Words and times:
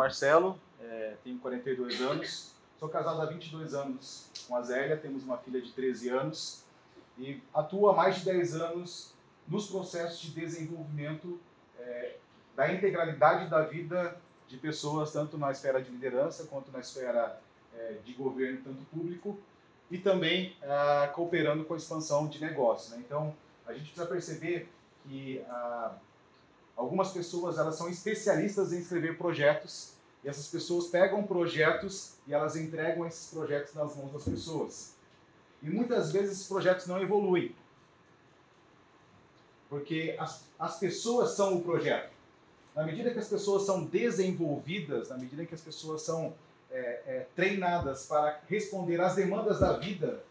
Marcelo, 0.00 0.58
é, 0.80 1.14
tenho 1.22 1.38
42 1.40 2.00
anos, 2.00 2.54
sou 2.78 2.88
casado 2.88 3.20
há 3.20 3.26
22 3.26 3.74
anos 3.74 4.30
com 4.48 4.56
a 4.56 4.62
Zélia, 4.62 4.96
temos 4.96 5.22
uma 5.24 5.36
filha 5.36 5.60
de 5.60 5.70
13 5.72 6.08
anos 6.08 6.64
e 7.18 7.42
atuo 7.52 7.90
há 7.90 7.94
mais 7.94 8.16
de 8.16 8.24
10 8.24 8.54
anos 8.54 9.12
nos 9.46 9.68
processos 9.68 10.18
de 10.20 10.30
desenvolvimento 10.30 11.38
é, 11.78 12.16
da 12.56 12.72
integralidade 12.72 13.50
da 13.50 13.60
vida 13.60 14.16
de 14.48 14.56
pessoas, 14.56 15.12
tanto 15.12 15.36
na 15.36 15.50
esfera 15.50 15.82
de 15.82 15.90
liderança 15.90 16.44
quanto 16.44 16.72
na 16.72 16.78
esfera 16.78 17.38
é, 17.76 17.96
de 18.02 18.14
governo, 18.14 18.62
tanto 18.64 18.82
público, 18.86 19.38
e 19.90 19.98
também 19.98 20.56
ah, 20.62 21.10
cooperando 21.14 21.64
com 21.64 21.74
a 21.74 21.76
expansão 21.76 22.26
de 22.26 22.40
negócios. 22.40 22.92
Né? 22.92 23.02
Então, 23.04 23.34
a 23.66 23.72
gente 23.72 23.90
precisa 23.90 24.06
perceber 24.06 24.68
que 25.04 25.44
ah, 25.48 25.92
algumas 26.76 27.12
pessoas 27.12 27.58
elas 27.58 27.76
são 27.76 27.88
especialistas 27.88 28.72
em 28.72 28.78
escrever 28.78 29.16
projetos 29.18 29.92
e 30.22 30.28
essas 30.28 30.48
pessoas 30.48 30.86
pegam 30.88 31.22
projetos 31.22 32.14
e 32.26 32.34
elas 32.34 32.56
entregam 32.56 33.06
esses 33.06 33.30
projetos 33.30 33.74
nas 33.74 33.96
mãos 33.96 34.12
das 34.12 34.24
pessoas. 34.24 34.94
E 35.62 35.68
muitas 35.68 36.12
vezes 36.12 36.32
esses 36.32 36.48
projetos 36.48 36.86
não 36.86 37.00
evoluem. 37.00 37.54
Porque 39.68 40.16
as, 40.18 40.44
as 40.58 40.78
pessoas 40.78 41.30
são 41.32 41.56
o 41.56 41.62
projeto. 41.62 42.12
Na 42.74 42.84
medida 42.84 43.10
que 43.10 43.18
as 43.18 43.28
pessoas 43.28 43.64
são 43.64 43.84
desenvolvidas, 43.84 45.08
na 45.08 45.16
medida 45.16 45.44
que 45.44 45.54
as 45.54 45.60
pessoas 45.60 46.02
são 46.02 46.34
é, 46.70 47.02
é, 47.06 47.26
treinadas 47.34 48.06
para 48.06 48.40
responder 48.48 49.00
às 49.00 49.14
demandas 49.14 49.60
da 49.60 49.74
vida, 49.74 50.22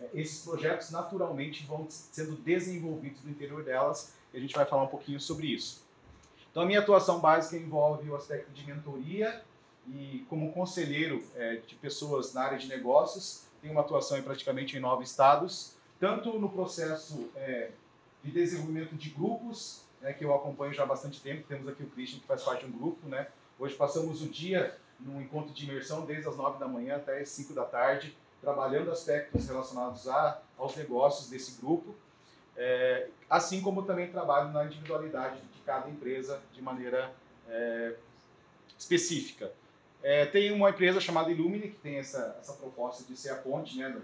é, 0.00 0.08
esses 0.14 0.44
projetos 0.44 0.90
naturalmente 0.90 1.64
vão 1.66 1.86
sendo 1.88 2.32
desenvolvidos 2.36 3.22
no 3.24 3.30
interior 3.30 3.62
delas 3.62 4.12
a 4.36 4.40
gente 4.40 4.54
vai 4.54 4.66
falar 4.66 4.82
um 4.82 4.88
pouquinho 4.88 5.20
sobre 5.20 5.46
isso. 5.46 5.84
Então, 6.50 6.62
a 6.62 6.66
minha 6.66 6.80
atuação 6.80 7.20
básica 7.20 7.56
envolve 7.56 8.08
o 8.08 8.16
aspecto 8.16 8.50
de 8.52 8.66
mentoria 8.66 9.42
e, 9.88 10.24
como 10.28 10.52
conselheiro 10.52 11.22
é, 11.34 11.56
de 11.56 11.74
pessoas 11.74 12.32
na 12.34 12.42
área 12.42 12.58
de 12.58 12.68
negócios, 12.68 13.46
tenho 13.60 13.72
uma 13.72 13.82
atuação 13.82 14.18
em 14.18 14.22
praticamente 14.22 14.76
em 14.76 14.80
nove 14.80 15.04
estados, 15.04 15.76
tanto 15.98 16.38
no 16.38 16.48
processo 16.48 17.30
é, 17.36 17.70
de 18.22 18.30
desenvolvimento 18.30 18.94
de 18.94 19.10
grupos, 19.10 19.82
né, 20.00 20.12
que 20.12 20.24
eu 20.24 20.34
acompanho 20.34 20.72
já 20.72 20.82
há 20.82 20.86
bastante 20.86 21.20
tempo. 21.20 21.46
Temos 21.48 21.68
aqui 21.68 21.82
o 21.82 21.86
Christian, 21.88 22.20
que 22.20 22.26
faz 22.26 22.42
parte 22.42 22.64
de 22.66 22.72
um 22.72 22.78
grupo. 22.78 23.08
Né? 23.08 23.26
Hoje 23.58 23.74
passamos 23.74 24.22
o 24.22 24.28
dia 24.28 24.76
num 25.00 25.20
encontro 25.20 25.52
de 25.52 25.64
imersão 25.64 26.04
desde 26.04 26.28
as 26.28 26.36
9 26.36 26.58
da 26.58 26.68
manhã 26.68 26.96
até 26.96 27.20
as 27.20 27.28
5 27.30 27.54
da 27.54 27.64
tarde, 27.64 28.16
trabalhando 28.40 28.90
aspectos 28.90 29.46
relacionados 29.46 30.08
a, 30.08 30.40
aos 30.56 30.76
negócios 30.76 31.28
desse 31.28 31.60
grupo, 31.60 31.94
é, 32.56 33.08
assim 33.28 33.60
como 33.60 33.82
também 33.82 34.10
trabalho 34.10 34.52
na 34.52 34.64
individualidade 34.64 35.40
de 35.40 35.60
cada 35.64 35.88
empresa 35.88 36.40
de 36.52 36.62
maneira 36.62 37.12
é, 37.48 37.94
específica. 38.78 39.52
É, 40.02 40.26
tem 40.26 40.52
uma 40.52 40.70
empresa 40.70 41.00
chamada 41.00 41.30
Illumine, 41.30 41.70
que 41.70 41.78
tem 41.78 41.96
essa, 41.96 42.36
essa 42.40 42.52
proposta 42.54 43.04
de 43.04 43.16
ser 43.18 43.30
a 43.30 43.36
ponte 43.36 43.76
né, 43.76 43.96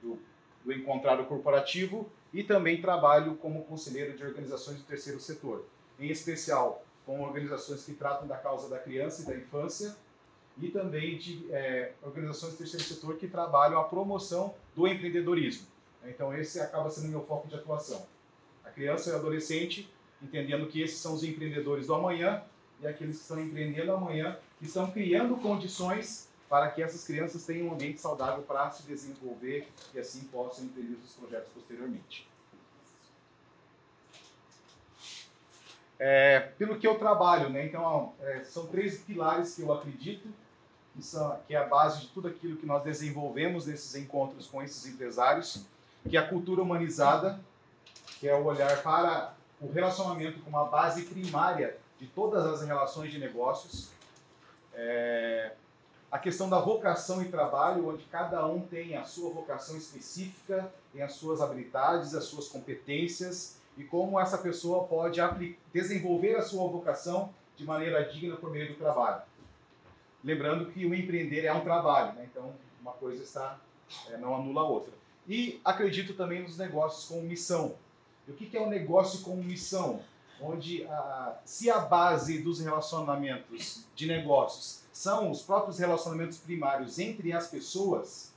do, 0.00 0.18
do 0.64 0.72
encontrado 0.72 1.24
corporativo, 1.24 2.10
e 2.32 2.42
também 2.42 2.80
trabalho 2.80 3.34
como 3.36 3.64
conselheiro 3.64 4.16
de 4.16 4.24
organizações 4.24 4.78
do 4.78 4.84
terceiro 4.84 5.20
setor, 5.20 5.66
em 5.98 6.08
especial 6.08 6.84
com 7.04 7.20
organizações 7.20 7.84
que 7.84 7.92
tratam 7.92 8.26
da 8.26 8.36
causa 8.36 8.68
da 8.68 8.78
criança 8.78 9.22
e 9.22 9.26
da 9.26 9.36
infância, 9.36 9.96
e 10.58 10.68
também 10.68 11.18
de 11.18 11.46
é, 11.50 11.92
organizações 12.02 12.52
do 12.52 12.58
terceiro 12.58 12.84
setor 12.84 13.16
que 13.16 13.26
trabalham 13.26 13.80
a 13.80 13.84
promoção 13.84 14.54
do 14.74 14.86
empreendedorismo. 14.86 15.66
Então, 16.04 16.34
esse 16.36 16.60
acaba 16.60 16.90
sendo 16.90 17.08
meu 17.08 17.24
foco 17.24 17.48
de 17.48 17.54
atuação. 17.54 18.06
A 18.64 18.70
criança 18.70 19.10
e 19.10 19.12
o 19.12 19.16
adolescente, 19.16 19.92
entendendo 20.20 20.66
que 20.66 20.80
esses 20.82 20.98
são 20.98 21.14
os 21.14 21.22
empreendedores 21.22 21.86
do 21.86 21.94
amanhã 21.94 22.42
e 22.80 22.86
aqueles 22.86 23.16
que 23.16 23.22
estão 23.22 23.40
empreendendo 23.40 23.92
amanhã, 23.92 24.36
que 24.58 24.66
estão 24.66 24.90
criando 24.90 25.36
condições 25.36 26.28
para 26.48 26.70
que 26.70 26.82
essas 26.82 27.04
crianças 27.04 27.46
tenham 27.46 27.68
um 27.68 27.72
ambiente 27.72 28.00
saudável 28.00 28.42
para 28.42 28.70
se 28.70 28.82
desenvolver 28.82 29.68
e 29.94 29.98
assim 29.98 30.24
possam 30.24 30.64
empreender 30.64 30.98
os 31.02 31.14
projetos 31.14 31.50
posteriormente. 31.52 32.28
É, 35.98 36.40
pelo 36.58 36.78
que 36.78 36.86
eu 36.86 36.98
trabalho, 36.98 37.48
né? 37.48 37.64
Então, 37.64 38.12
é, 38.20 38.42
são 38.42 38.66
três 38.66 39.00
pilares 39.00 39.54
que 39.54 39.62
eu 39.62 39.72
acredito 39.72 40.28
que, 40.94 41.02
são, 41.02 41.38
que 41.46 41.54
é 41.54 41.58
a 41.58 41.66
base 41.66 42.00
de 42.00 42.08
tudo 42.08 42.28
aquilo 42.28 42.56
que 42.56 42.66
nós 42.66 42.82
desenvolvemos 42.82 43.66
nesses 43.66 43.94
encontros 43.94 44.46
com 44.46 44.62
esses 44.62 44.84
empresários, 44.86 45.64
que 46.08 46.16
é 46.16 46.20
a 46.20 46.28
cultura 46.28 46.62
humanizada, 46.62 47.40
que 48.18 48.28
é 48.28 48.34
o 48.34 48.44
olhar 48.44 48.82
para 48.82 49.34
o 49.60 49.70
relacionamento 49.70 50.40
como 50.40 50.58
a 50.58 50.64
base 50.64 51.04
primária 51.04 51.76
de 51.98 52.06
todas 52.06 52.44
as 52.44 52.66
relações 52.66 53.12
de 53.12 53.18
negócios, 53.18 53.90
é, 54.74 55.52
a 56.10 56.18
questão 56.18 56.48
da 56.50 56.58
vocação 56.58 57.22
e 57.22 57.28
trabalho, 57.28 57.88
onde 57.88 58.04
cada 58.04 58.46
um 58.46 58.60
tem 58.60 58.96
a 58.96 59.04
sua 59.04 59.30
vocação 59.30 59.76
específica, 59.76 60.70
tem 60.92 61.02
as 61.02 61.14
suas 61.14 61.40
habilidades, 61.40 62.14
as 62.14 62.24
suas 62.24 62.48
competências 62.48 63.56
e 63.78 63.84
como 63.84 64.20
essa 64.20 64.36
pessoa 64.36 64.84
pode 64.84 65.20
desenvolver 65.72 66.36
a 66.36 66.42
sua 66.42 66.68
vocação 66.68 67.32
de 67.56 67.64
maneira 67.64 68.04
digna 68.04 68.36
por 68.36 68.50
meio 68.50 68.68
do 68.68 68.74
trabalho. 68.74 69.22
Lembrando 70.22 70.70
que 70.70 70.84
o 70.84 70.94
empreender 70.94 71.44
é 71.44 71.52
um 71.52 71.62
trabalho, 71.62 72.12
né? 72.14 72.28
então 72.30 72.52
uma 72.80 72.92
coisa 72.92 73.22
está 73.22 73.58
é, 74.10 74.16
não 74.16 74.34
anula 74.34 74.60
a 74.60 74.64
outra. 74.64 74.92
E 75.28 75.60
acredito 75.64 76.14
também 76.14 76.42
nos 76.42 76.58
negócios 76.58 77.06
com 77.06 77.22
missão. 77.22 77.74
E 78.26 78.32
o 78.32 78.34
que 78.34 78.56
é 78.56 78.60
um 78.60 78.68
negócio 78.68 79.20
com 79.20 79.36
missão? 79.36 80.00
Onde 80.40 80.84
a, 80.84 81.38
se 81.44 81.70
a 81.70 81.78
base 81.78 82.42
dos 82.42 82.60
relacionamentos 82.60 83.84
de 83.94 84.06
negócios 84.06 84.82
são 84.92 85.30
os 85.30 85.42
próprios 85.42 85.78
relacionamentos 85.78 86.38
primários 86.38 86.98
entre 86.98 87.32
as 87.32 87.46
pessoas, 87.46 88.32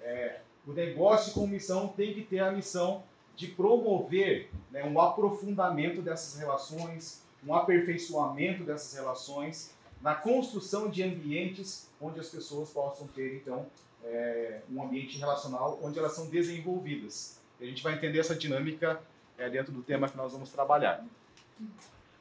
é, 0.00 0.40
o 0.66 0.72
negócio 0.72 1.32
com 1.32 1.46
missão 1.46 1.88
tem 1.88 2.14
que 2.14 2.22
ter 2.22 2.38
a 2.38 2.52
missão 2.52 3.02
de 3.34 3.48
promover 3.48 4.50
né, 4.70 4.84
um 4.84 5.00
aprofundamento 5.00 6.02
dessas 6.02 6.38
relações, 6.38 7.22
um 7.46 7.54
aperfeiçoamento 7.54 8.64
dessas 8.64 8.94
relações 8.94 9.74
na 10.00 10.14
construção 10.14 10.88
de 10.88 11.02
ambientes 11.02 11.88
onde 12.00 12.20
as 12.20 12.28
pessoas 12.28 12.70
possam 12.70 13.06
ter, 13.08 13.36
então, 13.36 13.66
é, 14.04 14.60
um 14.70 14.82
ambiente 14.82 15.18
relacional 15.18 15.78
onde 15.82 15.98
elas 15.98 16.12
são 16.12 16.28
desenvolvidas. 16.28 17.38
E 17.60 17.64
a 17.64 17.66
gente 17.66 17.82
vai 17.82 17.94
entender 17.94 18.18
essa 18.18 18.34
dinâmica 18.34 19.00
é, 19.36 19.48
dentro 19.48 19.72
do 19.72 19.82
tema 19.82 20.08
que 20.08 20.16
nós 20.16 20.32
vamos 20.32 20.50
trabalhar. 20.50 21.04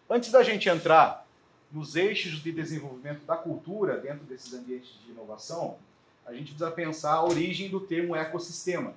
Antes 0.10 0.32
da 0.32 0.44
gente 0.44 0.68
entrar 0.68 1.26
nos 1.72 1.96
eixos 1.96 2.42
de 2.42 2.52
desenvolvimento 2.52 3.26
da 3.26 3.38
cultura 3.38 3.98
dentro 3.98 4.26
desses 4.26 4.54
ambientes 4.54 4.90
de 5.06 5.12
inovação, 5.12 5.78
a 6.26 6.34
gente 6.34 6.52
precisa 6.52 6.72
pensar 6.72 7.14
a 7.14 7.24
origem 7.24 7.70
do 7.70 7.80
termo 7.80 8.16
ecossistema. 8.16 8.94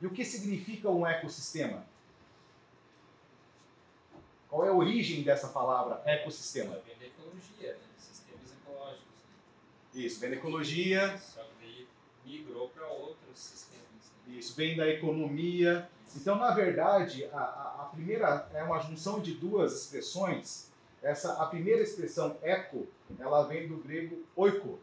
E 0.00 0.06
o 0.06 0.10
que 0.10 0.24
significa 0.24 0.88
um 0.88 1.06
ecossistema? 1.06 1.84
Qual 4.48 4.64
é 4.66 4.68
a 4.68 4.74
origem 4.74 5.22
dessa 5.22 5.48
palavra 5.48 6.02
ecossistema? 6.04 6.80
Vem 6.86 6.96
da 6.98 7.06
ecologia, 7.06 7.72
né? 7.72 7.78
sistemas 7.98 8.52
ecológicos. 8.52 9.04
Né? 9.94 10.02
Isso, 10.02 10.20
vem 10.20 10.30
da 10.30 10.36
ecologia. 10.36 11.20
Migrou 12.30 12.68
para 12.68 12.86
outros 12.88 13.38
sistemas. 13.38 14.12
Né? 14.26 14.34
Isso, 14.38 14.54
vem 14.54 14.76
da 14.76 14.88
economia. 14.88 15.88
Então, 16.16 16.36
na 16.36 16.52
verdade, 16.52 17.24
a, 17.32 17.38
a, 17.38 17.82
a, 17.82 17.84
primeira 17.86 18.48
é 18.54 18.62
uma 18.62 18.78
junção 18.80 19.20
de 19.20 19.34
duas 19.34 19.72
expressões. 19.72 20.70
Essa, 21.02 21.42
a 21.42 21.46
primeira 21.46 21.82
expressão 21.82 22.36
eco, 22.42 22.86
ela 23.18 23.44
vem 23.44 23.66
do 23.68 23.76
grego 23.78 24.22
oiko, 24.36 24.78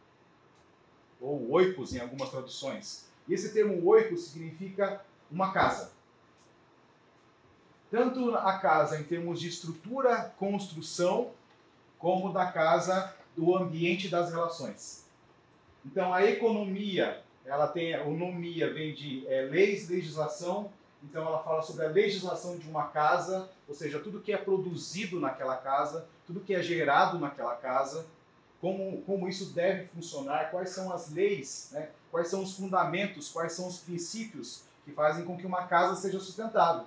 ou 1.20 1.50
oikos 1.50 1.94
em 1.94 2.00
algumas 2.00 2.30
traduções. 2.30 3.08
E 3.26 3.34
esse 3.34 3.52
termo 3.52 3.86
oikos 3.86 4.28
significa 4.28 5.04
uma 5.30 5.52
casa 5.52 5.92
tanto 7.90 8.34
a 8.34 8.58
casa 8.58 9.00
em 9.00 9.04
termos 9.04 9.40
de 9.40 9.48
estrutura, 9.48 10.34
construção, 10.38 11.30
como 11.98 12.32
da 12.32 12.50
casa 12.52 13.14
do 13.36 13.56
ambiente 13.56 14.08
das 14.08 14.30
relações. 14.30 15.06
Então 15.84 16.12
a 16.12 16.24
economia, 16.24 17.22
ela 17.48 17.66
tem, 17.66 17.94
a 17.94 18.04
nomia 18.04 18.72
vem 18.72 18.94
de 18.94 19.26
é, 19.26 19.42
leis, 19.42 19.88
legislação, 19.88 20.70
então 21.02 21.26
ela 21.26 21.42
fala 21.42 21.62
sobre 21.62 21.86
a 21.86 21.88
legislação 21.88 22.58
de 22.58 22.68
uma 22.68 22.88
casa, 22.88 23.48
ou 23.66 23.74
seja, 23.74 23.98
tudo 24.00 24.20
que 24.20 24.32
é 24.32 24.36
produzido 24.36 25.18
naquela 25.18 25.56
casa, 25.56 26.06
tudo 26.26 26.40
que 26.40 26.54
é 26.54 26.62
gerado 26.62 27.18
naquela 27.18 27.56
casa, 27.56 28.06
como, 28.60 29.00
como 29.02 29.28
isso 29.28 29.52
deve 29.52 29.86
funcionar, 29.86 30.50
quais 30.50 30.70
são 30.70 30.92
as 30.92 31.10
leis, 31.10 31.70
né? 31.72 31.88
quais 32.10 32.28
são 32.28 32.42
os 32.42 32.56
fundamentos, 32.56 33.30
quais 33.30 33.52
são 33.52 33.66
os 33.68 33.78
princípios 33.78 34.64
que 34.84 34.92
fazem 34.92 35.24
com 35.24 35.36
que 35.36 35.46
uma 35.46 35.66
casa 35.66 35.94
seja 35.94 36.18
sustentável. 36.18 36.86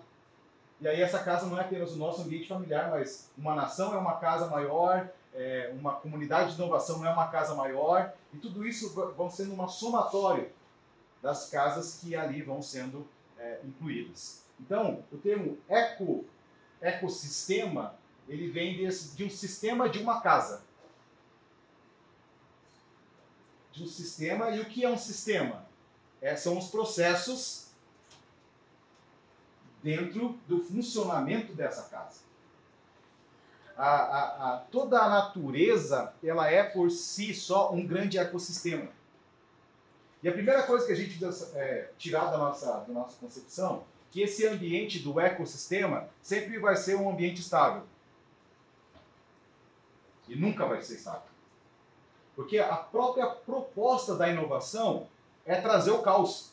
E 0.81 0.87
aí 0.87 1.01
essa 1.01 1.19
casa 1.19 1.45
não 1.45 1.57
é 1.57 1.61
apenas 1.61 1.93
o 1.93 1.97
nosso 1.97 2.21
ambiente 2.21 2.47
familiar, 2.47 2.89
mas 2.89 3.29
uma 3.37 3.55
nação 3.55 3.93
é 3.93 3.97
uma 3.97 4.17
casa 4.17 4.47
maior, 4.47 5.07
é, 5.33 5.73
uma 5.77 5.93
comunidade 5.93 6.51
de 6.51 6.55
inovação 6.61 6.99
não 6.99 7.07
é 7.07 7.13
uma 7.13 7.27
casa 7.27 7.55
maior, 7.55 8.13
e 8.33 8.37
tudo 8.37 8.67
isso 8.67 8.93
vão 9.15 9.29
sendo 9.29 9.53
uma 9.53 9.67
somatória 9.67 10.51
das 11.21 11.49
casas 11.49 11.99
que 12.01 12.15
ali 12.15 12.41
vão 12.41 12.61
sendo 12.61 13.07
é, 13.37 13.59
incluídas. 13.63 14.43
Então, 14.59 15.03
o 15.11 15.17
termo 15.17 15.57
eco, 15.67 16.25
ecossistema, 16.79 17.95
ele 18.27 18.49
vem 18.49 18.77
desse, 18.77 19.15
de 19.15 19.23
um 19.23 19.29
sistema 19.29 19.89
de 19.89 19.99
uma 19.99 20.21
casa. 20.21 20.63
de 23.71 23.83
um 23.83 23.87
sistema. 23.87 24.49
E 24.51 24.59
o 24.59 24.65
que 24.65 24.83
é 24.83 24.89
um 24.89 24.97
sistema? 24.97 25.65
É, 26.21 26.35
são 26.35 26.57
os 26.57 26.67
processos 26.67 27.67
dentro 29.81 30.39
do 30.47 30.63
funcionamento 30.63 31.53
dessa 31.53 31.83
casa. 31.89 32.19
A, 33.83 33.87
a, 33.87 34.53
a, 34.53 34.57
toda 34.57 35.01
a 35.01 35.09
natureza 35.09 36.13
ela 36.23 36.47
é 36.47 36.61
por 36.61 36.91
si 36.91 37.33
só 37.33 37.73
um 37.73 37.83
grande 37.83 38.19
ecossistema. 38.19 38.87
E 40.21 40.29
a 40.29 40.31
primeira 40.31 40.61
coisa 40.63 40.85
que 40.85 40.91
a 40.91 40.95
gente 40.95 41.19
é, 41.55 41.89
tirar 41.97 42.25
da 42.25 42.37
nossa, 42.37 42.71
da 42.81 42.93
nossa 42.93 43.17
concepção 43.17 43.83
que 44.11 44.21
esse 44.21 44.45
ambiente 44.45 44.99
do 44.99 45.19
ecossistema 45.19 46.07
sempre 46.21 46.59
vai 46.59 46.75
ser 46.75 46.95
um 46.95 47.09
ambiente 47.09 47.41
estável. 47.41 47.81
E 50.27 50.35
nunca 50.35 50.67
vai 50.67 50.79
ser 50.83 50.95
estável. 50.95 51.31
Porque 52.35 52.59
a 52.59 52.75
própria 52.75 53.25
proposta 53.25 54.15
da 54.15 54.29
inovação 54.29 55.07
é 55.43 55.59
trazer 55.59 55.89
o 55.89 56.03
caos. 56.03 56.51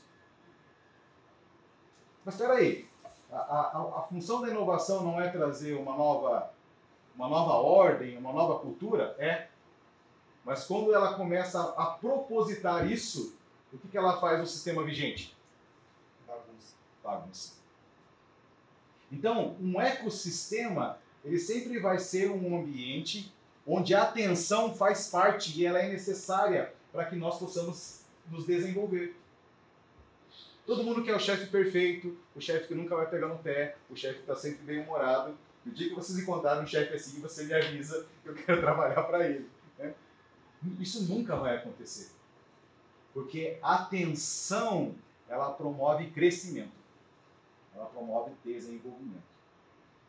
Mas 2.25 2.36
espera 2.36 2.54
aí, 2.54 2.88
a, 3.30 3.36
a, 3.36 3.98
a, 3.98 4.02
função 4.08 4.40
da 4.40 4.48
inovação 4.48 5.02
não 5.02 5.20
é 5.20 5.28
trazer 5.28 5.75
uma 5.75 5.94
nova, 5.94 6.50
uma 7.19 7.29
nova 7.29 7.55
ordem, 7.55 8.17
uma 8.17 8.32
nova 8.32 8.61
cultura? 8.61 9.17
É. 9.19 9.49
Mas 10.44 10.65
quando 10.65 10.94
ela 10.94 11.15
começa 11.15 11.61
a, 11.76 11.87
propositar 11.87 12.91
isso, 12.91 13.37
o 13.73 13.76
que, 13.76 13.88
que 13.88 13.99
ela 13.99 14.20
faz 14.20 14.38
no 14.38 14.47
sistema 14.47 14.85
vigente? 14.85 15.37
Bagunça. 16.26 16.75
Bagunça. 17.03 17.53
Então, 19.11 19.56
um 19.61 19.81
ecossistema, 19.81 20.99
ele 21.25 21.38
sempre 21.38 21.81
vai 21.81 21.99
ser 21.99 22.31
um 22.31 22.56
ambiente 22.56 23.35
onde 23.67 23.94
a 23.94 24.05
atenção 24.05 24.73
faz 24.75 25.09
parte 25.09 25.61
e 25.61 25.67
ela 25.67 25.81
é 25.81 25.88
necessária 25.88 26.73
para 26.93 27.05
que 27.06 27.17
nós 27.17 27.38
possamos 27.38 28.03
nos 28.31 28.47
desenvolver. 28.47 29.17
Todo 30.64 30.85
mundo 30.85 31.03
quer 31.03 31.17
o 31.17 31.21
chefe 31.21 31.47
perfeito, 31.47 32.17
o 32.37 32.41
chefe 32.41 32.69
que 32.69 32.75
nunca 32.75 32.94
vai 32.94 33.09
pegar 33.11 33.26
no 33.26 33.38
pé, 33.38 33.76
o 33.91 33.97
chefe 33.97 34.17
que 34.17 34.21
está 34.21 34.37
sempre 34.37 34.62
bem 34.62 34.85
No 35.69 35.75
dia 35.75 35.91
que 35.91 35.94
vocês 35.94 36.19
encontrarem 36.19 36.65
um 36.65 36.67
chefe 36.67 36.94
assim, 36.94 37.20
você 37.20 37.44
me 37.44 37.53
avisa 37.53 38.06
que 38.23 38.29
eu 38.31 38.35
quero 38.35 38.59
trabalhar 38.62 39.03
para 39.03 39.29
ele. 39.29 39.50
Né? 39.79 39.94
Isso 40.81 41.05
nunca 41.05 41.37
vai 41.37 41.56
acontecer. 41.56 42.11
Porque 43.12 43.59
a 43.62 43.82
atenção, 43.82 44.94
ela 45.29 45.53
promove 45.53 46.11
crescimento. 46.11 46.73
Ela 47.75 47.85
promove 47.85 48.32
desenvolvimento. 48.43 49.29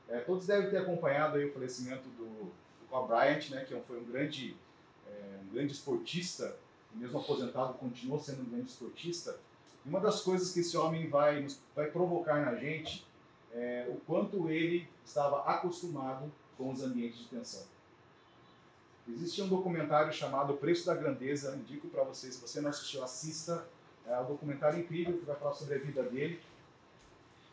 É, 0.07 0.19
todos 0.19 0.47
devem 0.47 0.69
ter 0.69 0.77
acompanhado 0.77 1.37
aí 1.37 1.45
o 1.45 1.53
falecimento 1.53 2.07
do, 2.09 2.51
do 2.89 3.07
Bryant, 3.07 3.49
né, 3.49 3.65
que 3.65 3.77
foi 3.81 3.99
um 3.99 4.05
grande, 4.05 4.55
é, 5.07 5.39
um 5.43 5.53
grande 5.53 5.73
esportista, 5.73 6.55
e 6.95 6.97
mesmo 6.97 7.19
aposentado 7.19 7.73
continuou 7.73 8.17
sendo 8.17 8.43
um 8.43 8.49
grande 8.49 8.69
esportista. 8.69 9.37
E 9.85 9.89
uma 9.89 9.99
das 9.99 10.21
coisas 10.21 10.53
que 10.53 10.61
esse 10.61 10.77
homem 10.77 11.09
vai, 11.09 11.45
vai 11.75 11.91
provocar 11.91 12.45
na 12.45 12.55
gente 12.55 13.05
é 13.53 13.87
o 13.89 13.95
quanto 14.05 14.49
ele 14.49 14.87
estava 15.05 15.43
acostumado 15.43 16.31
com 16.57 16.71
os 16.71 16.83
ambientes 16.83 17.19
de 17.19 17.25
tensão. 17.25 17.63
Existe 19.07 19.41
um 19.41 19.47
documentário 19.47 20.13
chamado 20.13 20.53
O 20.53 20.57
Preço 20.57 20.85
da 20.85 20.93
Grandeza, 20.93 21.55
indico 21.55 21.87
para 21.87 22.03
vocês, 22.03 22.35
se 22.35 22.41
você 22.41 22.61
não 22.61 22.69
assistiu, 22.69 23.03
assista. 23.03 23.65
É 24.05 24.19
um 24.19 24.25
documentário 24.25 24.79
incrível 24.79 25.17
que 25.17 25.25
vai 25.25 25.35
falar 25.35 25.53
sobre 25.53 25.75
a 25.75 25.79
vida 25.79 26.03
dele. 26.03 26.39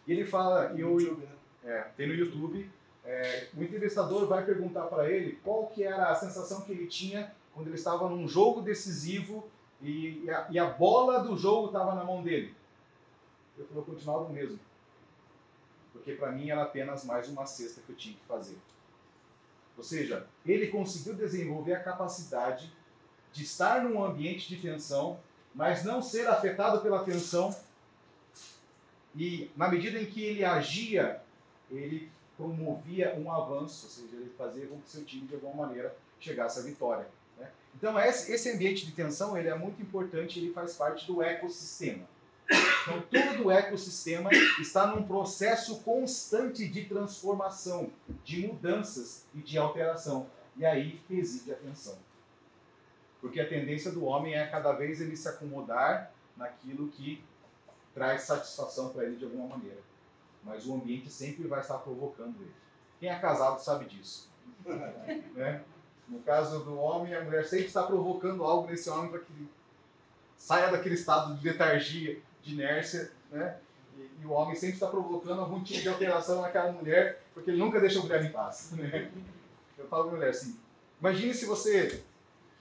E 0.06 0.12
ele 0.12 0.24
fala, 0.24 0.72
e 0.74 0.80
YouTube, 0.80 1.22
né? 1.22 1.32
é, 1.64 1.80
tem 1.96 2.06
no 2.06 2.14
YouTube, 2.14 2.70
é, 3.04 3.48
o 3.56 3.62
entrevistador 3.62 4.26
vai 4.26 4.44
perguntar 4.44 4.86
para 4.86 5.10
ele 5.10 5.38
qual 5.42 5.66
que 5.68 5.82
era 5.82 6.10
a 6.10 6.14
sensação 6.14 6.62
que 6.62 6.72
ele 6.72 6.86
tinha 6.86 7.32
quando 7.54 7.68
ele 7.68 7.76
estava 7.76 8.08
num 8.08 8.28
jogo 8.28 8.60
decisivo 8.60 9.48
e, 9.80 10.24
e, 10.24 10.30
a, 10.30 10.46
e 10.50 10.58
a, 10.58 10.66
bola 10.66 11.20
do 11.20 11.36
jogo 11.36 11.68
estava 11.68 11.94
na 11.94 12.04
mão 12.04 12.22
dele. 12.22 12.54
Eu 13.56 13.64
falei, 13.66 13.82
eu 13.82 13.86
continuava 13.86 14.24
o 14.24 14.32
mesmo. 14.32 14.58
Porque 15.96 16.12
para 16.12 16.32
mim 16.32 16.50
era 16.50 16.62
apenas 16.62 17.04
mais 17.04 17.28
uma 17.28 17.46
cesta 17.46 17.80
que 17.84 17.90
eu 17.90 17.96
tinha 17.96 18.14
que 18.14 18.24
fazer. 18.26 18.56
Ou 19.76 19.84
seja, 19.84 20.26
ele 20.44 20.68
conseguiu 20.68 21.14
desenvolver 21.14 21.74
a 21.74 21.82
capacidade 21.82 22.72
de 23.32 23.44
estar 23.44 23.84
num 23.84 24.02
ambiente 24.02 24.48
de 24.48 24.56
tensão, 24.56 25.20
mas 25.54 25.84
não 25.84 26.00
ser 26.00 26.26
afetado 26.26 26.80
pela 26.80 27.04
tensão. 27.04 27.54
E 29.14 29.50
na 29.56 29.68
medida 29.68 30.00
em 30.00 30.06
que 30.06 30.22
ele 30.22 30.44
agia, 30.44 31.20
ele 31.70 32.10
promovia 32.36 33.14
um 33.16 33.30
avanço, 33.30 33.86
ou 33.86 33.90
seja, 33.90 34.16
ele 34.16 34.32
fazia 34.36 34.66
com 34.66 34.80
que 34.80 34.88
seu 34.88 35.04
time 35.04 35.26
de 35.26 35.34
alguma 35.34 35.66
maneira 35.66 35.94
chegasse 36.20 36.58
à 36.58 36.62
vitória. 36.62 37.06
Né? 37.38 37.50
Então 37.74 37.98
esse 37.98 38.50
ambiente 38.50 38.86
de 38.86 38.92
tensão 38.92 39.36
ele 39.36 39.48
é 39.48 39.54
muito 39.54 39.80
importante, 39.82 40.38
ele 40.38 40.52
faz 40.52 40.74
parte 40.74 41.06
do 41.06 41.22
ecossistema. 41.22 42.06
Então, 42.86 43.02
todo 43.02 43.46
o 43.46 43.50
ecossistema 43.50 44.30
está 44.60 44.86
num 44.86 45.02
processo 45.02 45.80
constante 45.80 46.68
de 46.68 46.84
transformação, 46.84 47.90
de 48.22 48.46
mudanças 48.46 49.26
e 49.34 49.38
de 49.38 49.58
alteração. 49.58 50.28
E 50.56 50.64
aí 50.64 51.02
reside 51.10 51.52
a 51.52 51.56
tensão. 51.56 51.98
Porque 53.20 53.40
a 53.40 53.48
tendência 53.48 53.90
do 53.90 54.04
homem 54.04 54.34
é 54.34 54.46
cada 54.46 54.72
vez 54.72 55.00
ele 55.00 55.16
se 55.16 55.28
acomodar 55.28 56.12
naquilo 56.36 56.88
que 56.88 57.24
traz 57.92 58.22
satisfação 58.22 58.90
para 58.90 59.04
ele 59.04 59.16
de 59.16 59.24
alguma 59.24 59.56
maneira. 59.56 59.80
Mas 60.44 60.64
o 60.64 60.74
ambiente 60.74 61.10
sempre 61.10 61.48
vai 61.48 61.60
estar 61.60 61.78
provocando 61.78 62.36
ele. 62.40 62.54
Quem 63.00 63.08
é 63.08 63.18
casado 63.18 63.58
sabe 63.58 63.86
disso. 63.86 64.30
né? 65.34 65.64
No 66.06 66.20
caso 66.20 66.60
do 66.60 66.76
homem, 66.76 67.14
a 67.16 67.24
mulher 67.24 67.44
sempre 67.44 67.66
está 67.66 67.82
provocando 67.82 68.44
algo 68.44 68.68
nesse 68.68 68.88
homem 68.88 69.10
para 69.10 69.18
que 69.18 69.32
ele 69.32 69.48
saia 70.36 70.70
daquele 70.70 70.94
estado 70.94 71.34
de 71.36 71.48
letargia 71.48 72.22
de 72.46 72.54
inércia, 72.54 73.10
né? 73.30 73.56
E, 73.96 74.22
e, 74.22 74.26
o 74.26 74.30
homem 74.30 74.54
sempre 74.54 74.74
está 74.74 74.86
provocando 74.86 75.40
algum 75.40 75.62
tipo 75.62 75.82
de 75.82 75.88
alteração 75.88 76.42
naquela 76.42 76.70
mulher, 76.70 77.22
porque 77.34 77.50
ele 77.50 77.58
nunca 77.58 77.80
deixa 77.80 77.98
a 77.98 78.02
mulher 78.02 78.24
em 78.24 78.30
paz. 78.30 78.70
Né? 78.72 79.10
Eu 79.76 79.86
falo 79.88 80.04
para 80.04 80.12
a 80.12 80.16
mulher 80.16 80.30
assim: 80.30 80.56
imagine 81.00 81.34
se 81.34 81.44
você, 81.44 82.02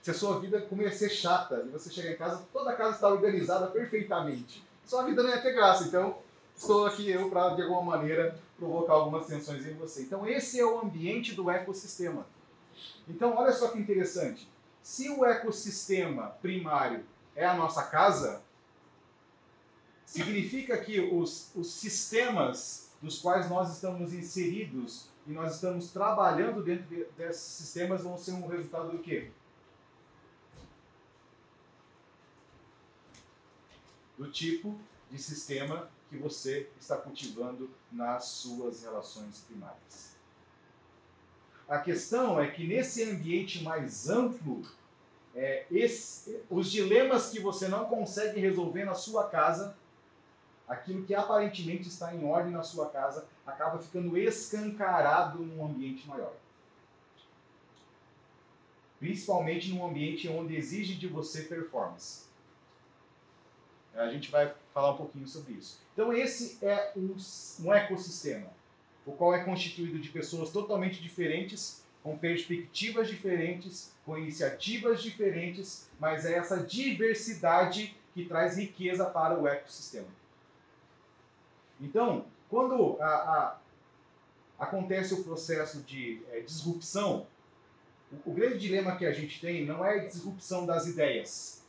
se 0.02 0.10
a 0.10 0.14
sua 0.14 0.40
vida 0.40 0.60
começar 0.62 0.94
a 0.94 0.98
ser 0.98 1.10
chata 1.10 1.64
e 1.66 1.70
você 1.70 1.90
chegar 1.90 2.10
em 2.10 2.16
casa, 2.16 2.42
toda 2.52 2.70
a 2.70 2.76
casa 2.76 2.96
está 2.96 3.08
organizada 3.08 3.68
perfeitamente. 3.68 4.64
Sua 4.84 5.04
vida 5.04 5.22
não 5.22 5.30
ia 5.30 5.40
ter 5.40 5.52
graça. 5.52 5.84
Então, 5.84 6.18
estou 6.56 6.86
aqui 6.86 7.10
eu 7.10 7.28
para, 7.30 7.50
de 7.50 7.62
alguma 7.62 7.82
maneira, 7.82 8.36
provocar 8.58 8.94
algumas 8.94 9.26
tensões 9.26 9.66
em 9.66 9.74
você. 9.74 10.02
Então, 10.02 10.26
esse 10.26 10.58
é 10.58 10.64
o 10.64 10.80
ambiente 10.80 11.34
do 11.34 11.50
ecossistema. 11.50 12.26
Então, 13.08 13.36
olha 13.36 13.52
só 13.52 13.68
que 13.68 13.78
interessante. 13.78 14.48
Se 14.82 15.10
o 15.10 15.24
ecossistema 15.24 16.36
primário 16.40 17.04
é 17.34 17.44
a 17.44 17.54
nossa 17.54 17.82
casa, 17.82 18.40
Significa 20.06 20.78
que 20.78 21.00
os, 21.00 21.50
os 21.54 21.72
sistemas 21.72 22.92
nos 23.02 23.18
quais 23.18 23.50
nós 23.50 23.74
estamos 23.74 24.14
inseridos 24.14 25.08
e 25.26 25.32
nós 25.32 25.56
estamos 25.56 25.90
trabalhando 25.90 26.62
dentro 26.62 26.86
de, 26.86 27.04
desses 27.16 27.42
sistemas 27.42 28.02
vão 28.02 28.16
ser 28.16 28.32
um 28.32 28.46
resultado 28.46 28.92
do 28.92 29.00
quê? 29.00 29.30
Do 34.16 34.30
tipo 34.30 34.78
de 35.10 35.18
sistema 35.18 35.90
que 36.08 36.16
você 36.16 36.70
está 36.80 36.96
cultivando 36.96 37.68
nas 37.90 38.26
suas 38.26 38.82
relações 38.82 39.40
primárias. 39.40 40.16
A 41.68 41.78
questão 41.78 42.40
é 42.40 42.48
que 42.48 42.66
nesse 42.66 43.02
ambiente 43.02 43.62
mais 43.62 44.08
amplo, 44.08 44.64
é, 45.34 45.66
esse, 45.70 46.40
os 46.48 46.70
dilemas 46.70 47.30
que 47.30 47.40
você 47.40 47.66
não 47.66 47.86
consegue 47.86 48.38
resolver 48.38 48.84
na 48.84 48.94
sua 48.94 49.28
casa 49.28 49.76
aquilo 50.68 51.04
que 51.04 51.14
aparentemente 51.14 51.88
está 51.88 52.14
em 52.14 52.24
ordem 52.24 52.52
na 52.52 52.62
sua 52.62 52.90
casa 52.90 53.26
acaba 53.46 53.78
ficando 53.78 54.16
escancarado 54.16 55.38
num 55.38 55.64
ambiente 55.64 56.06
maior. 56.08 56.32
Principalmente 58.98 59.70
num 59.70 59.86
ambiente 59.86 60.28
onde 60.28 60.56
exige 60.56 60.94
de 60.94 61.06
você 61.06 61.42
performance. 61.42 62.26
A 63.94 64.08
gente 64.08 64.30
vai 64.30 64.52
falar 64.74 64.92
um 64.92 64.96
pouquinho 64.96 65.26
sobre 65.26 65.54
isso. 65.54 65.80
Então, 65.92 66.12
esse 66.12 66.58
é 66.62 66.92
um, 66.96 67.16
um 67.60 67.72
ecossistema, 67.72 68.48
o 69.06 69.12
qual 69.12 69.34
é 69.34 69.42
constituído 69.44 69.98
de 69.98 70.10
pessoas 70.10 70.50
totalmente 70.50 71.00
diferentes, 71.00 71.82
com 72.02 72.16
perspectivas 72.16 73.08
diferentes, 73.08 73.92
com 74.04 74.18
iniciativas 74.18 75.02
diferentes, 75.02 75.88
mas 75.98 76.24
é 76.26 76.34
essa 76.34 76.58
diversidade 76.58 77.96
que 78.14 78.26
traz 78.26 78.58
riqueza 78.58 79.06
para 79.06 79.38
o 79.38 79.48
ecossistema. 79.48 80.06
Então, 81.80 82.24
quando 82.48 83.00
a, 83.00 83.06
a, 83.06 83.58
acontece 84.58 85.14
o 85.14 85.24
processo 85.24 85.82
de 85.82 86.22
é, 86.30 86.40
disrupção, 86.40 87.26
o, 88.10 88.30
o, 88.30 88.34
grande 88.34 88.58
dilema 88.58 88.96
que 88.96 89.04
a 89.04 89.12
gente 89.12 89.40
tem 89.40 89.64
não 89.64 89.84
é 89.84 90.00
a 90.00 90.06
disrupção 90.06 90.64
das 90.64 90.86
ideias, 90.86 91.62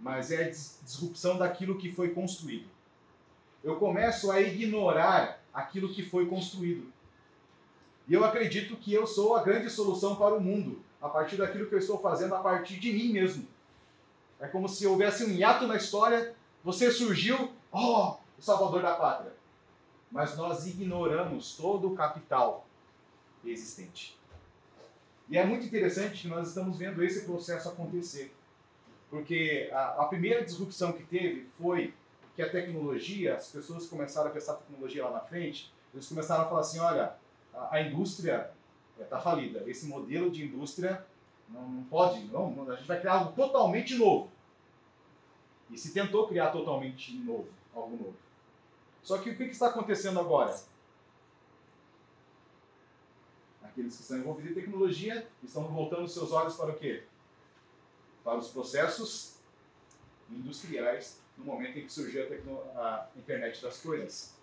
mas 0.00 0.30
é 0.30 0.44
a 0.44 0.48
disrupção 0.48 1.36
daquilo 1.36 1.78
que 1.78 1.92
foi 1.92 2.10
construído. 2.10 2.68
Eu 3.62 3.76
começo 3.76 4.30
a 4.30 4.40
ignorar 4.40 5.42
aquilo 5.52 5.92
que 5.92 6.02
foi 6.02 6.26
construído. 6.26 6.92
E 8.06 8.14
eu 8.14 8.24
acredito 8.24 8.76
que 8.76 8.92
eu 8.92 9.06
sou 9.06 9.36
a 9.36 9.42
grande 9.42 9.68
solução 9.68 10.16
para 10.16 10.34
o 10.34 10.40
mundo, 10.40 10.80
a 11.00 11.08
partir 11.08 11.36
daquilo 11.36 11.66
que 11.66 11.74
eu 11.74 11.78
estou 11.78 11.98
fazendo 11.98 12.34
a 12.34 12.40
partir 12.40 12.78
de 12.78 12.92
mim 12.92 13.12
mesmo. 13.12 13.46
É 14.40 14.46
como 14.46 14.68
se 14.68 14.86
houvesse 14.86 15.24
um 15.24 15.30
hiato 15.30 15.66
na 15.66 15.76
história, 15.76 16.34
você 16.62 16.90
surgiu, 16.90 17.50
oh, 17.72 18.16
o 18.38 18.42
salvador 18.42 18.82
da 18.82 18.94
pátria. 18.94 19.32
Mas 20.10 20.36
nós 20.36 20.66
ignoramos 20.66 21.56
todo 21.56 21.92
o 21.92 21.94
capital 21.94 22.66
existente. 23.44 24.18
E 25.28 25.36
é 25.36 25.44
muito 25.44 25.66
interessante 25.66 26.22
que 26.22 26.28
nós 26.28 26.48
estamos 26.48 26.78
vendo 26.78 27.02
esse 27.04 27.24
processo 27.24 27.68
acontecer. 27.68 28.34
Porque 29.10 29.68
a, 29.72 30.02
a 30.02 30.04
primeira 30.06 30.44
disrupção 30.44 30.92
que 30.92 31.02
teve 31.04 31.48
foi 31.58 31.94
que 32.34 32.42
a 32.42 32.48
tecnologia, 32.48 33.36
as 33.36 33.48
pessoas 33.48 33.86
começaram 33.86 34.30
a 34.30 34.32
pensar 34.32 34.52
a 34.52 34.56
tecnologia 34.56 35.04
lá 35.04 35.12
na 35.12 35.20
frente, 35.20 35.72
eles 35.92 36.08
começaram 36.08 36.44
a 36.44 36.48
falar 36.48 36.60
assim, 36.60 36.78
olha, 36.78 37.14
a, 37.52 37.76
a 37.76 37.82
indústria 37.82 38.50
está 38.98 39.18
falida, 39.20 39.62
esse 39.66 39.86
modelo 39.86 40.30
de 40.30 40.44
indústria 40.44 41.04
não, 41.48 41.68
não 41.68 41.84
pode, 41.84 42.20
não, 42.26 42.70
a 42.70 42.76
gente 42.76 42.86
vai 42.86 43.00
criar 43.00 43.14
algo 43.14 43.32
totalmente 43.32 43.96
novo. 43.96 44.30
E 45.70 45.76
se 45.76 45.92
tentou 45.92 46.26
criar 46.28 46.50
totalmente 46.50 47.14
novo, 47.18 47.48
algo 47.74 47.96
novo. 47.96 48.16
Só 49.02 49.18
que 49.18 49.30
o 49.30 49.36
que, 49.36 49.44
está 49.44 49.68
acontecendo 49.68 50.20
agora? 50.20 50.58
Aqueles 53.62 53.96
que 53.96 54.02
estão 54.02 54.18
envolvidos 54.18 54.52
em 54.52 54.54
tecnologia 54.54 55.28
estão 55.42 55.64
voltando 55.64 56.08
seus 56.08 56.32
olhos 56.32 56.56
para 56.56 56.70
o 56.70 56.74
quê? 56.76 57.04
Para 58.24 58.36
os 58.36 58.48
processos 58.48 59.36
industriais 60.30 61.20
no 61.36 61.44
momento 61.44 61.78
em 61.78 61.86
que 61.86 61.92
surgiu 61.92 62.24
a, 62.76 62.78
a 62.78 63.08
internet 63.16 63.62
das 63.62 63.80
coisas. 63.80 64.34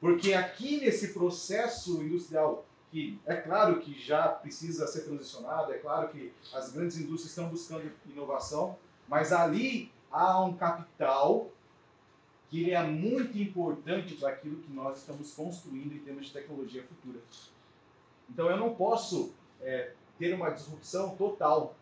Porque 0.00 0.34
aqui 0.34 0.80
nesse 0.80 1.12
processo 1.12 2.02
industrial, 2.02 2.64
que 2.90 3.18
é 3.26 3.36
claro 3.36 3.80
que 3.80 3.98
já 3.98 4.28
precisa 4.28 4.86
ser 4.86 5.02
transicionado, 5.02 5.72
é 5.72 5.78
claro 5.78 6.08
que 6.08 6.32
as 6.52 6.72
grandes 6.72 6.96
indústrias 6.96 7.30
estão 7.30 7.48
buscando 7.48 7.90
inovação, 8.06 8.78
mas 9.08 9.32
ali 9.32 9.90
há 10.10 10.42
um 10.44 10.56
capital 10.56 11.50
que 12.48 12.60
ele 12.60 12.70
é 12.72 12.82
muito 12.82 13.36
importante 13.38 14.14
para 14.14 14.30
aquilo 14.30 14.56
que 14.56 14.72
nós 14.72 14.98
estamos 14.98 15.32
construindo 15.34 15.94
em 15.94 15.98
termos 15.98 16.26
de 16.26 16.32
tecnologia 16.32 16.82
futura. 16.84 17.20
Então 18.30 18.50
eu 18.50 18.56
não 18.56 18.74
posso 18.74 19.32
é, 19.60 19.92
ter 20.18 20.34
uma 20.34 20.50
disrupção 20.50 21.16
total. 21.16 21.76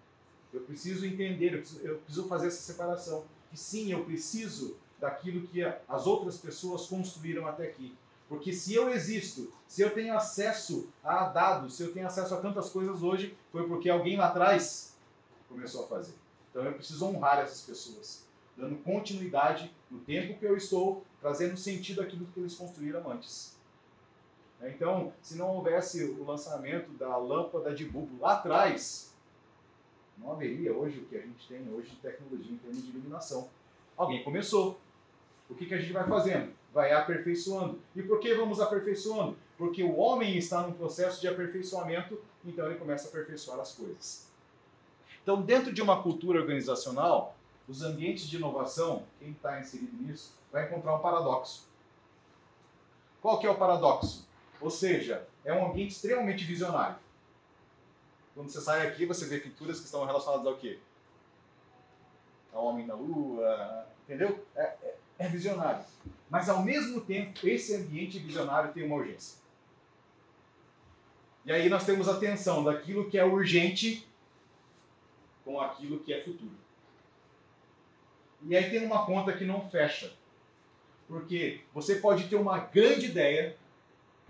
Eu 0.52 0.60
preciso 0.62 1.04
entender, 1.04 1.54
eu 1.54 1.58
preciso, 1.58 1.80
eu 1.86 1.98
preciso 1.98 2.28
fazer 2.28 2.46
essa 2.46 2.62
separação. 2.62 3.24
Que 3.50 3.58
sim, 3.58 3.92
eu 3.92 4.04
preciso 4.04 4.76
daquilo 5.00 5.46
que 5.48 5.62
as 5.62 6.06
outras 6.06 6.38
pessoas 6.38 6.86
construíram 6.86 7.46
até 7.46 7.64
aqui. 7.64 7.94
Porque 8.28 8.52
se 8.52 8.74
eu 8.74 8.88
existo, 8.88 9.52
se 9.68 9.82
eu 9.82 9.90
tenho 9.90 10.16
acesso 10.16 10.88
a 11.02 11.24
dados, 11.24 11.76
se 11.76 11.82
eu 11.82 11.92
tenho 11.92 12.06
acesso 12.06 12.34
a 12.34 12.40
tantas 12.40 12.70
coisas 12.70 13.02
hoje, 13.02 13.36
foi 13.52 13.68
porque 13.68 13.90
alguém 13.90 14.16
lá 14.16 14.28
atrás 14.28 14.96
começou 15.48 15.84
a 15.84 15.88
fazer. 15.88 16.14
Então 16.50 16.64
eu 16.64 16.72
preciso 16.72 17.04
honrar 17.06 17.40
essas 17.40 17.60
pessoas, 17.62 18.23
dando 18.56 18.76
continuidade 18.82 19.70
no 19.90 19.98
tempo 20.00 20.38
que 20.38 20.44
eu 20.44 20.56
estou, 20.56 21.04
trazendo 21.20 21.56
sentido 21.56 22.02
àquilo 22.02 22.26
que 22.26 22.40
eles 22.40 22.54
construíram 22.54 23.10
antes. 23.10 23.56
É, 24.60 24.70
então, 24.70 25.12
se 25.20 25.36
não 25.36 25.48
houvesse 25.48 26.04
o 26.04 26.24
lançamento 26.24 26.90
da 26.92 27.16
lâmpada 27.16 27.74
de 27.74 27.84
bulbo 27.84 28.20
lá 28.20 28.34
atrás, 28.34 29.12
não 30.18 30.32
haveria 30.32 30.72
hoje 30.72 31.00
o 31.00 31.04
que 31.06 31.16
a 31.16 31.20
gente 31.20 31.46
tem 31.48 31.68
hoje 31.72 31.90
de 31.90 31.96
tecnologia 31.96 32.52
em 32.52 32.58
termos 32.58 32.82
de 32.82 32.90
iluminação. 32.90 33.48
Alguém 33.96 34.22
começou. 34.22 34.78
O 35.48 35.54
que, 35.54 35.66
que 35.66 35.74
a 35.74 35.78
gente 35.78 35.92
vai 35.92 36.08
fazendo? 36.08 36.52
Vai 36.72 36.92
aperfeiçoando. 36.92 37.78
E 37.94 38.02
por 38.02 38.20
que 38.20 38.34
vamos 38.34 38.60
aperfeiçoando? 38.60 39.36
Porque 39.58 39.82
o 39.82 39.96
homem 39.96 40.36
está 40.36 40.62
num 40.62 40.72
processo 40.72 41.20
de 41.20 41.28
aperfeiçoamento, 41.28 42.18
então 42.44 42.66
ele 42.66 42.78
começa 42.78 43.06
a 43.06 43.10
aperfeiçoar 43.10 43.60
as 43.60 43.72
coisas. 43.72 44.26
Então, 45.22 45.42
dentro 45.42 45.72
de 45.72 45.80
uma 45.80 46.02
cultura 46.02 46.40
organizacional, 46.40 47.36
os 47.68 47.82
ambientes 47.82 48.28
de 48.28 48.36
inovação, 48.36 49.04
quem 49.18 49.30
está 49.30 49.60
inserido 49.60 49.96
nisso, 50.02 50.34
vai 50.52 50.66
encontrar 50.66 50.96
um 50.96 51.00
paradoxo. 51.00 51.66
Qual 53.20 53.38
que 53.38 53.46
é 53.46 53.50
o 53.50 53.56
paradoxo? 53.56 54.28
Ou 54.60 54.70
seja, 54.70 55.26
é 55.44 55.52
um 55.52 55.70
ambiente 55.70 55.92
extremamente 55.92 56.44
visionário. 56.44 56.96
Quando 58.34 58.50
você 58.50 58.60
sai 58.60 58.86
aqui, 58.86 59.06
você 59.06 59.26
vê 59.26 59.38
pinturas 59.38 59.78
que 59.78 59.86
estão 59.86 60.04
relacionadas 60.04 60.46
ao 60.46 60.56
quê? 60.56 60.78
Ao 62.52 62.66
homem 62.66 62.86
na 62.86 62.94
lua, 62.94 63.86
entendeu? 64.04 64.44
É, 64.54 64.62
é, 64.62 64.96
é 65.20 65.28
visionário. 65.28 65.84
Mas 66.28 66.48
ao 66.48 66.62
mesmo 66.62 67.00
tempo, 67.00 67.46
esse 67.46 67.74
ambiente 67.76 68.18
visionário 68.18 68.72
tem 68.72 68.84
uma 68.84 68.96
urgência. 68.96 69.38
E 71.44 71.52
aí 71.52 71.68
nós 71.68 71.84
temos 71.84 72.08
a 72.08 72.18
tensão 72.18 72.64
daquilo 72.64 73.08
que 73.08 73.18
é 73.18 73.24
urgente 73.24 74.08
com 75.44 75.60
aquilo 75.60 76.00
que 76.00 76.12
é 76.12 76.24
futuro. 76.24 76.63
E 78.46 78.56
aí 78.56 78.70
tem 78.70 78.84
uma 78.84 79.06
conta 79.06 79.32
que 79.32 79.44
não 79.44 79.68
fecha. 79.70 80.12
Porque 81.08 81.60
você 81.72 81.96
pode 81.96 82.28
ter 82.28 82.36
uma 82.36 82.58
grande 82.58 83.06
ideia, 83.06 83.56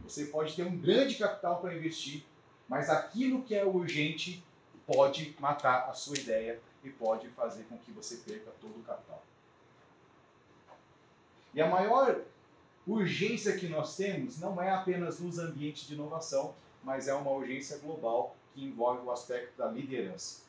você 0.02 0.26
pode 0.26 0.54
ter 0.54 0.64
um 0.64 0.76
grande 0.76 1.16
capital 1.16 1.60
para 1.60 1.74
investir, 1.74 2.24
mas 2.68 2.88
aquilo 2.88 3.42
que 3.42 3.54
é 3.54 3.64
urgente 3.64 4.44
pode 4.86 5.34
matar 5.38 5.88
a 5.88 5.92
sua 5.92 6.16
ideia 6.16 6.60
e 6.82 6.90
pode 6.90 7.28
fazer 7.28 7.64
com 7.64 7.78
que 7.78 7.90
você 7.90 8.16
perca 8.16 8.50
todo 8.60 8.78
o 8.78 8.82
capital. 8.82 9.22
E 11.54 11.60
a 11.60 11.68
maior 11.68 12.20
urgência 12.86 13.56
que 13.56 13.68
nós 13.68 13.96
temos 13.96 14.38
não 14.38 14.60
é 14.60 14.70
apenas 14.70 15.20
nos 15.20 15.38
ambientes 15.38 15.86
de 15.86 15.94
inovação, 15.94 16.54
mas 16.82 17.08
é 17.08 17.14
uma 17.14 17.30
urgência 17.30 17.78
global 17.78 18.36
que 18.52 18.64
envolve 18.64 19.06
o 19.06 19.10
aspecto 19.10 19.56
da 19.56 19.68
liderança. 19.68 20.43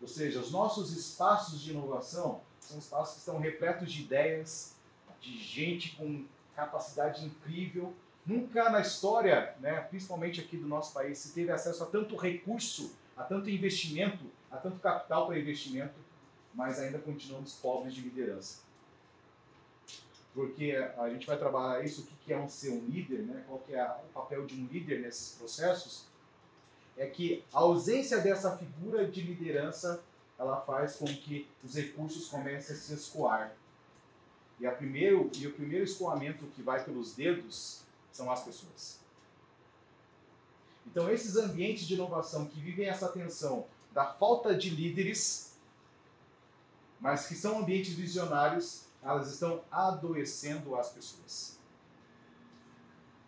Ou 0.00 0.08
seja, 0.08 0.40
os 0.40 0.50
nossos 0.50 0.92
espaços 0.96 1.60
de 1.60 1.72
inovação 1.72 2.40
são 2.60 2.78
espaços 2.78 3.14
que 3.14 3.20
estão 3.20 3.38
repletos 3.38 3.92
de 3.92 4.02
ideias, 4.02 4.74
de 5.20 5.38
gente 5.38 5.96
com 5.96 6.24
capacidade 6.56 7.24
incrível. 7.24 7.94
Nunca 8.24 8.70
na 8.70 8.80
história, 8.80 9.54
né, 9.60 9.80
principalmente 9.82 10.40
aqui 10.40 10.56
do 10.56 10.66
nosso 10.66 10.92
país, 10.94 11.18
se 11.18 11.32
teve 11.32 11.50
acesso 11.52 11.82
a 11.82 11.86
tanto 11.86 12.16
recurso, 12.16 12.94
a 13.16 13.22
tanto 13.22 13.50
investimento, 13.50 14.24
a 14.50 14.56
tanto 14.56 14.78
capital 14.78 15.26
para 15.26 15.38
investimento, 15.38 15.94
mas 16.54 16.78
ainda 16.78 16.98
continuamos 16.98 17.54
pobres 17.54 17.94
de 17.94 18.00
liderança. 18.02 18.62
Porque 20.32 20.72
a 20.96 21.08
gente 21.10 21.26
vai 21.26 21.36
trabalhar 21.36 21.84
isso, 21.84 22.02
o 22.02 22.06
que 22.24 22.32
é 22.32 22.38
um 22.38 22.48
ser 22.48 22.70
um 22.70 22.86
líder, 22.86 23.22
né? 23.22 23.44
qual 23.46 23.58
que 23.60 23.74
é 23.74 23.84
o 23.84 24.12
papel 24.14 24.46
de 24.46 24.54
um 24.54 24.66
líder 24.66 25.00
nesses 25.00 25.36
processos, 25.36 26.06
é 27.00 27.06
que 27.06 27.42
a 27.50 27.60
ausência 27.60 28.20
dessa 28.20 28.58
figura 28.58 29.10
de 29.10 29.22
liderança 29.22 30.04
ela 30.38 30.60
faz 30.60 30.96
com 30.96 31.06
que 31.06 31.48
os 31.64 31.74
recursos 31.74 32.28
comecem 32.28 32.76
a 32.76 32.78
se 32.78 32.92
escoar. 32.92 33.56
E, 34.58 34.66
a 34.66 34.72
primeiro, 34.72 35.30
e 35.38 35.46
o 35.46 35.52
primeiro 35.54 35.82
escoamento 35.82 36.44
que 36.48 36.62
vai 36.62 36.84
pelos 36.84 37.14
dedos 37.14 37.80
são 38.12 38.30
as 38.30 38.44
pessoas. 38.44 39.00
Então, 40.86 41.10
esses 41.10 41.36
ambientes 41.36 41.86
de 41.86 41.94
inovação 41.94 42.44
que 42.44 42.60
vivem 42.60 42.86
essa 42.86 43.08
tensão 43.08 43.66
da 43.94 44.04
falta 44.04 44.54
de 44.54 44.68
líderes, 44.68 45.56
mas 47.00 47.26
que 47.26 47.34
são 47.34 47.60
ambientes 47.60 47.94
visionários, 47.94 48.84
elas 49.02 49.32
estão 49.32 49.62
adoecendo 49.70 50.76
as 50.76 50.90
pessoas. 50.90 51.58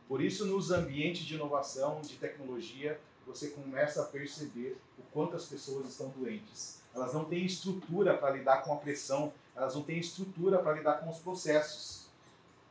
Por 0.06 0.20
isso, 0.20 0.44
nos 0.44 0.70
ambientes 0.70 1.24
de 1.24 1.36
inovação, 1.36 2.02
de 2.02 2.16
tecnologia, 2.16 3.00
você 3.26 3.48
começa 3.48 4.02
a 4.02 4.06
perceber 4.06 4.76
o 4.98 5.02
quanto 5.12 5.36
as 5.36 5.46
pessoas 5.46 5.88
estão 5.88 6.08
doentes. 6.10 6.80
Elas 6.94 7.14
não 7.14 7.24
têm 7.24 7.44
estrutura 7.44 8.16
para 8.16 8.34
lidar 8.34 8.62
com 8.62 8.72
a 8.72 8.76
pressão, 8.76 9.32
elas 9.54 9.74
não 9.74 9.82
têm 9.82 9.98
estrutura 9.98 10.58
para 10.58 10.74
lidar 10.74 11.00
com 11.00 11.10
os 11.10 11.18
processos. 11.18 12.06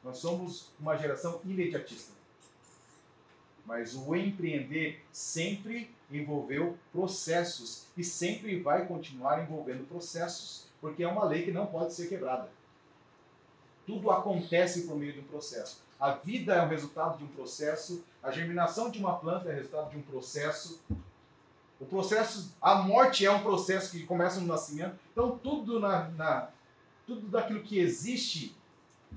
Nós 0.04 0.18
somos 0.18 0.70
uma 0.80 0.98
geração 0.98 1.42
imediatista. 1.46 2.14
Mas 3.66 3.96
o 3.96 4.16
empreender 4.16 5.04
sempre 5.12 5.94
envolveu 6.12 6.78
processos 6.92 7.86
e 7.96 8.04
sempre 8.04 8.60
vai 8.60 8.86
continuar 8.86 9.44
envolvendo 9.44 9.88
processos, 9.88 10.66
porque 10.82 11.04
é 11.04 11.08
uma 11.08 11.26
lei 11.26 11.44
que 11.44 11.52
não 11.52 11.68
pode 11.68 11.94
ser 11.94 12.10
quebrada. 12.10 12.50
Tudo 13.86 14.12
acontece 14.12 14.84
por 14.84 14.98
meio 14.98 15.14
de 15.14 15.20
um 15.20 15.24
processo. 15.24 15.82
A 16.00 16.14
vida 16.14 16.56
é 16.56 16.66
o 16.66 16.68
resultado 16.68 17.18
de 17.18 17.24
um 17.24 17.28
processo, 17.28 18.04
a 18.24 18.32
germinação 18.32 18.90
de 18.90 19.00
uma 19.00 19.18
planta 19.18 19.50
é 19.50 19.56
resultado 19.56 19.90
de 19.92 19.98
um 19.98 20.02
processo. 20.02 20.82
O 21.80 21.86
processo, 21.86 22.54
a 22.62 22.76
morte 22.76 23.26
é 23.26 23.32
um 23.32 23.42
processo 23.42 23.92
que 23.92 24.06
começa 24.06 24.40
no 24.40 24.48
nascimento. 24.48 24.96
Então 25.12 25.38
tudo 25.38 25.80
na, 25.80 26.10
na 26.10 26.50
tudo 27.08 27.28
daquilo 27.28 27.64
que 27.64 27.80
existe 27.80 28.56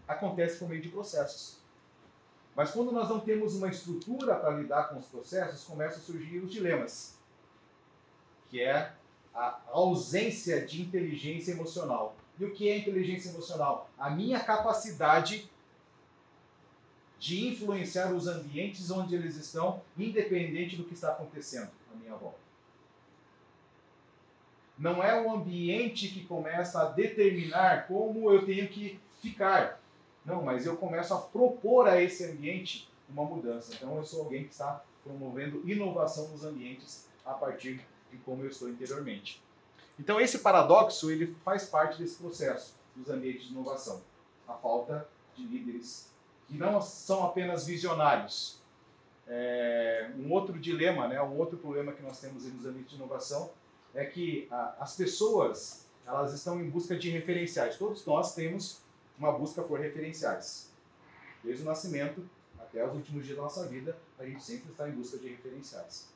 acontece 0.09 0.59
por 0.59 0.69
meio 0.69 0.81
de 0.81 0.89
processos. 0.89 1.59
Mas 2.57 2.71
quando 2.71 2.93
nós 2.93 3.09
não 3.09 3.21
temos 3.21 3.55
uma 3.55 3.69
estrutura 3.69 4.37
para 4.37 4.51
lidar 4.51 4.89
com 4.89 4.99
os 4.99 5.07
processos, 5.07 5.65
começam 5.65 5.99
a 5.99 6.03
surgir 6.03 6.39
os 6.39 6.51
dilemas, 6.51 7.19
que 8.49 8.63
é 8.63 8.93
a 9.35 9.59
ausência 9.71 10.65
de 10.65 10.81
inteligência 10.81 11.53
emocional. 11.53 12.17
E 12.39 12.45
o 12.45 12.53
que 12.53 12.69
é 12.69 12.79
inteligência 12.79 13.31
emocional? 13.31 13.91
A 13.99 14.09
minha 14.11 14.41
capacidade 14.41 15.51
de 17.19 17.49
influenciar 17.49 18.13
os 18.13 18.27
ambientes 18.27 18.91
onde 18.91 19.15
eles 19.15 19.37
estão, 19.37 19.83
independente 19.97 20.77
do 20.77 20.85
que 20.85 20.95
está 20.95 21.13
acontecendo 21.13 21.71
à 21.93 21.97
minha 21.97 22.15
volta. 22.15 22.39
Não 24.77 25.03
é 25.03 25.21
o 25.21 25.33
ambiente 25.33 26.09
que 26.09 26.25
começa 26.25 26.83
a 26.83 26.87
determinar 26.87 27.87
como 27.87 28.31
eu 28.31 28.45
tenho 28.45 28.69
que 28.69 29.01
ficar. 29.23 29.81
Não, 30.25 30.43
mas 30.43 30.67
eu 30.67 30.77
começo 30.77 31.15
a 31.15 31.19
propor 31.19 31.89
a 31.89 32.01
esse 32.01 32.25
ambiente 32.25 32.89
uma 33.09 33.25
mudança. 33.25 33.75
Então 33.75 33.97
eu 33.97 34.05
sou 34.05 34.23
alguém 34.23 34.45
que 34.45 34.53
está 34.53 34.83
promovendo 35.05 35.69
inovação 35.69 36.29
nos 36.29 36.45
ambientes 36.45 37.07
a 37.25 37.35
partir 37.35 37.85
de 38.11 38.19
como 38.19 38.43
eu 38.43 38.49
estou 38.49 38.69
interiormente. 38.69 39.43
Então 39.99 40.21
esse 40.21 40.39
paradoxo 40.39 41.11
ele 41.11 41.35
faz 41.45 41.67
parte 41.67 41.99
desse 41.99 42.17
processo 42.17 42.75
dos 42.97 43.09
ambientes 43.09 43.45
de 43.45 43.53
inovação. 43.53 44.03
A 44.49 44.55
falta 44.55 45.09
de 45.37 45.45
líderes 45.45 46.11
não 46.51 46.81
são 46.81 47.25
apenas 47.25 47.67
visionários. 47.67 48.59
É, 49.27 50.11
um 50.19 50.31
outro 50.33 50.59
dilema, 50.59 51.09
né, 51.09 51.21
um 51.23 51.39
outro 51.39 51.57
problema 51.57 51.93
que 51.93 52.03
nós 52.03 52.21
temos 52.21 52.45
nos 52.45 52.67
ambientes 52.67 52.91
de 52.91 52.97
inovação 52.97 53.51
é 53.95 54.05
que 54.05 54.47
a, 54.51 54.77
as 54.81 54.97
pessoas 54.97 55.85
elas 56.07 56.35
estão 56.35 56.61
em 56.61 56.69
busca 56.69 56.97
de 56.97 57.11
referenciais. 57.11 57.77
Todos 57.77 58.05
nós 58.05 58.35
temos 58.35 58.83
uma 59.19 59.33
busca 59.33 59.63
por 59.63 59.81
referenciais. 59.81 60.71
Desde 61.43 61.63
o 61.63 61.67
nascimento 61.67 62.29
até 62.59 62.87
os 62.87 62.95
últimos 62.95 63.25
dias 63.25 63.37
da 63.37 63.45
nossa 63.45 63.67
vida, 63.67 63.97
a 64.19 64.25
gente 64.25 64.43
sempre 64.43 64.71
está 64.71 64.89
em 64.89 64.93
busca 64.93 65.17
de 65.17 65.29
referenciais. 65.29 66.09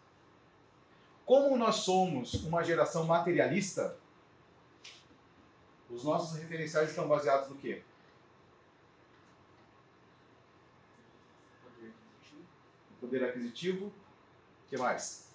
Como 1.24 1.56
nós 1.56 1.76
somos 1.76 2.34
uma 2.44 2.62
geração 2.62 3.04
materialista, 3.04 3.96
os 5.90 6.04
nossos 6.04 6.38
referenciais 6.38 6.90
estão 6.90 7.06
baseados 7.08 7.48
no 7.48 7.56
quê? 7.56 7.82
Poder 13.00 13.24
aquisitivo. 13.24 13.86
O 13.86 13.92
que 14.68 14.76
mais? 14.76 15.28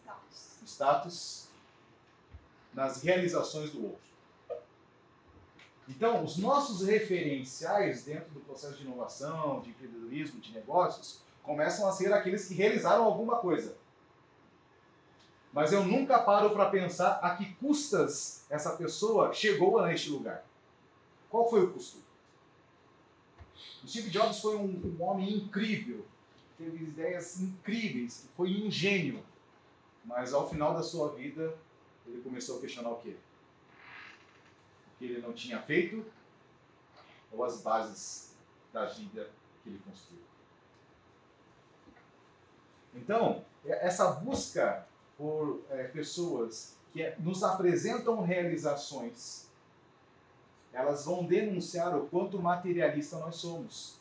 Status. 0.00 0.58
Status. 0.64 1.48
Nas 2.74 3.02
realizações 3.02 3.70
do 3.70 3.84
outro. 3.84 4.12
Então, 5.88 6.24
os 6.24 6.36
nossos 6.36 6.86
referenciais 6.86 8.04
dentro 8.04 8.30
do 8.30 8.40
processo 8.40 8.76
de 8.76 8.84
inovação, 8.84 9.60
de 9.60 9.70
empreendedorismo, 9.70 10.40
de 10.40 10.52
negócios, 10.52 11.20
começam 11.42 11.88
a 11.88 11.92
ser 11.92 12.12
aqueles 12.12 12.46
que 12.46 12.54
realizaram 12.54 13.04
alguma 13.04 13.38
coisa. 13.38 13.76
Mas 15.52 15.72
eu 15.72 15.84
nunca 15.84 16.18
paro 16.20 16.50
para 16.50 16.70
pensar 16.70 17.18
a 17.22 17.36
que 17.36 17.54
custas 17.56 18.46
essa 18.48 18.76
pessoa 18.76 19.34
chegou 19.34 19.78
a 19.78 19.92
este 19.92 20.08
lugar. 20.08 20.44
Qual 21.28 21.48
foi 21.50 21.64
o 21.64 21.72
custo? 21.72 21.98
O 23.84 23.88
Steve 23.88 24.08
Jobs 24.08 24.40
foi 24.40 24.56
um, 24.56 24.96
um 24.98 25.02
homem 25.02 25.36
incrível, 25.36 26.06
teve 26.62 26.84
ideias 26.84 27.40
incríveis, 27.40 28.28
foi 28.36 28.62
um 28.62 28.70
gênio. 28.70 29.22
Mas 30.04 30.32
ao 30.32 30.48
final 30.48 30.74
da 30.74 30.82
sua 30.82 31.12
vida, 31.14 31.54
ele 32.06 32.22
começou 32.22 32.58
a 32.58 32.60
questionar 32.60 32.90
o 32.90 32.96
quê? 32.96 33.16
que 35.02 35.06
ele 35.06 35.20
não 35.20 35.32
tinha 35.32 35.60
feito 35.60 36.04
ou 37.32 37.42
as 37.44 37.60
bases 37.60 38.36
da 38.72 38.84
vida 38.86 39.30
que 39.62 39.70
ele 39.70 39.82
construiu. 39.84 40.22
Então, 42.94 43.44
é, 43.64 43.86
essa 43.86 44.12
busca 44.12 44.86
por 45.18 45.62
é, 45.70 45.84
pessoas 45.84 46.76
que 46.92 47.02
é, 47.02 47.16
nos 47.18 47.42
apresentam 47.42 48.22
realizações, 48.22 49.48
elas 50.72 51.04
vão 51.04 51.24
denunciar 51.24 51.96
o 51.96 52.06
quanto 52.06 52.40
materialista 52.40 53.18
nós 53.18 53.36
somos. 53.36 53.98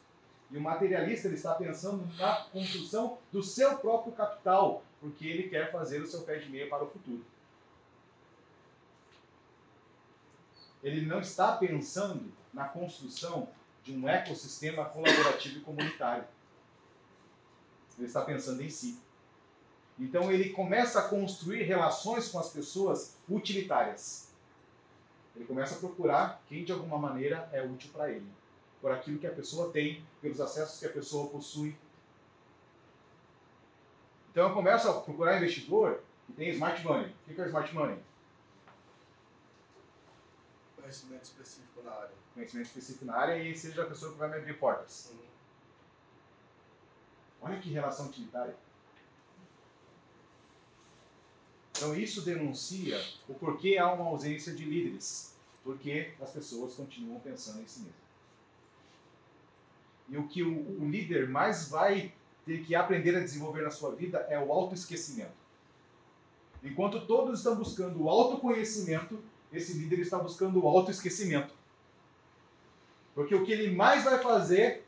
E 0.51 0.57
o 0.57 0.61
materialista 0.61 1.27
ele 1.27 1.35
está 1.35 1.55
pensando 1.55 2.05
na 2.17 2.35
construção 2.51 3.17
do 3.31 3.41
seu 3.41 3.77
próprio 3.77 4.13
capital, 4.13 4.83
porque 4.99 5.25
ele 5.25 5.49
quer 5.49 5.71
fazer 5.71 6.01
o 6.01 6.07
seu 6.07 6.21
pé 6.21 6.37
de 6.37 6.49
meia 6.49 6.67
para 6.67 6.83
o 6.83 6.89
futuro. 6.89 7.23
ele 10.83 11.05
não 11.05 11.19
está 11.19 11.55
pensando 11.57 12.31
na 12.53 12.65
construção 12.65 13.47
de 13.83 13.93
um 13.93 14.07
ecossistema 14.07 14.85
colaborativo 14.85 15.59
e 15.59 15.61
comunitário. 15.61 16.25
Ele 17.97 18.07
está 18.07 18.21
pensando 18.21 18.61
em 18.61 18.69
si. 18.69 18.99
Então 19.99 20.31
ele 20.31 20.49
começa 20.49 20.99
a 20.99 21.07
construir 21.07 21.63
relações 21.63 22.29
com 22.29 22.39
as 22.39 22.49
pessoas 22.49 23.17
utilitárias. 23.29 24.29
Ele 25.35 25.45
começa 25.45 25.75
a 25.75 25.79
procurar 25.79 26.41
quem 26.47 26.63
de 26.63 26.71
alguma 26.71 26.97
maneira 26.97 27.47
é 27.53 27.63
útil 27.63 27.91
para 27.91 28.09
ele, 28.09 28.25
por 28.81 28.91
aquilo 28.91 29.19
que 29.19 29.27
a 29.27 29.31
pessoa 29.31 29.71
tem, 29.71 30.03
pelos 30.21 30.41
acessos 30.41 30.79
que 30.79 30.85
a 30.85 30.91
pessoa 30.91 31.29
possui. 31.29 31.75
Então 34.31 34.47
eu 34.47 34.53
começo 34.53 34.89
a 34.89 35.01
procurar 35.01 35.37
investidor 35.37 36.01
que 36.25 36.33
tem 36.33 36.49
smart 36.49 36.83
money. 36.83 37.13
O 37.27 37.33
que 37.33 37.41
é 37.41 37.45
smart 37.45 37.73
money? 37.73 37.99
conhecimento 40.91 41.23
específico 41.23 41.81
na 41.83 41.91
área. 41.91 42.11
Conhecimento 42.33 42.67
específico 42.67 43.05
na 43.05 43.15
área 43.15 43.41
e 43.41 43.57
seja 43.57 43.83
a 43.83 43.85
pessoa 43.85 44.11
que 44.11 44.17
vai 44.17 44.29
me 44.29 44.35
abrir 44.35 44.57
portas. 44.59 45.11
Uhum. 45.11 45.19
Olha 47.41 47.59
que 47.59 47.69
relação 47.69 48.07
utilitária. 48.07 48.55
Então 51.71 51.95
isso 51.95 52.21
denuncia 52.21 53.01
o 53.27 53.33
porquê 53.33 53.77
há 53.77 53.91
uma 53.91 54.05
ausência 54.05 54.53
de 54.53 54.65
líderes, 54.65 55.35
porque 55.63 56.13
as 56.21 56.29
pessoas 56.29 56.75
continuam 56.75 57.19
pensando 57.21 57.61
em 57.61 57.67
si 57.67 57.79
mesmas. 57.79 58.00
E 60.09 60.17
o 60.17 60.27
que 60.27 60.43
o, 60.43 60.81
o 60.81 60.89
líder 60.89 61.29
mais 61.29 61.69
vai 61.69 62.13
ter 62.45 62.63
que 62.63 62.75
aprender 62.75 63.15
a 63.15 63.19
desenvolver 63.19 63.61
na 63.61 63.71
sua 63.71 63.95
vida 63.95 64.25
é 64.29 64.39
o 64.39 64.51
autoesquecimento. 64.51 65.41
Enquanto 66.63 67.05
todos 67.05 67.39
estão 67.39 67.55
buscando 67.55 68.03
o 68.03 68.09
autoconhecimento, 68.09 69.19
esse 69.51 69.73
líder 69.73 69.99
está 69.99 70.17
buscando 70.17 70.63
o 70.63 70.67
autoesquecimento. 70.67 71.53
Porque 73.15 73.35
o 73.35 73.43
que 73.43 73.51
ele 73.51 73.75
mais 73.75 74.03
vai 74.03 74.19
fazer, 74.19 74.85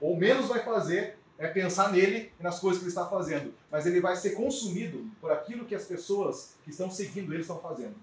ou 0.00 0.16
menos 0.16 0.46
vai 0.46 0.62
fazer, 0.62 1.18
é 1.38 1.48
pensar 1.48 1.90
nele 1.90 2.32
e 2.38 2.42
nas 2.42 2.60
coisas 2.60 2.78
que 2.78 2.84
ele 2.84 2.90
está 2.90 3.06
fazendo. 3.06 3.52
Mas 3.70 3.86
ele 3.86 4.00
vai 4.00 4.14
ser 4.14 4.30
consumido 4.30 5.10
por 5.20 5.32
aquilo 5.32 5.64
que 5.64 5.74
as 5.74 5.84
pessoas 5.84 6.56
que 6.62 6.70
estão 6.70 6.90
seguindo 6.90 7.32
ele 7.32 7.42
estão 7.42 7.58
fazendo. 7.58 7.96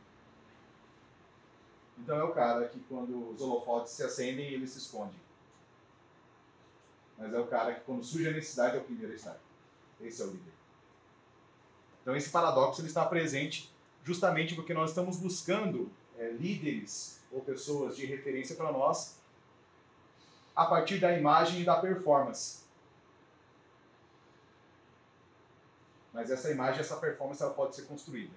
Então 1.99 2.17
é 2.17 2.23
o 2.23 2.31
cara 2.31 2.67
que 2.67 2.79
quando 2.89 3.29
os 3.29 3.41
holofotes 3.41 3.93
se 3.93 4.03
acendem, 4.03 4.47
ele 4.47 4.67
se 4.67 4.79
esconde. 4.79 5.15
Mas 7.21 7.31
é 7.36 7.39
o 7.39 7.45
cara 7.45 7.75
que 7.75 7.81
quando 7.81 8.03
surge 8.03 8.27
a 8.27 8.31
necessidade 8.31 8.77
é 8.77 8.79
o 8.79 8.84
primeiro 8.84 9.13
a 9.13 9.15
estar. 9.15 9.38
Esse 10.01 10.23
é 10.23 10.25
o 10.25 10.31
líder. 10.31 10.51
Então 12.01 12.15
esse 12.15 12.31
paradoxo 12.31 12.81
ele 12.81 12.88
está 12.88 13.05
presente 13.05 13.71
justamente 14.03 14.55
porque 14.55 14.73
nós 14.73 14.89
estamos 14.89 15.17
buscando 15.17 15.91
é, 16.17 16.31
líderes 16.31 17.19
ou 17.31 17.41
pessoas 17.41 17.95
de 17.95 18.07
referência 18.07 18.55
para 18.55 18.71
nós 18.71 19.17
a 20.55 20.65
partir 20.65 20.99
da 20.99 21.15
imagem 21.15 21.62
e 21.62 21.63
da 21.63 21.79
performance. 21.79 22.62
Mas 26.12 26.31
essa 26.31 26.49
imagem, 26.49 26.81
essa 26.81 26.97
performance, 26.97 27.41
ela 27.43 27.53
pode 27.53 27.75
ser 27.75 27.84
construída. 27.84 28.34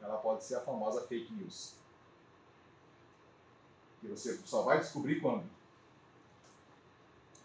Ela 0.00 0.16
pode 0.16 0.42
ser 0.42 0.54
a 0.54 0.60
famosa 0.60 1.06
fake 1.06 1.34
news. 1.34 1.74
Que 4.00 4.08
você 4.08 4.38
só 4.38 4.62
vai 4.62 4.80
descobrir 4.80 5.20
quando? 5.20 5.44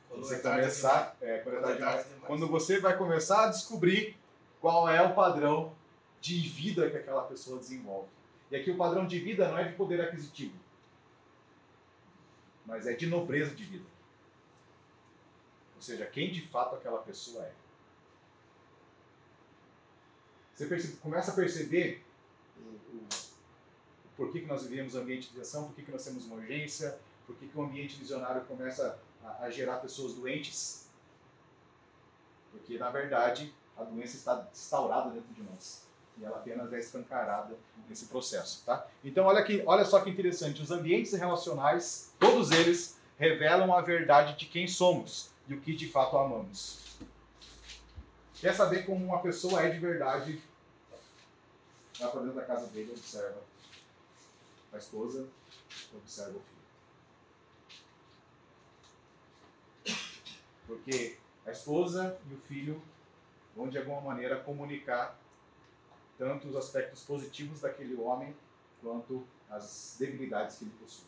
Quando 0.09 0.21
você 0.21 0.35
é 0.35 0.39
começar, 0.39 1.17
é, 1.21 1.37
quando 2.25 2.47
você 2.47 2.79
vai 2.79 2.97
começar 2.97 3.45
a 3.45 3.49
descobrir 3.49 4.17
qual 4.61 4.89
é 4.89 5.01
o 5.01 5.13
padrão 5.13 5.75
de 6.21 6.39
vida 6.39 6.89
que 6.89 6.97
aquela 6.97 7.23
pessoa 7.23 7.59
desenvolve. 7.59 8.09
E 8.49 8.55
aqui 8.55 8.71
o 8.71 8.77
padrão 8.77 9.05
de 9.05 9.19
vida 9.19 9.47
não 9.47 9.57
é 9.57 9.65
de 9.65 9.75
poder 9.75 10.01
aquisitivo, 10.01 10.55
mas 12.65 12.87
é 12.87 12.93
de 12.93 13.07
nobreza 13.07 13.53
de 13.53 13.63
vida. 13.63 13.85
Ou 15.75 15.81
seja, 15.81 16.05
quem 16.05 16.31
de 16.31 16.47
fato 16.47 16.75
aquela 16.75 16.99
pessoa 16.99 17.43
é. 17.43 17.51
Você 20.55 20.65
percebe, 20.65 20.95
começa 20.97 21.31
a 21.31 21.35
perceber 21.35 22.03
o, 22.57 22.61
o, 22.61 22.97
o 22.97 24.09
porquê 24.15 24.39
que 24.39 24.47
nós 24.47 24.63
vivemos 24.63 24.95
ambiente 24.95 25.31
de 25.31 25.39
ação, 25.39 25.67
por 25.67 25.75
que 25.75 25.91
nós 25.91 26.03
temos 26.03 26.25
uma 26.25 26.37
urgência, 26.37 26.97
por 27.27 27.35
que 27.35 27.47
o 27.53 27.61
ambiente 27.61 27.99
visionário 27.99 28.43
começa 28.45 28.97
a, 29.27 29.45
a 29.45 29.49
gerar 29.49 29.77
pessoas 29.77 30.13
doentes. 30.13 30.87
Porque, 32.51 32.77
na 32.77 32.89
verdade, 32.89 33.53
a 33.77 33.83
doença 33.83 34.15
está 34.15 34.47
instaurada 34.51 35.11
dentro 35.11 35.33
de 35.33 35.43
nós 35.43 35.87
e 36.19 36.25
ela 36.25 36.37
apenas 36.37 36.73
é 36.73 36.79
escancarada 36.79 37.55
nesse 37.87 38.05
processo, 38.05 38.63
tá? 38.65 38.87
Então 39.03 39.25
olha 39.25 39.39
aqui, 39.39 39.61
olha 39.65 39.85
só 39.85 40.01
que 40.01 40.09
interessante, 40.09 40.61
os 40.61 40.71
ambientes 40.71 41.13
relacionais, 41.13 42.11
todos 42.19 42.51
eles 42.51 42.97
revelam 43.17 43.73
a 43.73 43.81
verdade 43.81 44.37
de 44.37 44.45
quem 44.45 44.67
somos 44.67 45.29
e 45.47 45.53
o 45.53 45.61
que 45.61 45.75
de 45.75 45.89
fato 45.89 46.17
amamos. 46.17 46.97
Quer 48.39 48.53
saber 48.53 48.85
como 48.85 49.05
uma 49.05 49.21
pessoa 49.21 49.61
é 49.61 49.69
de 49.69 49.79
verdade? 49.79 50.41
Vai 51.99 52.11
para 52.11 52.21
dentro 52.21 52.35
da 52.35 52.45
casa 52.45 52.67
dele, 52.67 52.91
observa 52.91 53.41
a 54.73 54.77
esposa, 54.77 55.27
observa 55.95 56.31
o 56.31 56.41
filho. 56.41 56.56
Porque 60.67 61.17
a 61.45 61.51
esposa 61.51 62.19
e 62.29 62.33
o 62.33 62.37
filho 62.41 62.81
vão 63.55 63.69
de 63.69 63.77
alguma 63.77 64.01
maneira 64.01 64.39
comunicar 64.41 65.17
tanto 66.17 66.47
os 66.47 66.55
aspectos 66.55 67.03
positivos 67.03 67.61
daquele 67.61 67.95
homem 67.95 68.35
quanto 68.81 69.25
as 69.49 69.95
debilidades 69.97 70.57
que 70.57 70.65
ele 70.65 70.73
possui. 70.79 71.07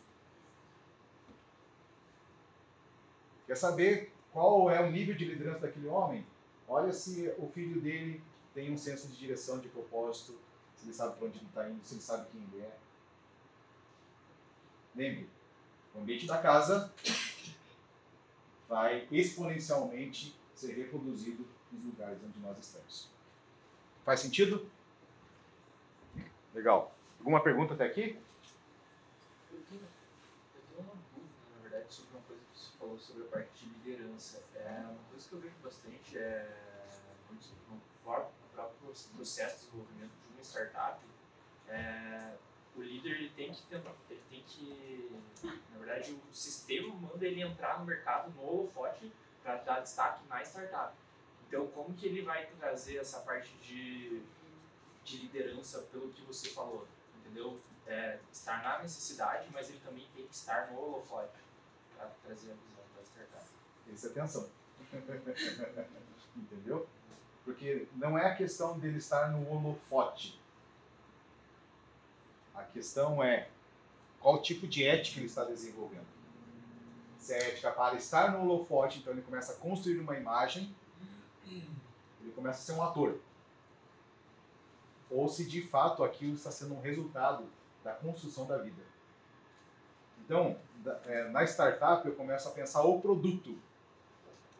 Quer 3.46 3.56
saber 3.56 4.12
qual 4.32 4.70
é 4.70 4.80
o 4.80 4.90
nível 4.90 5.14
de 5.14 5.24
liderança 5.24 5.60
daquele 5.60 5.88
homem? 5.88 6.24
Olha 6.68 6.92
se 6.92 7.32
o 7.36 7.48
filho 7.48 7.80
dele 7.80 8.22
tem 8.54 8.72
um 8.72 8.78
senso 8.78 9.08
de 9.08 9.16
direção, 9.16 9.58
de 9.58 9.68
propósito, 9.68 10.38
se 10.76 10.86
ele 10.86 10.94
sabe 10.94 11.16
para 11.16 11.26
onde 11.26 11.38
ele 11.38 11.46
está 11.46 11.68
indo, 11.68 11.84
se 11.84 11.94
ele 11.94 12.00
sabe 12.00 12.28
quem 12.30 12.40
ele 12.40 12.62
é. 12.62 12.76
Lembre, 14.94 15.28
o 15.94 16.00
ambiente 16.00 16.26
da 16.26 16.38
casa 16.40 16.92
vai 18.70 19.08
exponencialmente 19.10 20.38
ser 20.54 20.74
reproduzido 20.74 21.44
nos 21.72 21.84
lugares 21.84 22.22
onde 22.24 22.38
nós 22.38 22.56
estamos. 22.56 23.10
Faz 24.04 24.20
sentido? 24.20 24.70
Legal. 26.54 26.94
Alguma 27.18 27.42
pergunta 27.42 27.74
até 27.74 27.84
aqui? 27.84 28.16
Eu 29.52 29.60
tenho, 29.68 29.82
eu 29.82 30.60
tenho 30.68 30.80
uma 30.80 30.94
dúvida, 31.12 31.34
na 31.56 31.68
verdade, 31.68 31.92
sobre 31.92 32.12
uma 32.12 32.22
coisa 32.22 32.42
que 32.42 32.58
você 32.58 32.78
falou 32.78 32.98
sobre 32.98 33.24
a 33.24 33.26
parte 33.26 33.66
de 33.66 33.90
liderança. 33.90 34.40
É 34.54 34.84
uma 34.88 35.02
coisa 35.10 35.28
que 35.28 35.34
eu 35.34 35.40
vejo 35.40 35.54
bastante 35.64 36.16
é 36.16 36.56
no, 37.68 37.80
próprio 38.04 38.30
processo 39.16 39.56
de 39.56 39.64
desenvolvimento 39.66 40.12
de 40.12 40.32
uma 40.32 40.42
startup. 40.42 41.04
É, 41.68 42.34
o 42.76 42.82
líder 42.82 43.16
ele 43.16 43.30
tem 43.30 43.52
que 43.52 43.62
tentar, 43.62 43.94
ele 44.08 44.22
tem 44.30 44.42
que, 44.42 45.10
na 45.42 45.78
verdade, 45.78 46.12
o 46.12 46.34
sistema 46.34 46.94
manda 46.94 47.26
ele 47.26 47.42
entrar 47.42 47.78
no 47.78 47.84
mercado 47.84 48.30
no 48.30 48.42
holofote 48.42 49.12
para 49.42 49.56
dar 49.56 49.80
destaque 49.80 50.26
na 50.28 50.42
startup. 50.42 50.94
Então, 51.48 51.66
como 51.68 51.94
que 51.94 52.06
ele 52.06 52.22
vai 52.22 52.46
trazer 52.58 52.98
essa 52.98 53.20
parte 53.20 53.52
de, 53.58 54.22
de 55.04 55.16
liderança 55.18 55.80
pelo 55.90 56.10
que 56.12 56.22
você 56.22 56.50
falou, 56.50 56.86
entendeu? 57.18 57.60
É, 57.86 58.20
estar 58.30 58.62
na 58.62 58.82
necessidade, 58.82 59.48
mas 59.52 59.68
ele 59.68 59.80
também 59.80 60.06
tem 60.14 60.26
que 60.26 60.34
estar 60.34 60.70
no 60.70 60.78
holofote 60.78 61.32
para 61.96 62.08
trazer 62.24 62.52
a 62.52 62.54
visão 62.54 62.84
da 62.96 63.02
startup. 63.02 63.44
Preste 63.84 64.06
atenção. 64.06 64.48
Entendeu? 66.36 66.88
Porque 67.44 67.88
não 67.96 68.16
é 68.16 68.26
a 68.26 68.36
questão 68.36 68.78
dele 68.78 68.98
estar 68.98 69.32
no 69.32 69.50
holofote. 69.50 70.39
A 72.60 72.64
questão 72.64 73.22
é 73.22 73.48
qual 74.20 74.42
tipo 74.42 74.66
de 74.66 74.86
ética 74.86 75.18
ele 75.18 75.26
está 75.26 75.44
desenvolvendo. 75.44 76.06
Se 77.18 77.32
é 77.32 77.48
ética 77.48 77.70
para 77.70 77.96
estar 77.96 78.32
no 78.32 78.42
holofote, 78.42 78.98
então 78.98 79.12
ele 79.12 79.22
começa 79.22 79.52
a 79.52 79.56
construir 79.56 79.98
uma 79.98 80.16
imagem, 80.16 80.74
ele 81.46 82.32
começa 82.34 82.58
a 82.58 82.62
ser 82.62 82.72
um 82.72 82.82
ator. 82.82 83.18
Ou 85.10 85.28
se 85.28 85.44
de 85.44 85.62
fato 85.62 86.04
aquilo 86.04 86.34
está 86.34 86.50
sendo 86.50 86.74
um 86.74 86.80
resultado 86.80 87.44
da 87.82 87.92
construção 87.92 88.46
da 88.46 88.58
vida. 88.58 88.82
Então, 90.24 90.56
é, 91.06 91.28
na 91.30 91.42
startup 91.44 92.06
eu 92.06 92.14
começo 92.14 92.48
a 92.48 92.52
pensar 92.52 92.82
o 92.82 93.00
produto, 93.00 93.58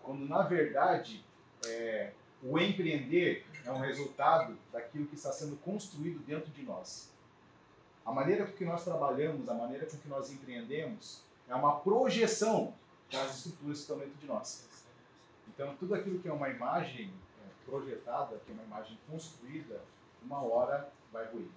quando 0.02 0.26
na 0.26 0.42
verdade 0.42 1.24
é, 1.66 2.12
o 2.42 2.58
empreender 2.58 3.46
é 3.64 3.70
um 3.70 3.78
resultado 3.78 4.56
daquilo 4.72 5.06
que 5.06 5.14
está 5.14 5.30
sendo 5.30 5.56
construído 5.56 6.18
dentro 6.20 6.50
de 6.50 6.62
nós. 6.62 7.10
A 8.04 8.12
maneira 8.12 8.46
com 8.46 8.52
que 8.52 8.64
nós 8.64 8.84
trabalhamos, 8.84 9.48
a 9.48 9.54
maneira 9.54 9.86
com 9.86 9.96
que 9.96 10.08
nós 10.08 10.30
empreendemos, 10.30 11.22
é 11.48 11.54
uma 11.54 11.80
projeção 11.80 12.74
das 13.10 13.36
estruturas 13.36 13.78
que 13.78 13.82
estão 13.82 13.98
dentro 13.98 14.14
de 14.14 14.26
nós. 14.26 14.68
Então, 15.48 15.76
tudo 15.76 15.94
aquilo 15.94 16.20
que 16.20 16.28
é 16.28 16.32
uma 16.32 16.48
imagem 16.48 17.12
é, 17.42 17.70
projetada, 17.70 18.38
que 18.38 18.50
é 18.50 18.54
uma 18.54 18.62
imagem 18.62 18.98
construída, 19.10 19.80
uma 20.22 20.42
hora 20.42 20.90
vai 21.12 21.26
ruir, 21.26 21.48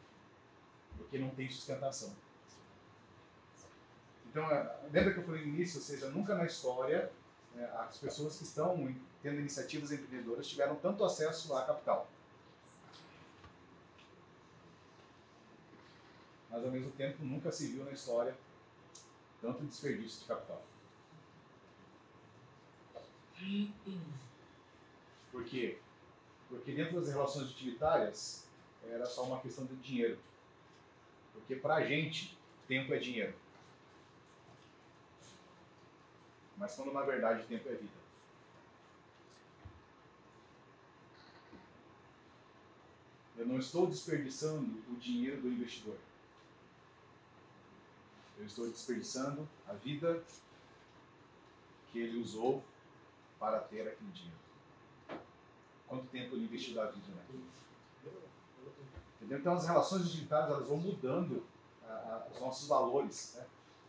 porque 0.98 1.18
não 1.18 1.30
tem 1.30 1.50
sustentação. 1.50 2.12
Então, 4.30 4.50
é, 4.52 4.80
lembra 4.92 5.14
que 5.14 5.20
eu 5.20 5.24
falei 5.24 5.46
no 5.46 5.54
início, 5.54 5.78
ou 5.78 5.84
seja, 5.84 6.10
nunca 6.10 6.34
na 6.36 6.46
história 6.46 7.12
é, 7.56 7.64
as 7.78 7.98
pessoas 7.98 8.38
que 8.38 8.44
estão 8.44 8.94
tendo 9.22 9.40
iniciativas 9.40 9.92
empreendedoras 9.92 10.48
tiveram 10.48 10.76
tanto 10.76 11.06
acesso 11.06 11.56
à 11.56 11.64
capital. 11.64 12.08
Mas 16.54 16.64
ao 16.64 16.72
mesmo 16.72 16.92
tempo 16.92 17.26
nunca 17.26 17.52
se 17.52 17.72
viu 17.72 17.84
na 17.84 17.92
história 17.92 18.38
tanto 19.42 19.66
desperdício 19.66 20.22
de 20.22 20.26
capital. 20.28 20.64
Por 25.32 25.44
quê? 25.46 25.80
Porque 26.48 26.72
dentro 26.74 27.02
das 27.02 27.10
relações 27.10 27.50
utilitárias 27.50 28.48
era 28.88 29.08
só 29.08 29.24
uma 29.24 29.42
questão 29.42 29.66
de 29.66 29.76
dinheiro. 29.78 30.20
Porque 31.34 31.56
para 31.56 31.78
a 31.78 31.86
gente, 31.86 32.38
tempo 32.68 32.94
é 32.94 33.00
dinheiro. 33.00 33.34
Mas 36.56 36.76
quando 36.76 36.94
na 36.94 37.02
verdade 37.02 37.48
tempo 37.48 37.68
é 37.68 37.74
vida. 37.74 38.04
Eu 43.36 43.48
não 43.48 43.58
estou 43.58 43.88
desperdiçando 43.88 44.84
o 44.88 44.96
dinheiro 44.98 45.42
do 45.42 45.48
investidor. 45.48 45.98
Eu 48.44 48.48
estou 48.48 48.68
desperdiçando 48.68 49.48
a 49.66 49.72
vida 49.72 50.22
que 51.90 52.00
ele 52.00 52.18
usou 52.18 52.62
para 53.40 53.58
ter 53.60 53.88
aquele 53.88 54.12
dinheiro. 54.12 54.38
Quanto 55.88 56.08
tempo 56.08 56.36
ele 56.36 56.44
investiu 56.44 56.76
da 56.76 56.88
vida 56.88 57.08
naquilo? 57.16 57.44
Entendeu? 59.16 59.40
Então 59.40 59.54
as 59.54 59.66
relações 59.66 60.10
digitais 60.10 60.50
elas 60.50 60.68
vão 60.68 60.76
mudando 60.76 61.42
a, 61.88 61.94
a, 61.94 62.28
os 62.34 62.42
nossos 62.42 62.68
valores. 62.68 63.34
Né? 63.38 63.46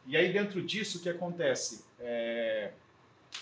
E 0.07 0.17
aí 0.17 0.33
dentro 0.33 0.62
disso 0.62 0.99
o 0.99 1.01
que 1.01 1.09
acontece? 1.09 1.85
É, 1.99 2.75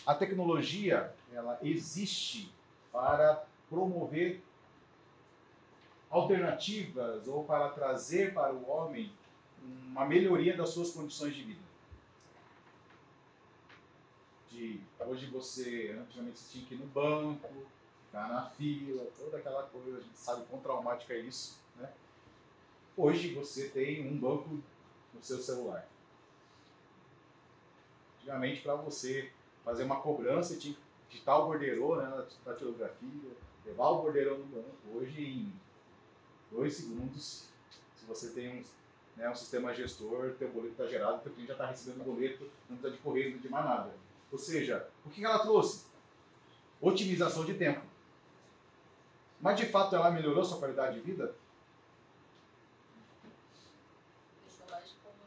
a 0.07 0.15
tecnologia 0.15 1.15
ela 1.31 1.59
existe 1.61 2.51
para 2.91 3.45
promover 3.69 4.43
alternativas 6.09 7.29
ou 7.29 7.45
para 7.45 7.69
trazer 7.69 8.33
para 8.33 8.55
o 8.55 8.67
homem 8.71 9.13
uma 9.89 10.07
melhoria 10.07 10.57
das 10.57 10.71
suas 10.71 10.91
condições 10.91 11.35
de 11.35 11.43
vida. 11.43 11.61
De 14.51 14.81
hoje 15.01 15.27
você, 15.27 15.97
antigamente 15.99 16.39
você 16.39 16.53
tinha 16.53 16.67
que 16.67 16.75
ir 16.75 16.79
no 16.79 16.87
banco, 16.87 17.67
ficar 18.07 18.29
na 18.29 18.51
fila, 18.51 19.07
toda 19.19 19.39
aquela 19.39 19.63
coisa, 19.65 19.99
a 19.99 20.01
gente 20.01 20.19
sabe 20.19 20.45
quão 20.47 20.61
traumática 20.61 21.15
é 21.15 21.21
isso, 21.21 21.59
né? 21.77 21.91
Hoje 22.97 23.35
você 23.35 23.69
tem 23.69 24.07
um 24.07 24.19
banco 24.19 24.49
no 25.15 25.23
seu 25.23 25.39
celular. 25.39 25.89
Antigamente 28.19 28.61
para 28.61 28.75
você 28.75 29.31
fazer 29.65 29.85
uma 29.85 30.01
cobrança, 30.01 30.57
tinha 30.57 30.75
que 30.75 30.81
digitar 31.09 31.41
o 31.41 31.47
borderô 31.47 31.97
né, 31.97 32.09
na 32.09 32.53
datilografia, 32.53 33.31
levar 33.65 33.89
o 33.89 34.03
borderô 34.03 34.39
no 34.39 34.45
banco. 34.45 34.77
Hoje, 34.95 35.25
em 35.25 35.53
dois 36.51 36.75
segundos, 36.75 37.49
se 37.97 38.05
você 38.07 38.31
tem 38.31 38.61
um, 38.61 38.65
né, 39.17 39.29
um 39.29 39.35
sistema 39.35 39.75
gestor, 39.75 40.35
teu 40.39 40.49
boleto 40.51 40.73
está 40.73 40.87
gerado, 40.87 41.23
teu 41.23 41.33
cliente 41.33 41.49
já 41.49 41.55
está 41.55 41.67
recebendo 41.67 42.01
o 42.03 42.15
boleto, 42.15 42.51
não 42.69 42.77
precisa 42.77 42.97
de 42.97 43.03
correio, 43.03 43.39
de 43.39 43.49
mais 43.49 43.65
nada. 43.65 43.95
Ou 44.31 44.39
seja, 44.39 44.89
o 45.05 45.11
que 45.11 45.25
ela 45.25 45.41
trouxe? 45.41 45.87
Otimização 46.81 47.45
de 47.45 47.55
tempo. 47.55 47.83
Mas 49.41 49.59
de 49.59 49.67
fato 49.67 49.95
ela 49.95 50.11
melhorou 50.11 50.45
sua 50.45 50.59
qualidade 50.59 51.01
de 51.01 51.03
vida? 51.03 51.35
Deixou 54.45 54.65
mais 54.71 54.93
cômodo. 55.03 55.21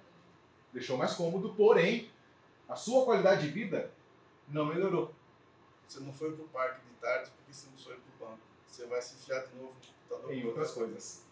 Deixou 0.74 0.98
mais 0.98 1.14
cômodo, 1.14 1.54
porém, 1.56 2.10
a 2.68 2.76
sua 2.76 3.06
qualidade 3.06 3.44
de 3.44 3.50
vida 3.50 3.92
não 4.48 4.66
melhorou. 4.66 5.14
Você 5.88 6.00
não 6.00 6.12
foi 6.12 6.36
pro 6.36 6.46
parque 6.46 6.82
de 6.82 6.94
tarde 6.96 7.30
porque 7.38 7.54
você 7.54 7.68
não 7.70 7.78
foi 7.78 7.96
pro 7.96 8.28
banco. 8.28 8.40
Você 8.68 8.86
vai 8.88 9.02
se 9.02 9.16
enfiar 9.16 9.46
de 9.46 9.56
novo 9.56 9.74
no 9.74 10.10
computador. 10.10 10.34
Em 10.34 10.46
outras 10.46 10.72
coisas. 10.72 11.25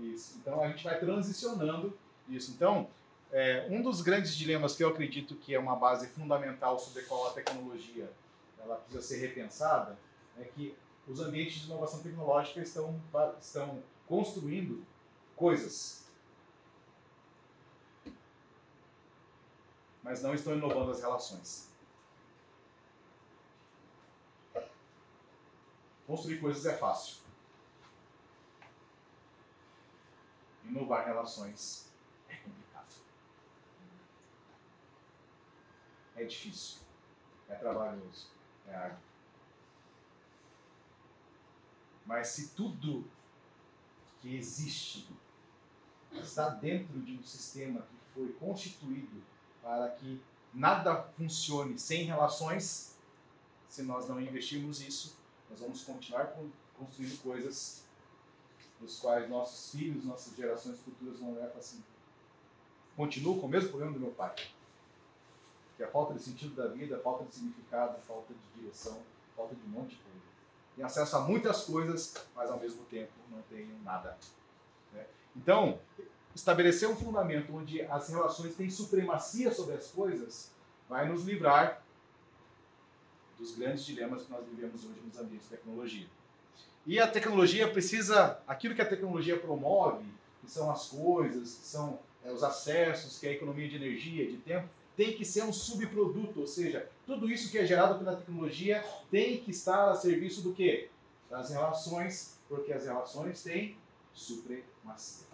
Isso. 0.00 0.36
Então 0.40 0.62
a 0.62 0.68
gente 0.68 0.84
vai 0.84 0.98
transicionando 0.98 1.96
isso. 2.28 2.52
Então, 2.52 2.88
é, 3.32 3.66
um 3.70 3.82
dos 3.82 4.00
grandes 4.00 4.34
dilemas 4.34 4.76
que 4.76 4.82
eu 4.82 4.88
acredito 4.88 5.34
que 5.34 5.54
é 5.54 5.58
uma 5.58 5.76
base 5.76 6.08
fundamental 6.08 6.78
sobre 6.78 7.02
a 7.02 7.06
qual 7.06 7.28
a 7.28 7.32
tecnologia 7.32 8.10
ela 8.58 8.76
precisa 8.76 9.02
ser 9.02 9.18
repensada 9.18 9.98
é 10.38 10.44
que 10.44 10.76
os 11.06 11.20
ambientes 11.20 11.60
de 11.60 11.66
inovação 11.66 12.02
tecnológica 12.02 12.60
estão, 12.60 13.00
estão 13.40 13.82
construindo 14.06 14.84
coisas, 15.34 16.04
mas 20.02 20.22
não 20.22 20.34
estão 20.34 20.54
inovando 20.54 20.90
as 20.90 21.00
relações. 21.00 21.68
Construir 26.06 26.40
coisas 26.40 26.64
é 26.64 26.74
fácil. 26.76 27.27
Inovar 30.68 31.06
relações 31.06 31.90
é 32.28 32.36
complicado. 32.36 32.94
É 36.16 36.24
difícil. 36.24 36.80
É 37.48 37.54
trabalhoso. 37.54 38.28
É 38.66 38.74
árduo. 38.74 39.00
Mas 42.04 42.28
se 42.28 42.50
tudo 42.50 43.04
que 44.20 44.34
existe, 44.36 45.08
está 46.12 46.48
dentro 46.48 47.00
de 47.00 47.16
um 47.16 47.22
sistema 47.22 47.82
que 47.82 47.96
foi 48.14 48.32
constituído 48.34 49.22
para 49.62 49.90
que 49.90 50.20
nada 50.52 51.02
funcione 51.16 51.78
sem 51.78 52.04
relações, 52.04 52.96
se 53.68 53.82
nós 53.82 54.08
não 54.08 54.20
investirmos 54.20 54.80
isso, 54.80 55.16
nós 55.50 55.60
vamos 55.60 55.84
continuar 55.84 56.28
con- 56.28 56.50
construindo 56.78 57.22
coisas 57.22 57.84
dos 58.80 59.00
quais 59.00 59.28
nossos 59.28 59.72
filhos, 59.72 60.04
nossas 60.04 60.36
gerações 60.36 60.78
futuras 60.80 61.18
vão 61.18 61.32
olhar 61.32 61.46
e 61.46 61.48
falar 61.48 61.60
assim, 61.60 61.82
continuo 62.96 63.40
com 63.40 63.46
o 63.46 63.50
mesmo 63.50 63.70
problema 63.70 63.92
do 63.92 64.00
meu 64.00 64.10
pai. 64.10 64.34
Que 65.76 65.82
é 65.82 65.86
a 65.86 65.90
falta 65.90 66.14
de 66.14 66.22
sentido 66.22 66.54
da 66.54 66.68
vida, 66.68 66.96
a 66.96 67.00
falta 67.00 67.24
de 67.24 67.34
significado, 67.34 67.96
a 67.96 68.00
falta 68.00 68.32
de 68.32 68.60
direção, 68.60 69.00
a 69.32 69.36
falta 69.36 69.54
de 69.54 69.62
um 69.62 69.68
monte 69.68 69.90
de 69.90 70.02
coisa. 70.02 70.18
Tem 70.76 70.84
acesso 70.84 71.16
a 71.16 71.20
muitas 71.20 71.64
coisas, 71.64 72.14
mas 72.34 72.50
ao 72.50 72.58
mesmo 72.58 72.84
tempo 72.84 73.12
não 73.30 73.42
tem 73.42 73.66
nada. 73.84 74.16
né? 74.92 75.06
Então, 75.36 75.80
estabelecer 76.34 76.88
um 76.88 76.96
fundamento 76.96 77.54
onde 77.54 77.82
as 77.82 78.08
relações 78.08 78.54
têm 78.54 78.70
supremacia 78.70 79.52
sobre 79.52 79.74
as 79.74 79.88
coisas 79.88 80.52
vai 80.88 81.08
nos 81.08 81.24
livrar 81.24 81.82
dos 83.38 83.56
grandes 83.56 83.84
dilemas 83.84 84.24
que 84.24 84.30
nós 84.30 84.44
vivemos 84.46 84.84
hoje 84.84 85.00
nos 85.04 85.18
ambientes 85.18 85.48
de 85.48 85.56
tecnologia. 85.56 86.06
E 86.86 86.98
a 86.98 87.06
tecnologia 87.06 87.70
precisa, 87.70 88.40
aquilo 88.46 88.74
que 88.74 88.82
a 88.82 88.88
tecnologia 88.88 89.38
promove, 89.38 90.04
que 90.40 90.50
são 90.50 90.70
as 90.70 90.86
coisas, 90.86 91.54
que 91.56 91.66
são 91.66 91.98
é, 92.24 92.32
os 92.32 92.42
acessos, 92.42 93.18
que 93.18 93.26
é 93.26 93.30
a 93.30 93.32
economia 93.34 93.68
de 93.68 93.76
energia, 93.76 94.26
de 94.26 94.38
tempo, 94.38 94.68
tem 94.96 95.16
que 95.16 95.24
ser 95.24 95.44
um 95.44 95.52
subproduto, 95.52 96.40
ou 96.40 96.46
seja, 96.46 96.90
tudo 97.06 97.30
isso 97.30 97.50
que 97.50 97.58
é 97.58 97.64
gerado 97.64 97.98
pela 97.98 98.16
tecnologia 98.16 98.84
tem 99.10 99.38
que 99.38 99.52
estar 99.52 99.90
a 99.90 99.94
serviço 99.94 100.42
do 100.42 100.52
quê? 100.52 100.90
Das 101.30 101.50
relações, 101.50 102.38
porque 102.48 102.72
as 102.72 102.84
relações 102.84 103.42
têm 103.42 103.76
supremacia. 104.12 105.28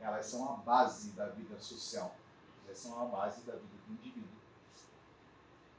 Elas 0.00 0.26
são 0.26 0.52
a 0.52 0.56
base 0.56 1.10
da 1.10 1.26
vida 1.26 1.60
social. 1.60 2.16
Elas 2.66 2.78
são 2.78 3.00
a 3.00 3.04
base 3.04 3.42
da 3.42 3.52
vida 3.52 3.74
do 3.86 3.92
indivíduo. 3.92 4.39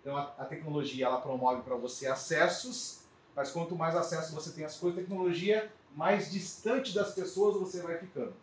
Então 0.02 0.18
a, 0.18 0.34
a 0.38 0.46
tecnologia 0.46 1.06
ela 1.06 1.22
promove 1.22 1.62
para 1.62 1.76
você 1.76 2.08
acessos, 2.08 3.04
mas 3.36 3.52
quanto 3.52 3.76
mais 3.76 3.96
acesso 3.96 4.34
você 4.34 4.52
tem 4.52 4.66
às 4.66 4.78
coisas, 4.78 5.00
tecnologia 5.00 5.72
mais 5.96 6.32
distante 6.32 6.94
das 6.94 7.14
pessoas 7.14 7.58
você 7.58 7.82
vai 7.82 7.98
ficando. 7.98 8.34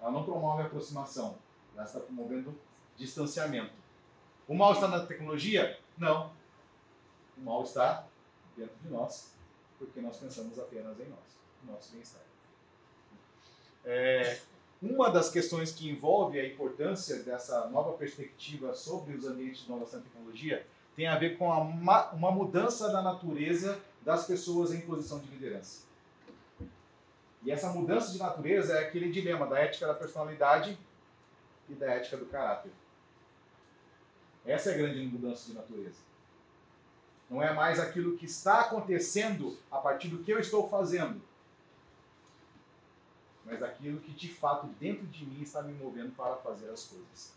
Ela 0.00 0.10
não 0.10 0.24
promove 0.24 0.62
aproximação, 0.62 1.36
ela 1.74 1.84
está 1.84 2.00
promovendo 2.00 2.54
distanciamento. 2.96 3.72
O 4.46 4.54
mal 4.54 4.72
está 4.72 4.88
na 4.88 5.06
tecnologia? 5.06 5.78
Não. 5.96 6.32
O 7.38 7.40
mal 7.42 7.62
está 7.62 8.06
dentro 8.56 8.76
de 8.82 8.88
nós, 8.88 9.32
porque 9.78 10.00
nós 10.00 10.16
pensamos 10.16 10.58
apenas 10.58 10.98
em 10.98 11.08
nós, 11.08 11.38
no 11.62 11.72
nosso 11.72 11.92
bem-estar. 11.92 12.22
É, 13.84 14.40
uma 14.82 15.10
das 15.10 15.30
questões 15.30 15.72
que 15.72 15.90
envolve 15.90 16.40
a 16.40 16.46
importância 16.46 17.22
dessa 17.22 17.68
nova 17.68 17.92
perspectiva 17.92 18.74
sobre 18.74 19.14
os 19.14 19.26
ambientes 19.26 19.60
de 19.60 19.66
inovação 19.66 20.00
e 20.00 20.02
tecnologia 20.02 20.66
tem 20.96 21.06
a 21.06 21.18
ver 21.18 21.36
com 21.36 21.52
a 21.52 21.62
ma- 21.62 22.10
uma 22.10 22.30
mudança 22.30 22.90
da 22.90 23.02
natureza 23.02 23.78
das 24.02 24.26
pessoas 24.26 24.72
em 24.72 24.80
posição 24.80 25.18
de 25.18 25.28
liderança. 25.28 25.82
E 27.42 27.50
essa 27.50 27.70
mudança 27.70 28.12
de 28.12 28.18
natureza 28.18 28.74
é 28.74 28.86
aquele 28.86 29.10
dilema 29.10 29.46
da 29.46 29.58
ética 29.58 29.86
da 29.86 29.94
personalidade 29.94 30.78
e 31.68 31.74
da 31.74 31.86
ética 31.86 32.16
do 32.16 32.26
caráter. 32.26 32.70
Essa 34.44 34.70
é 34.70 34.74
a 34.74 34.78
grande 34.78 35.00
mudança 35.06 35.46
de 35.46 35.54
natureza. 35.54 35.98
Não 37.28 37.42
é 37.42 37.52
mais 37.52 37.78
aquilo 37.78 38.16
que 38.16 38.26
está 38.26 38.60
acontecendo 38.62 39.56
a 39.70 39.78
partir 39.78 40.08
do 40.08 40.18
que 40.18 40.30
eu 40.30 40.38
estou 40.38 40.68
fazendo, 40.68 41.20
mas 43.44 43.62
aquilo 43.62 44.00
que 44.00 44.12
de 44.12 44.28
fato 44.28 44.66
dentro 44.78 45.06
de 45.06 45.24
mim 45.24 45.42
está 45.42 45.62
me 45.62 45.72
movendo 45.74 46.14
para 46.14 46.36
fazer 46.36 46.70
as 46.70 46.84
coisas. 46.84 47.32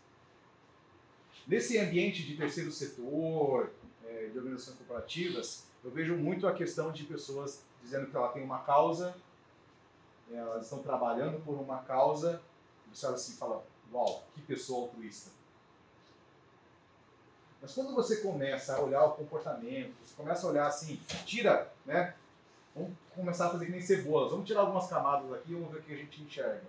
Nesse 1.46 1.78
ambiente 1.78 2.22
de 2.22 2.36
terceiro 2.36 2.72
setor, 2.72 3.70
eh, 4.04 4.30
de 4.32 4.38
organizações 4.38 4.76
cooperativas, 4.78 5.66
eu 5.82 5.90
vejo 5.90 6.16
muito 6.16 6.46
a 6.46 6.54
questão 6.54 6.90
de 6.90 7.04
pessoas 7.04 7.62
dizendo 7.82 8.06
que 8.06 8.16
ela 8.16 8.28
tem 8.28 8.42
uma 8.42 8.60
causa, 8.60 9.14
elas 10.30 10.64
estão 10.64 10.82
trabalhando 10.82 11.44
por 11.44 11.54
uma 11.60 11.82
causa, 11.82 12.40
e 12.86 12.96
você 12.96 13.06
olha 13.06 13.16
assim 13.16 13.36
fala, 13.36 13.62
uau, 13.92 14.24
que 14.34 14.40
pessoa 14.40 14.82
altruísta. 14.82 15.30
Mas 17.60 17.72
quando 17.72 17.94
você 17.94 18.16
começa 18.16 18.76
a 18.76 18.80
olhar 18.80 19.04
o 19.04 19.12
comportamento, 19.12 19.94
você 20.04 20.14
começa 20.14 20.46
a 20.46 20.50
olhar 20.50 20.66
assim, 20.66 20.96
tira, 21.24 21.72
né? 21.84 22.14
Vamos 22.74 22.92
começar 23.14 23.46
a 23.46 23.50
fazer 23.50 23.66
que 23.66 23.72
nem 23.72 23.80
cebolas. 23.80 24.30
Vamos 24.30 24.46
tirar 24.46 24.62
algumas 24.62 24.88
camadas 24.88 25.32
aqui 25.32 25.52
e 25.52 25.54
vamos 25.54 25.70
ver 25.70 25.78
o 25.78 25.82
que 25.82 25.92
a 25.92 25.96
gente 25.96 26.22
enxerga. 26.22 26.64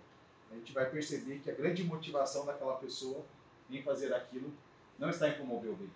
A 0.51 0.55
gente 0.55 0.71
vai 0.71 0.89
perceber 0.89 1.39
que 1.39 1.49
a 1.49 1.55
grande 1.55 1.83
motivação 1.83 2.45
daquela 2.45 2.75
pessoa 2.75 3.25
em 3.69 3.81
fazer 3.81 4.13
aquilo 4.13 4.53
não 4.99 5.09
está 5.09 5.27
em 5.27 5.33
promover 5.33 5.71
o 5.71 5.75
bem. 5.75 5.89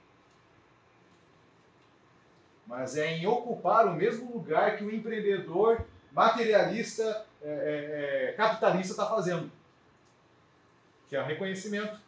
Mas 2.66 2.98
é 2.98 3.18
em 3.18 3.28
ocupar 3.28 3.88
o 3.88 3.96
mesmo 3.96 4.34
lugar 4.34 4.78
que 4.78 4.84
o 4.84 4.94
empreendedor 4.94 5.86
materialista, 6.12 7.26
é, 7.42 7.50
é, 7.50 8.30
é, 8.30 8.34
capitalista 8.34 8.94
está 8.94 9.06
fazendo. 9.06 9.52
Que 11.08 11.16
é 11.16 11.22
o 11.22 11.26
reconhecimento. 11.26 12.00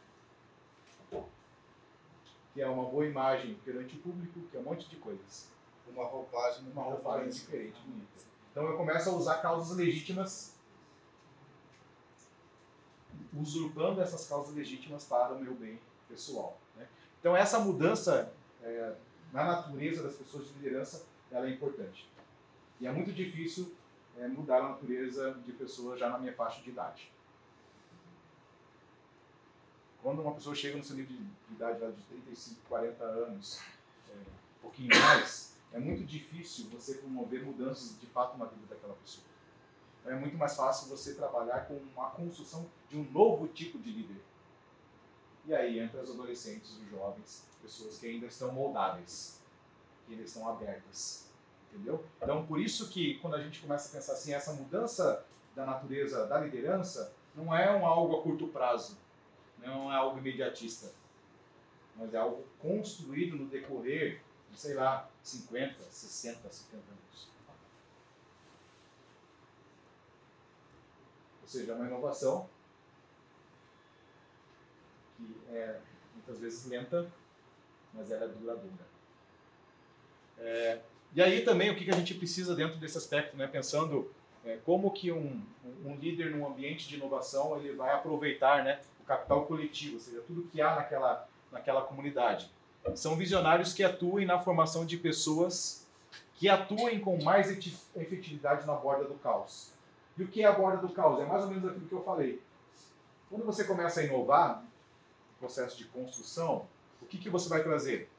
Que 2.54 2.62
é 2.62 2.68
uma 2.68 2.86
boa 2.86 3.06
imagem 3.06 3.54
perante 3.64 3.96
o 3.96 4.00
público, 4.00 4.42
que 4.52 4.58
é 4.58 4.60
um 4.60 4.64
monte 4.64 4.90
de 4.90 4.96
coisas 4.98 5.52
Uma 5.93 6.06
roupagem, 6.06 6.69
uma 6.71 6.84
roupagem 6.84 7.30
diferente, 7.30 7.80
bonita. 7.82 8.08
Então 8.51 8.65
eu 8.65 8.77
começo 8.77 9.10
a 9.10 9.13
usar 9.13 9.41
causas 9.41 9.75
legítimas, 9.75 10.56
usurpando 13.34 14.01
essas 14.01 14.27
causas 14.27 14.54
legítimas 14.56 15.06
para 15.06 15.34
o 15.34 15.39
meu 15.39 15.54
bem 15.54 15.80
pessoal. 16.08 16.58
né? 16.75 16.88
Então 17.19 17.36
essa 17.36 17.60
mudança 17.60 18.34
é, 18.62 18.95
na 19.32 19.45
natureza 19.45 20.04
das 20.04 20.15
pessoas 20.15 20.47
de 20.47 20.54
liderança, 20.54 21.06
ela 21.32 21.47
é 21.47 21.49
importante. 21.49 22.10
E 22.80 22.88
é 22.88 22.91
muito 22.91 23.12
difícil 23.12 23.73
é, 24.17 24.27
mudar 24.27 24.58
a 24.58 24.69
natureza 24.69 25.34
de 25.45 25.51
pessoas 25.54 25.99
já 25.99 26.10
na 26.10 26.17
minha 26.17 26.34
faixa 26.34 26.62
de 26.62 26.69
idade. 26.69 27.12
Quando 30.01 30.21
uma 30.21 30.34
pessoa 30.34 30.56
chega 30.56 30.77
no 30.77 30.84
seu 30.84 30.95
nível 30.95 31.15
de 31.15 31.23
de 31.51 31.56
idade 31.56 31.95
de 31.95 32.04
35, 32.04 32.62
40 32.67 33.04
anos, 33.04 33.62
é, 34.10 34.13
um 34.13 34.62
pouquinho 34.62 34.89
mais, 34.89 35.51
é 35.73 35.79
muito 35.79 36.03
difícil 36.03 36.67
você 36.69 36.95
promover 36.95 37.45
mudanças 37.45 37.99
de 37.99 38.05
fato 38.07 38.38
na 38.38 38.45
vida 38.45 38.65
daquela 38.69 38.93
pessoa. 38.95 39.25
É 40.05 40.15
muito 40.15 40.38
mais 40.38 40.55
fácil 40.55 40.89
você 40.89 41.13
trabalhar 41.13 41.67
com 41.67 42.01
a 42.01 42.10
construção 42.10 42.69
de 42.89 42.97
um 42.97 43.03
novo 43.12 43.47
tipo 43.47 43.77
de 43.77 43.91
líder. 43.91 44.21
E 45.45 45.53
aí 45.53 45.79
entra 45.79 46.01
os 46.01 46.10
adolescentes, 46.10 46.71
os 46.71 46.89
jovens, 46.89 47.45
pessoas 47.62 47.97
que 47.97 48.07
ainda 48.07 48.25
estão 48.25 48.51
moldáveis, 48.51 49.39
que 50.05 50.13
ainda 50.13 50.25
estão 50.25 50.47
abertas. 50.47 51.29
Entendeu? 51.71 52.03
Então, 52.21 52.45
por 52.45 52.60
isso 52.60 52.89
que 52.89 53.17
quando 53.19 53.36
a 53.36 53.41
gente 53.41 53.62
começa 53.62 53.89
a 53.89 53.91
pensar 53.91 54.13
assim, 54.13 54.34
essa 54.34 54.53
mudança 54.53 55.25
da 55.55 55.65
natureza 55.65 56.25
da 56.27 56.39
liderança 56.39 57.13
não 57.36 57.55
é 57.55 57.71
um 57.71 57.86
algo 57.86 58.17
a 58.17 58.21
curto 58.21 58.47
prazo, 58.47 58.97
não 59.60 59.91
é 59.91 59.95
algo 59.95 60.17
imediatista, 60.17 60.91
mas 61.95 62.13
é 62.13 62.17
algo 62.17 62.43
construído 62.60 63.38
no 63.38 63.45
decorrer 63.45 64.19
de, 64.19 64.21
sei 64.56 64.74
lá, 64.74 65.10
50, 65.24 65.84
60, 65.84 66.50
70 66.50 66.78
anos. 66.78 67.28
Ou 71.42 71.48
seja, 71.48 71.72
é 71.72 71.76
uma 71.76 71.88
inovação 71.88 72.50
que 75.18 75.56
é 75.56 75.80
muitas 76.14 76.40
vezes 76.40 76.66
lenta, 76.66 77.12
mas 77.94 78.12
ela 78.12 78.26
é 78.26 78.28
duradoura. 78.28 78.92
É, 80.38 80.80
e 81.14 81.22
aí 81.22 81.44
também 81.44 81.70
o 81.70 81.76
que 81.76 81.90
a 81.90 81.96
gente 81.96 82.14
precisa 82.14 82.56
dentro 82.56 82.80
desse 82.80 82.98
aspecto, 82.98 83.36
né? 83.36 83.48
pensando 83.48 84.12
é, 84.46 84.58
como 84.66 84.92
que 84.92 85.12
um, 85.12 85.42
um 85.86 85.96
líder 85.96 86.32
num 86.32 86.48
ambiente 86.48 86.88
de 86.88 86.96
inovação 86.96 87.58
ele 87.58 87.74
vai 87.74 87.94
aproveitar 87.94 88.64
né, 88.64 88.82
o 89.00 89.04
capital 89.04 89.46
coletivo, 89.46 89.96
ou 89.96 90.00
seja, 90.00 90.22
tudo 90.22 90.48
que 90.50 90.62
há 90.62 90.76
naquela, 90.76 91.28
naquela 91.52 91.82
comunidade. 91.82 92.50
São 92.96 93.15
visionários 93.15 93.74
que 93.74 93.84
atuem 93.84 94.26
na 94.26 94.39
formação 94.39 94.86
de 94.86 94.98
pessoas 94.98 95.86
que 96.36 96.50
atuem 96.50 97.00
com 97.00 97.22
mais 97.24 97.52
eti- 97.52 97.78
efetividade 97.96 98.65
na 98.65 98.74
borda 98.74 99.04
do 99.06 99.13
caos. 99.15 99.72
E 100.17 100.24
o 100.24 100.28
que 100.28 100.41
é 100.41 100.48
a 100.48 100.52
borda 100.52 100.86
do 100.86 100.91
caos? 100.94 101.20
É 101.22 101.26
mais 101.26 101.44
ou 101.44 101.50
menos 101.50 101.65
aquilo 101.70 101.88
que 101.88 101.94
eu 101.94 102.04
falei. 102.04 102.41
Quando 103.30 103.46
você 103.46 103.63
começa 103.63 104.00
a 104.00 104.04
inovar, 104.04 104.62
no 104.62 105.38
processo 105.39 105.78
de 105.78 105.86
construção, 105.86 106.67
o 107.02 107.06
que, 107.06 107.17
que 107.17 107.30
você 107.30 107.48
vai 107.48 107.63
trazer? 107.63 108.10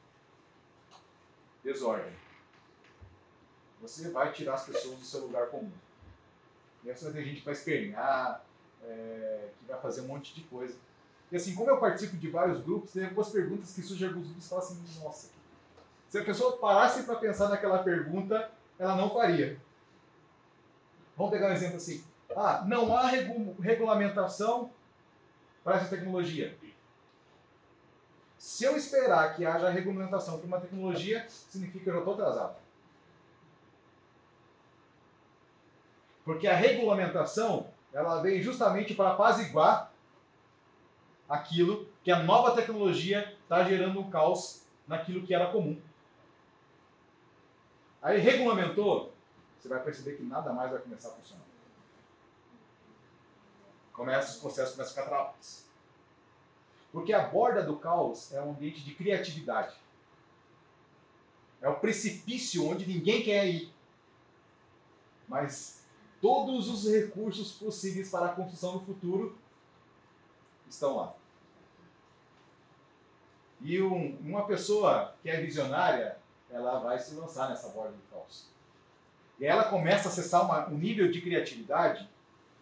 Desordem. 1.63 2.11
Você 3.81 4.09
vai 4.09 4.31
tirar 4.31 4.55
as 4.55 4.65
pessoas 4.65 4.97
do 4.97 5.05
seu 5.05 5.21
lugar 5.21 5.47
comum. 5.47 5.71
E 6.83 6.91
você 6.91 7.05
vai 7.05 7.13
ter 7.13 7.25
gente 7.25 7.39
que 7.39 7.45
vai 7.45 7.53
espernear, 7.53 8.43
é, 8.83 9.49
que 9.59 9.65
vai 9.65 9.79
fazer 9.81 10.01
um 10.01 10.07
monte 10.07 10.33
de 10.33 10.41
coisa. 10.43 10.75
E 11.33 11.35
assim, 11.35 11.55
como 11.55 11.67
eu 11.67 11.77
participo 11.77 12.15
de 12.15 12.29
vários 12.29 12.61
grupos, 12.61 12.91
tem 12.91 13.05
algumas 13.05 13.29
perguntas 13.29 13.73
que 13.73 13.81
surgem 13.81 14.05
em 14.07 14.11
alguns 14.11 14.27
grupos 14.27 14.45
e 14.45 14.49
falam 14.49 14.63
assim, 14.63 15.03
nossa, 15.03 15.29
se 16.07 16.19
a 16.19 16.23
pessoa 16.23 16.57
parasse 16.57 17.01
para 17.03 17.15
pensar 17.15 17.49
naquela 17.49 17.81
pergunta, 17.81 18.51
ela 18.77 18.95
não 18.95 19.09
faria. 19.11 19.59
Vamos 21.17 21.33
pegar 21.33 21.49
um 21.49 21.53
exemplo 21.53 21.77
assim. 21.77 22.03
Ah, 22.35 22.63
não 22.67 22.95
há 22.95 23.07
regu- 23.07 23.55
regulamentação 23.59 24.69
para 25.63 25.77
essa 25.77 25.89
tecnologia. 25.89 26.55
Se 28.37 28.65
eu 28.65 28.77
esperar 28.77 29.35
que 29.35 29.43
haja 29.43 29.71
regulamentação 29.71 30.37
para 30.37 30.45
uma 30.45 30.61
tecnologia, 30.61 31.27
significa 31.27 31.85
que 31.85 31.89
eu 31.89 31.97
estou 31.97 32.13
atrasado. 32.13 32.57
Porque 36.23 36.47
a 36.47 36.55
regulamentação, 36.55 37.71
ela 37.91 38.21
vem 38.21 38.39
justamente 38.39 38.93
para 38.93 39.13
apaziguar 39.13 39.92
aquilo 41.33 41.87
que 42.03 42.11
a 42.11 42.21
nova 42.21 42.55
tecnologia 42.55 43.35
está 43.41 43.63
gerando 43.63 43.99
um 43.99 44.09
caos 44.09 44.63
naquilo 44.87 45.25
que 45.25 45.33
era 45.33 45.51
comum. 45.51 45.81
Aí 48.01 48.19
regulamentou, 48.19 49.11
você 49.57 49.67
vai 49.67 49.81
perceber 49.81 50.17
que 50.17 50.23
nada 50.23 50.53
mais 50.53 50.69
vai 50.69 50.79
começar 50.79 51.09
a 51.09 51.13
funcionar. 51.13 51.45
Começa, 53.93 54.33
os 54.33 54.37
processos 54.37 54.75
começam 54.75 54.91
a 54.91 54.95
ficar 54.95 55.09
travados. 55.09 55.65
Porque 56.91 57.13
a 57.13 57.27
borda 57.27 57.63
do 57.63 57.77
caos 57.77 58.31
é 58.31 58.39
um 58.39 58.51
ambiente 58.51 58.83
de 58.83 58.93
criatividade. 58.93 59.75
É 61.61 61.69
o 61.69 61.79
precipício 61.79 62.67
onde 62.67 62.85
ninguém 62.85 63.23
quer 63.23 63.47
ir. 63.47 63.73
Mas 65.27 65.83
todos 66.21 66.69
os 66.69 66.91
recursos 66.91 67.53
possíveis 67.53 68.11
para 68.11 68.27
a 68.27 68.35
construção 68.35 68.73
do 68.77 68.85
futuro 68.85 69.35
estão 70.69 70.97
lá. 70.97 71.22
E 73.63 73.81
um- 73.81 74.17
uma 74.21 74.45
pessoa 74.45 75.15
que 75.21 75.29
é 75.29 75.39
visionária, 75.39 76.17
ela 76.51 76.79
vai 76.79 76.99
se 76.99 77.15
lançar 77.15 77.49
nessa 77.49 77.69
borda 77.69 77.91
do 77.93 78.11
caos. 78.11 78.45
E 79.39 79.45
ela 79.45 79.63
começa 79.63 80.09
a 80.09 80.11
acessar 80.11 80.43
uma- 80.45 80.67
um 80.69 80.77
nível 80.77 81.09
de 81.09 81.21
criatividade 81.21 82.09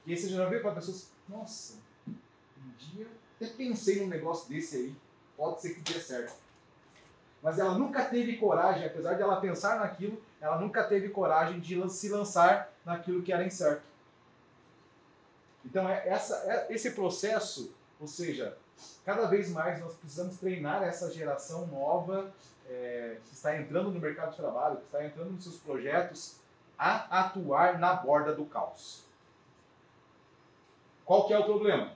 que 0.05 0.15
você 0.15 0.29
já 0.29 0.47
viu 0.47 0.61
para 0.61 0.75
pessoas, 0.75 1.11
nossa, 1.27 1.73
um 2.07 2.71
dia 2.77 3.07
até 3.35 3.47
pensei 3.47 4.01
num 4.01 4.07
negócio 4.07 4.47
desse 4.47 4.77
aí, 4.77 4.95
pode 5.35 5.61
ser 5.61 5.73
que 5.73 5.81
dê 5.81 5.99
certo. 5.99 6.39
Mas 7.41 7.57
ela 7.57 7.73
nunca 7.75 8.05
teve 8.05 8.37
coragem, 8.37 8.85
apesar 8.85 9.15
de 9.15 9.21
ela 9.23 9.41
pensar 9.41 9.79
naquilo, 9.79 10.21
ela 10.39 10.59
nunca 10.59 10.83
teve 10.83 11.09
coragem 11.09 11.59
de 11.59 11.89
se 11.89 12.09
lançar 12.09 12.71
naquilo 12.85 13.23
que 13.23 13.33
era 13.33 13.43
incerto. 13.43 13.83
Então, 15.65 15.87
é 15.89 16.07
essa, 16.07 16.35
é 16.45 16.73
esse 16.73 16.91
processo, 16.91 17.73
ou 17.99 18.07
seja, 18.07 18.57
cada 19.05 19.25
vez 19.25 19.49
mais 19.49 19.79
nós 19.79 19.95
precisamos 19.95 20.37
treinar 20.37 20.83
essa 20.83 21.11
geração 21.11 21.67
nova 21.67 22.31
é, 22.69 23.17
que 23.25 23.33
está 23.33 23.57
entrando 23.57 23.91
no 23.91 23.99
mercado 23.99 24.31
de 24.31 24.37
trabalho, 24.37 24.77
que 24.77 24.85
está 24.85 25.05
entrando 25.05 25.31
nos 25.31 25.43
seus 25.43 25.57
projetos, 25.57 26.39
a 26.77 27.21
atuar 27.21 27.79
na 27.79 27.93
borda 27.93 28.33
do 28.33 28.45
caos. 28.45 29.03
Qual 31.05 31.27
que 31.27 31.33
é 31.33 31.39
o 31.39 31.43
problema? 31.43 31.93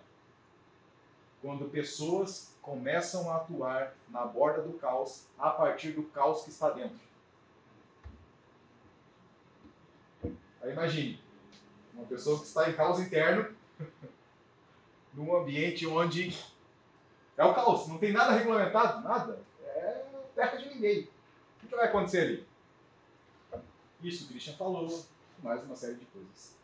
Quando 1.41 1.69
pessoas 1.69 2.55
começam 2.61 3.31
a 3.31 3.37
atuar 3.37 3.93
na 4.09 4.25
borda 4.25 4.61
do 4.61 4.73
caos 4.73 5.27
a 5.37 5.51
partir 5.51 5.91
do 5.91 6.03
caos 6.03 6.43
que 6.43 6.49
está 6.49 6.71
dentro. 6.71 6.99
Aí 10.61 10.71
imagine, 10.71 11.21
uma 11.93 12.05
pessoa 12.05 12.39
que 12.39 12.45
está 12.45 12.69
em 12.69 12.73
caos 12.73 12.99
interno, 12.99 13.55
num 15.13 15.35
ambiente 15.35 15.85
onde 15.85 16.35
é 17.37 17.43
o 17.43 17.53
caos, 17.53 17.87
não 17.87 17.97
tem 17.97 18.11
nada 18.11 18.33
regulamentado, 18.33 19.01
nada. 19.01 19.39
É 19.63 20.05
terra 20.33 20.55
de 20.57 20.69
ninguém. 20.69 21.09
O 21.63 21.67
que 21.67 21.75
vai 21.75 21.85
acontecer 21.85 22.21
ali? 22.21 22.47
Isso 24.01 24.25
o 24.25 24.27
Christian 24.27 24.53
falou, 24.53 24.87
mais 25.41 25.63
uma 25.63 25.75
série 25.75 25.95
de 25.95 26.05
coisas. 26.05 26.55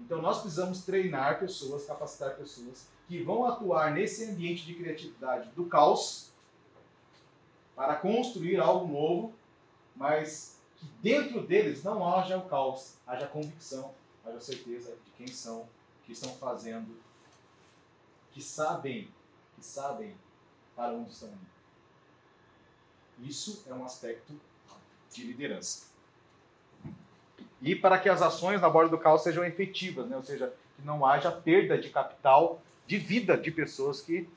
Então 0.00 0.20
nós 0.20 0.40
precisamos 0.40 0.84
treinar 0.84 1.40
pessoas, 1.40 1.86
capacitar 1.86 2.36
pessoas 2.36 2.86
que 3.08 3.22
vão 3.22 3.46
atuar 3.46 3.92
nesse 3.92 4.24
ambiente 4.30 4.66
de 4.66 4.74
criatividade 4.74 5.50
do 5.50 5.66
caos 5.66 6.30
para 7.74 7.96
construir 7.96 8.58
algo 8.58 8.86
novo, 8.86 9.34
mas 9.94 10.60
que 10.76 10.86
dentro 11.02 11.46
deles 11.46 11.82
não 11.82 12.06
haja 12.06 12.36
o 12.36 12.48
caos, 12.48 12.94
haja 13.06 13.26
convicção, 13.26 13.94
haja 14.24 14.40
certeza 14.40 14.96
de 15.04 15.10
quem 15.12 15.26
são, 15.26 15.60
o 15.60 15.68
que 16.04 16.12
estão 16.12 16.32
fazendo, 16.34 16.96
que 18.36 18.42
sabem, 18.42 19.08
que 19.54 19.64
sabem 19.64 20.14
para 20.76 20.92
onde 20.92 21.10
estão 21.10 21.30
indo. 21.30 21.38
Isso 23.26 23.64
é 23.66 23.72
um 23.72 23.82
aspecto 23.82 24.38
de 25.10 25.24
liderança. 25.24 25.86
E 27.62 27.74
para 27.74 27.98
que 27.98 28.10
as 28.10 28.20
ações 28.20 28.60
na 28.60 28.68
borda 28.68 28.90
do 28.90 28.98
caos 28.98 29.22
sejam 29.22 29.42
efetivas, 29.42 30.06
né? 30.06 30.18
ou 30.18 30.22
seja, 30.22 30.52
que 30.76 30.82
não 30.82 31.06
haja 31.06 31.32
perda 31.32 31.78
de 31.78 31.88
capital, 31.88 32.60
de 32.86 32.98
vida 32.98 33.38
de 33.38 33.50
pessoas 33.50 34.02
que 34.02 34.28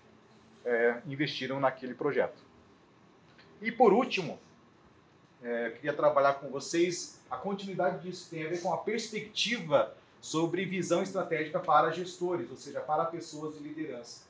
é, 0.64 1.02
investiram 1.06 1.60
naquele 1.60 1.94
projeto. 1.94 2.42
E 3.62 3.70
por 3.70 3.92
último, 3.92 4.40
é, 5.44 5.68
eu 5.68 5.72
queria 5.74 5.94
trabalhar 5.94 6.36
com 6.36 6.48
vocês 6.48 7.22
a 7.30 7.36
continuidade 7.36 8.08
disso, 8.08 8.30
tem 8.30 8.46
a 8.46 8.50
ver 8.50 8.62
com 8.62 8.74
a 8.74 8.78
perspectiva 8.78 9.94
sobre 10.22 10.66
visão 10.66 11.02
estratégica 11.02 11.60
para 11.60 11.92
gestores, 11.92 12.50
ou 12.50 12.58
seja, 12.58 12.82
para 12.82 13.06
pessoas 13.06 13.56
de 13.56 13.64
liderança. 13.64 14.22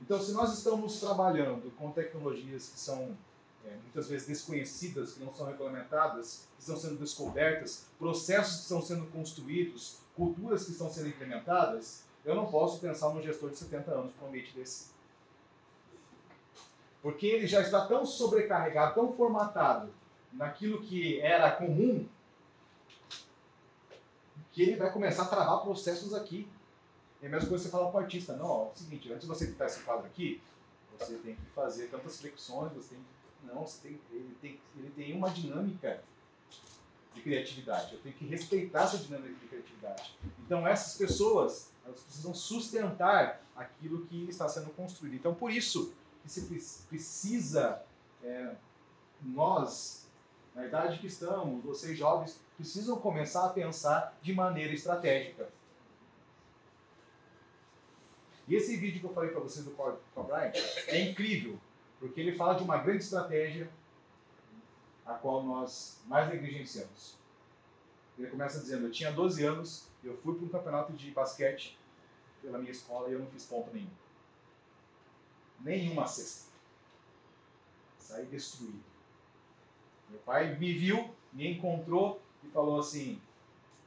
Então, 0.00 0.20
se 0.20 0.32
nós 0.32 0.56
estamos 0.56 0.98
trabalhando 0.98 1.70
com 1.76 1.92
tecnologias 1.92 2.68
que 2.68 2.80
são 2.80 3.16
é, 3.64 3.76
muitas 3.82 4.08
vezes 4.08 4.26
desconhecidas, 4.26 5.12
que 5.12 5.22
não 5.22 5.34
são 5.34 5.46
regulamentadas, 5.46 6.48
que 6.56 6.62
estão 6.62 6.76
sendo 6.76 6.96
descobertas, 6.96 7.86
processos 7.98 8.56
que 8.56 8.62
estão 8.62 8.82
sendo 8.82 9.06
construídos, 9.06 9.98
culturas 10.16 10.64
que 10.64 10.72
estão 10.72 10.90
sendo 10.90 11.08
implementadas, 11.08 12.02
eu 12.24 12.34
não 12.34 12.46
posso 12.46 12.80
pensar 12.80 13.10
num 13.10 13.22
gestor 13.22 13.50
de 13.50 13.56
70 13.56 13.90
anos 13.90 14.12
para 14.12 14.24
um 14.24 14.28
ambiente 14.28 14.54
desse. 14.54 14.88
Porque 17.02 17.26
ele 17.26 17.46
já 17.46 17.62
está 17.62 17.86
tão 17.86 18.04
sobrecarregado, 18.04 18.94
tão 18.94 19.12
formatado 19.12 19.90
naquilo 20.32 20.82
que 20.82 21.20
era 21.20 21.50
comum, 21.50 22.06
que 24.52 24.62
ele 24.62 24.76
vai 24.76 24.92
começar 24.92 25.22
a 25.22 25.26
travar 25.26 25.62
processos 25.62 26.14
aqui. 26.14 26.48
É 27.22 27.26
a 27.26 27.30
mesma 27.30 27.48
coisa 27.48 27.64
que 27.64 27.70
você 27.70 27.76
fala 27.76 27.90
para 27.90 28.00
o 28.00 28.02
artista, 28.02 28.34
não, 28.34 28.46
ó, 28.46 28.64
é 28.68 28.72
o 28.72 28.76
seguinte, 28.76 29.12
antes 29.12 29.22
de 29.22 29.26
você 29.28 29.46
pintar 29.46 29.66
esse 29.66 29.80
quadro 29.80 30.06
aqui, 30.06 30.40
você 30.98 31.14
tem 31.16 31.34
que 31.34 31.46
fazer 31.54 31.88
tantas 31.88 32.18
flexões, 32.18 32.72
você 32.72 32.94
tem 32.94 32.98
que 32.98 33.20
não, 33.46 33.66
você 33.66 33.88
tem, 33.88 34.00
ele, 34.10 34.36
tem, 34.40 34.60
ele 34.76 34.90
tem 34.90 35.16
uma 35.16 35.30
dinâmica 35.30 36.02
de 37.14 37.22
criatividade. 37.22 37.94
Eu 37.94 38.00
tenho 38.00 38.14
que 38.14 38.26
respeitar 38.26 38.82
essa 38.82 38.98
dinâmica 38.98 39.32
de 39.34 39.46
criatividade. 39.46 40.14
Então, 40.44 40.66
essas 40.66 40.96
pessoas 40.96 41.70
elas 41.84 42.00
precisam 42.00 42.34
sustentar 42.34 43.42
aquilo 43.56 44.04
que 44.06 44.28
está 44.28 44.48
sendo 44.48 44.70
construído. 44.70 45.14
Então, 45.14 45.34
por 45.34 45.50
isso 45.50 45.92
que 46.22 46.30
se 46.30 46.42
pre- 46.42 46.62
precisa, 46.88 47.82
é, 48.22 48.54
nós, 49.22 50.06
na 50.54 50.66
idade 50.66 50.98
que 50.98 51.06
estamos, 51.06 51.64
vocês 51.64 51.96
jovens, 51.96 52.38
precisam 52.60 52.98
começar 52.98 53.46
a 53.46 53.48
pensar 53.48 54.18
de 54.20 54.34
maneira 54.34 54.74
estratégica. 54.74 55.48
E 58.46 58.54
esse 58.54 58.76
vídeo 58.76 59.00
que 59.00 59.06
eu 59.06 59.14
falei 59.14 59.30
para 59.30 59.40
vocês 59.40 59.64
do 59.64 59.70
Bryant 59.70 60.52
é 60.88 61.00
incrível, 61.00 61.58
porque 61.98 62.20
ele 62.20 62.36
fala 62.36 62.54
de 62.54 62.62
uma 62.62 62.76
grande 62.76 63.02
estratégia 63.02 63.70
a 65.06 65.14
qual 65.14 65.42
nós 65.42 66.02
mais 66.04 66.28
negligenciamos. 66.28 67.16
Ele 68.18 68.28
começa 68.28 68.60
dizendo: 68.60 68.86
Eu 68.86 68.92
tinha 68.92 69.10
12 69.10 69.42
anos, 69.42 69.88
eu 70.04 70.14
fui 70.18 70.34
para 70.34 70.44
um 70.44 70.48
campeonato 70.50 70.92
de 70.92 71.10
basquete 71.12 71.78
pela 72.42 72.58
minha 72.58 72.72
escola 72.72 73.08
e 73.08 73.12
eu 73.14 73.20
não 73.20 73.26
fiz 73.28 73.46
ponto 73.46 73.72
nenhum. 73.72 73.88
Nenhuma 75.60 76.06
cesta. 76.06 76.50
Saí 77.98 78.26
destruído. 78.26 78.84
Meu 80.10 80.18
pai 80.20 80.56
me 80.58 80.74
viu, 80.74 81.14
me 81.32 81.50
encontrou 81.50 82.20
e 82.44 82.48
falou 82.48 82.80
assim: 82.80 83.20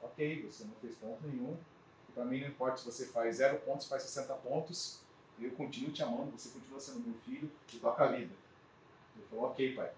Ok, 0.02 0.44
você 0.44 0.64
não 0.66 0.74
fez 0.76 0.96
ponto 0.96 1.26
nenhum. 1.28 1.58
Para 2.14 2.26
mim 2.26 2.42
não 2.42 2.48
importa 2.48 2.78
se 2.78 2.86
você 2.86 3.08
faz 3.08 3.38
zero 3.38 3.60
pontos, 3.62 3.88
faz 3.88 4.04
60 4.04 4.34
pontos. 4.36 5.00
Eu 5.40 5.52
continuo 5.52 5.92
te 5.92 6.04
amando, 6.04 6.32
você 6.32 6.50
continua 6.50 6.80
sendo 6.80 7.00
meu 7.00 7.16
filho 7.26 7.52
e 7.74 7.78
toca 7.78 8.04
a 8.04 8.08
vida. 8.08 8.34
Ele 9.16 9.26
falou: 9.30 9.46
Ok, 9.46 9.76
pai. 9.76 9.92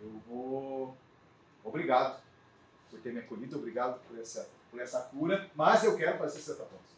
Eu 0.00 0.10
vou. 0.26 0.96
Obrigado 1.64 2.22
por 2.90 3.00
ter 3.00 3.12
me 3.12 3.20
acolhido, 3.20 3.56
obrigado 3.56 4.00
por 4.06 4.18
essa, 4.18 4.48
por 4.70 4.80
essa 4.80 5.00
cura, 5.02 5.50
mas 5.54 5.82
eu 5.84 5.96
quero 5.96 6.18
fazer 6.18 6.38
60 6.38 6.64
pontos. 6.64 6.96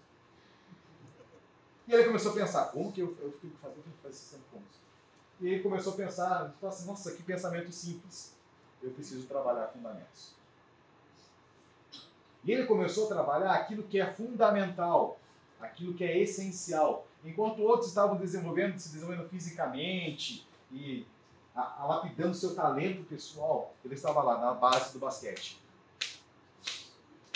E 1.86 1.92
ele 1.92 2.04
começou 2.04 2.32
a 2.32 2.34
pensar: 2.34 2.66
como 2.66 2.92
que 2.92 3.00
eu, 3.00 3.16
eu 3.20 3.32
tenho 3.32 3.52
que 3.52 3.58
fazer, 3.60 3.78
eu 3.78 3.82
tenho 3.82 3.96
que 3.96 4.02
fazer 4.02 4.14
60 4.14 4.42
pontos? 4.50 4.78
E 5.40 5.48
ele 5.48 5.62
começou 5.62 5.94
a 5.94 5.96
pensar: 5.96 6.54
nossa, 6.60 7.12
que 7.12 7.22
pensamento 7.22 7.72
simples. 7.72 8.34
Eu 8.82 8.90
preciso 8.92 9.26
trabalhar 9.26 9.68
fundamentos. 9.68 10.37
E 12.44 12.52
ele 12.52 12.66
começou 12.66 13.06
a 13.06 13.08
trabalhar 13.08 13.52
aquilo 13.52 13.82
que 13.82 14.00
é 14.00 14.06
fundamental, 14.12 15.18
aquilo 15.60 15.94
que 15.94 16.04
é 16.04 16.18
essencial. 16.18 17.06
Enquanto 17.24 17.62
outros 17.62 17.88
estavam 17.88 18.16
desenvolvendo, 18.16 18.78
se 18.78 18.90
desenvolvendo 18.90 19.28
fisicamente 19.28 20.46
e 20.70 21.06
a, 21.54 21.82
a 21.82 21.86
lapidando 21.86 22.34
seu 22.34 22.54
talento 22.54 23.02
pessoal, 23.04 23.74
ele 23.84 23.94
estava 23.94 24.22
lá 24.22 24.38
na 24.38 24.54
base 24.54 24.92
do 24.92 24.98
basquete. 24.98 25.60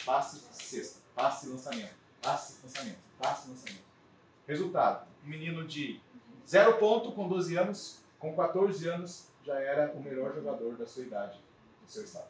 Passe, 0.05 0.41
cesta, 0.53 1.01
passe, 1.15 1.49
lançamento, 1.49 1.95
passe, 2.21 2.61
lançamento, 2.63 2.99
passe, 3.19 3.49
lançamento. 3.49 3.85
Resultado: 4.47 5.07
um 5.25 5.29
menino 5.29 5.67
de 5.67 6.01
zero 6.47 6.79
ponto 6.79 7.13
com 7.13 7.29
12 7.29 7.57
anos, 7.57 8.03
com 8.19 8.35
14 8.35 8.89
anos, 8.89 9.29
já 9.45 9.59
era 9.61 9.93
o 9.93 10.03
melhor 10.03 10.35
jogador 10.35 10.77
da 10.77 10.87
sua 10.87 11.03
idade, 11.05 11.41
do 11.85 11.91
seu 11.91 12.05
estado. 12.05 12.29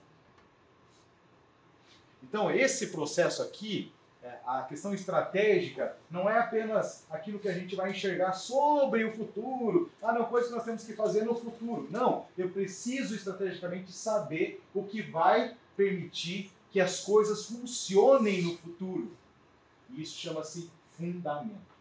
Então, 2.22 2.50
esse 2.50 2.88
processo 2.88 3.42
aqui, 3.42 3.92
é, 4.22 4.38
a 4.46 4.62
questão 4.62 4.94
estratégica, 4.94 5.96
não 6.10 6.30
é 6.30 6.38
apenas 6.38 7.04
aquilo 7.10 7.38
que 7.38 7.48
a 7.48 7.52
gente 7.52 7.74
vai 7.74 7.90
enxergar 7.90 8.32
sobre 8.32 9.04
o 9.04 9.12
futuro, 9.12 9.90
ah, 10.00 10.12
não, 10.12 10.24
coisa 10.26 10.48
que 10.48 10.54
nós 10.54 10.64
temos 10.64 10.84
que 10.84 10.92
fazer 10.92 11.24
no 11.24 11.34
futuro. 11.34 11.88
Não, 11.90 12.26
eu 12.38 12.48
preciso 12.50 13.14
estrategicamente 13.14 13.92
saber 13.92 14.62
o 14.74 14.84
que 14.84 15.02
vai 15.02 15.56
permitir 15.76 16.50
que 16.70 16.80
as 16.80 17.00
coisas 17.00 17.46
funcionem 17.46 18.42
no 18.42 18.56
futuro. 18.56 19.10
E 19.90 20.02
isso 20.02 20.16
chama-se 20.16 20.70
fundamento. 20.96 21.72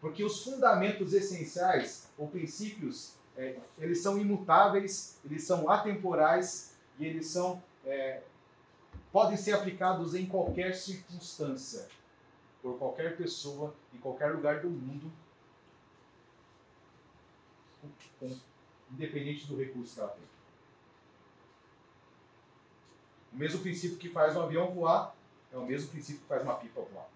Porque 0.00 0.22
os 0.22 0.44
fundamentos 0.44 1.12
essenciais, 1.12 2.08
ou 2.16 2.28
princípios, 2.28 3.14
é, 3.36 3.56
eles 3.78 4.02
são 4.02 4.18
imutáveis, 4.18 5.18
eles 5.24 5.44
são 5.44 5.68
atemporais 5.68 6.74
e 6.98 7.06
eles 7.06 7.26
são 7.26 7.62
é, 7.86 8.22
podem 9.12 9.36
ser 9.36 9.52
aplicados 9.52 10.14
em 10.14 10.26
qualquer 10.26 10.74
circunstância, 10.74 11.88
por 12.60 12.78
qualquer 12.78 13.16
pessoa, 13.16 13.74
em 13.94 13.98
qualquer 13.98 14.32
lugar 14.32 14.60
do 14.60 14.68
mundo, 14.68 15.10
independente 18.90 19.46
do 19.46 19.56
recurso 19.56 19.94
que 19.94 20.00
ela 20.00 20.10
tem. 20.10 20.26
O 23.32 23.36
mesmo 23.36 23.60
princípio 23.60 23.98
que 23.98 24.08
faz 24.08 24.36
um 24.36 24.42
avião 24.42 24.72
voar 24.72 25.14
é 25.52 25.56
o 25.56 25.64
mesmo 25.64 25.90
princípio 25.90 26.22
que 26.22 26.28
faz 26.28 26.42
uma 26.42 26.56
pipa 26.56 26.80
voar. 26.80 27.08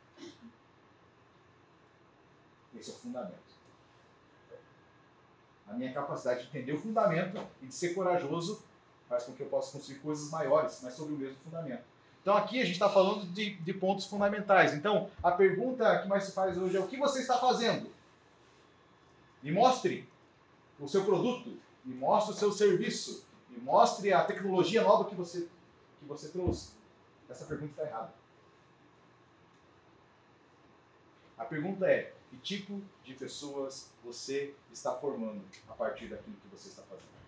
Esse 2.78 2.90
é 2.90 2.94
o 2.94 2.96
fundamento. 2.96 3.50
A 5.66 5.72
minha 5.72 5.92
capacidade 5.92 6.42
de 6.42 6.48
entender 6.48 6.72
o 6.72 6.80
fundamento 6.80 7.44
e 7.62 7.66
de 7.66 7.74
ser 7.74 7.94
corajoso 7.94 8.62
faz 9.10 9.24
com 9.24 9.32
que 9.32 9.42
eu 9.42 9.48
possa 9.48 9.72
construir 9.72 9.98
coisas 9.98 10.30
maiores, 10.30 10.80
mas 10.84 10.94
sobre 10.94 11.14
o 11.14 11.18
mesmo 11.18 11.36
fundamento. 11.42 11.82
Então 12.22 12.36
aqui 12.36 12.60
a 12.60 12.64
gente 12.64 12.74
está 12.74 12.88
falando 12.88 13.26
de, 13.26 13.56
de 13.56 13.74
pontos 13.74 14.06
fundamentais. 14.06 14.72
Então 14.72 15.10
a 15.20 15.32
pergunta 15.32 16.00
que 16.00 16.08
mais 16.08 16.24
se 16.24 16.32
faz 16.32 16.56
hoje 16.56 16.76
é 16.76 16.80
o 16.80 16.86
que 16.86 16.96
você 16.96 17.20
está 17.20 17.36
fazendo? 17.36 17.90
Me 19.42 19.50
mostre 19.50 20.08
o 20.78 20.86
seu 20.86 21.04
produto, 21.04 21.58
me 21.84 21.94
mostre 21.94 22.32
o 22.32 22.36
seu 22.36 22.52
serviço, 22.52 23.26
me 23.48 23.58
mostre 23.58 24.12
a 24.12 24.24
tecnologia 24.24 24.84
nova 24.84 25.06
que 25.06 25.14
você, 25.16 25.48
que 25.98 26.04
você 26.06 26.28
trouxe. 26.28 26.70
Essa 27.28 27.46
pergunta 27.46 27.72
está 27.72 27.82
errada. 27.82 28.12
A 31.36 31.44
pergunta 31.44 31.86
é: 31.86 32.12
que 32.28 32.36
tipo 32.36 32.80
de 33.02 33.14
pessoas 33.14 33.90
você 34.04 34.54
está 34.70 34.92
formando 34.94 35.42
a 35.68 35.72
partir 35.72 36.06
daquilo 36.06 36.36
que 36.36 36.48
você 36.48 36.68
está 36.68 36.82
fazendo? 36.82 37.19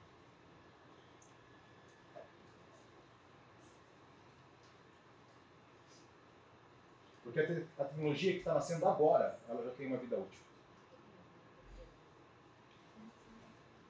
Porque 7.33 7.41
a, 7.41 7.47
te 7.47 7.67
a 7.79 7.85
tecnologia 7.85 8.33
que 8.33 8.39
está 8.41 8.53
nascendo 8.53 8.87
agora, 8.87 9.39
ela 9.49 9.65
já 9.65 9.71
tem 9.71 9.87
uma 9.87 9.97
vida 9.97 10.17
útil. 10.19 10.39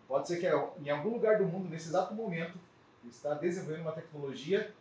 Pode 0.06 0.28
ser 0.28 0.38
que 0.38 0.46
em 0.46 0.90
algum 0.90 1.10
lugar 1.10 1.38
do 1.38 1.44
mundo, 1.44 1.68
nesse 1.68 1.88
exato 1.88 2.14
momento, 2.14 2.56
está 3.04 3.34
desenvolvendo 3.34 3.82
uma 3.82 3.92
tecnologia, 3.92 4.72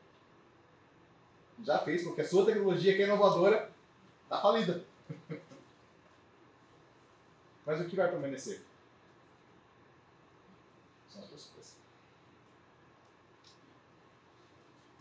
já 1.63 1.79
fez, 1.79 2.03
porque 2.03 2.21
a 2.21 2.27
sua 2.27 2.45
tecnologia 2.45 2.95
que 2.95 3.01
é 3.01 3.05
inovadora 3.05 3.71
está 4.23 4.39
falida. 4.39 4.85
Mas 7.65 7.81
o 7.81 7.89
que 7.89 7.95
vai 7.95 8.11
permanecer? 8.11 8.61
São 11.09 11.23
as 11.23 11.29
pessoas. 11.29 11.77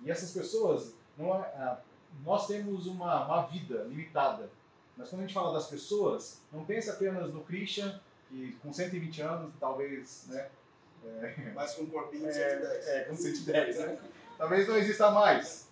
E 0.02 0.10
essas 0.10 0.32
pessoas, 0.32 0.94
não 1.18 1.34
é, 1.34 1.82
nós 2.24 2.46
temos 2.46 2.86
uma, 2.86 3.24
uma 3.24 3.46
vida 3.46 3.84
limitada. 3.84 4.50
Mas 4.96 5.08
quando 5.08 5.22
a 5.22 5.26
gente 5.26 5.34
fala 5.34 5.52
das 5.52 5.68
pessoas, 5.68 6.40
não 6.52 6.64
pense 6.64 6.90
apenas 6.90 7.32
no 7.32 7.42
Christian, 7.42 7.98
que 8.28 8.52
com 8.62 8.72
120 8.72 9.22
anos, 9.22 9.52
talvez, 9.58 10.26
né? 10.28 10.48
É, 11.04 11.52
Mas 11.54 11.74
com 11.74 11.82
um 11.82 11.86
corpinho 11.86 12.26
de 12.26 12.34
110. 12.34 12.86
É, 12.86 12.98
é, 12.98 13.04
com 13.04 13.16
110, 13.16 13.78
né? 13.78 13.98
Talvez 14.36 14.68
não 14.68 14.76
exista 14.76 15.10
mais. 15.10 15.68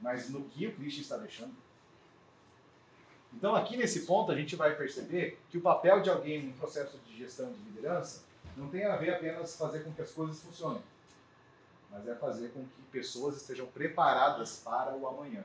Mas 0.00 0.28
no 0.30 0.44
que 0.44 0.66
o 0.66 0.74
Christian 0.74 1.02
está 1.02 1.16
deixando. 1.16 1.54
Então, 3.34 3.54
aqui 3.54 3.76
nesse 3.76 4.06
ponto, 4.06 4.30
a 4.30 4.36
gente 4.36 4.56
vai 4.56 4.74
perceber 4.76 5.38
que 5.50 5.58
o 5.58 5.60
papel 5.60 6.00
de 6.00 6.08
alguém 6.08 6.42
no 6.44 6.52
processo 6.54 6.98
de 6.98 7.16
gestão 7.18 7.52
de 7.52 7.58
liderança 7.70 8.22
não 8.56 8.68
tem 8.68 8.84
a 8.84 8.96
ver 8.96 9.14
apenas 9.14 9.56
fazer 9.56 9.80
com 9.80 9.92
que 9.92 10.00
as 10.00 10.10
coisas 10.12 10.40
funcionem 10.40 10.80
mas 11.90 12.06
é 12.06 12.14
fazer 12.14 12.50
com 12.50 12.64
que 12.64 12.82
pessoas 12.90 13.36
estejam 13.36 13.66
preparadas 13.66 14.60
para 14.64 14.94
o 14.94 15.06
amanhã. 15.06 15.44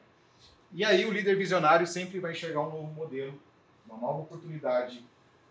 E 0.71 0.85
aí 0.85 1.05
o 1.05 1.11
líder 1.11 1.35
visionário 1.35 1.85
sempre 1.85 2.19
vai 2.19 2.31
enxergar 2.31 2.61
um 2.61 2.71
novo 2.71 2.93
modelo, 2.93 3.37
uma 3.85 3.97
nova 3.97 4.21
oportunidade, 4.21 5.05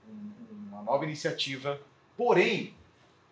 uma 0.09 0.83
nova 0.83 1.05
iniciativa. 1.05 1.81
Porém, 2.17 2.75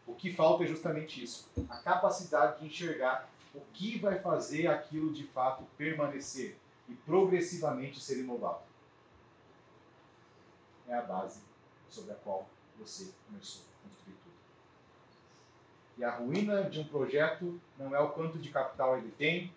o 0.06 0.14
que 0.14 0.32
falta 0.32 0.64
é 0.64 0.66
justamente 0.66 1.22
isso: 1.22 1.48
a 1.68 1.76
capacidade 1.78 2.60
de 2.60 2.66
enxergar 2.66 3.28
o 3.54 3.60
que 3.72 3.98
vai 3.98 4.18
fazer 4.18 4.66
aquilo 4.66 5.12
de 5.12 5.24
fato 5.26 5.64
permanecer 5.76 6.56
e 6.88 6.94
progressivamente 6.94 8.00
ser 8.00 8.18
inovado. 8.18 8.62
É 10.86 10.94
a 10.94 11.02
base 11.02 11.40
sobre 11.88 12.12
a 12.12 12.14
qual 12.16 12.48
você 12.78 13.12
começou. 13.26 13.62
E 15.98 16.04
a 16.04 16.16
ruína 16.16 16.70
de 16.70 16.78
um 16.78 16.84
projeto 16.84 17.60
não 17.76 17.94
é 17.94 17.98
o 17.98 18.10
quanto 18.10 18.38
de 18.38 18.50
capital 18.50 18.96
ele 18.98 19.10
tem, 19.18 19.52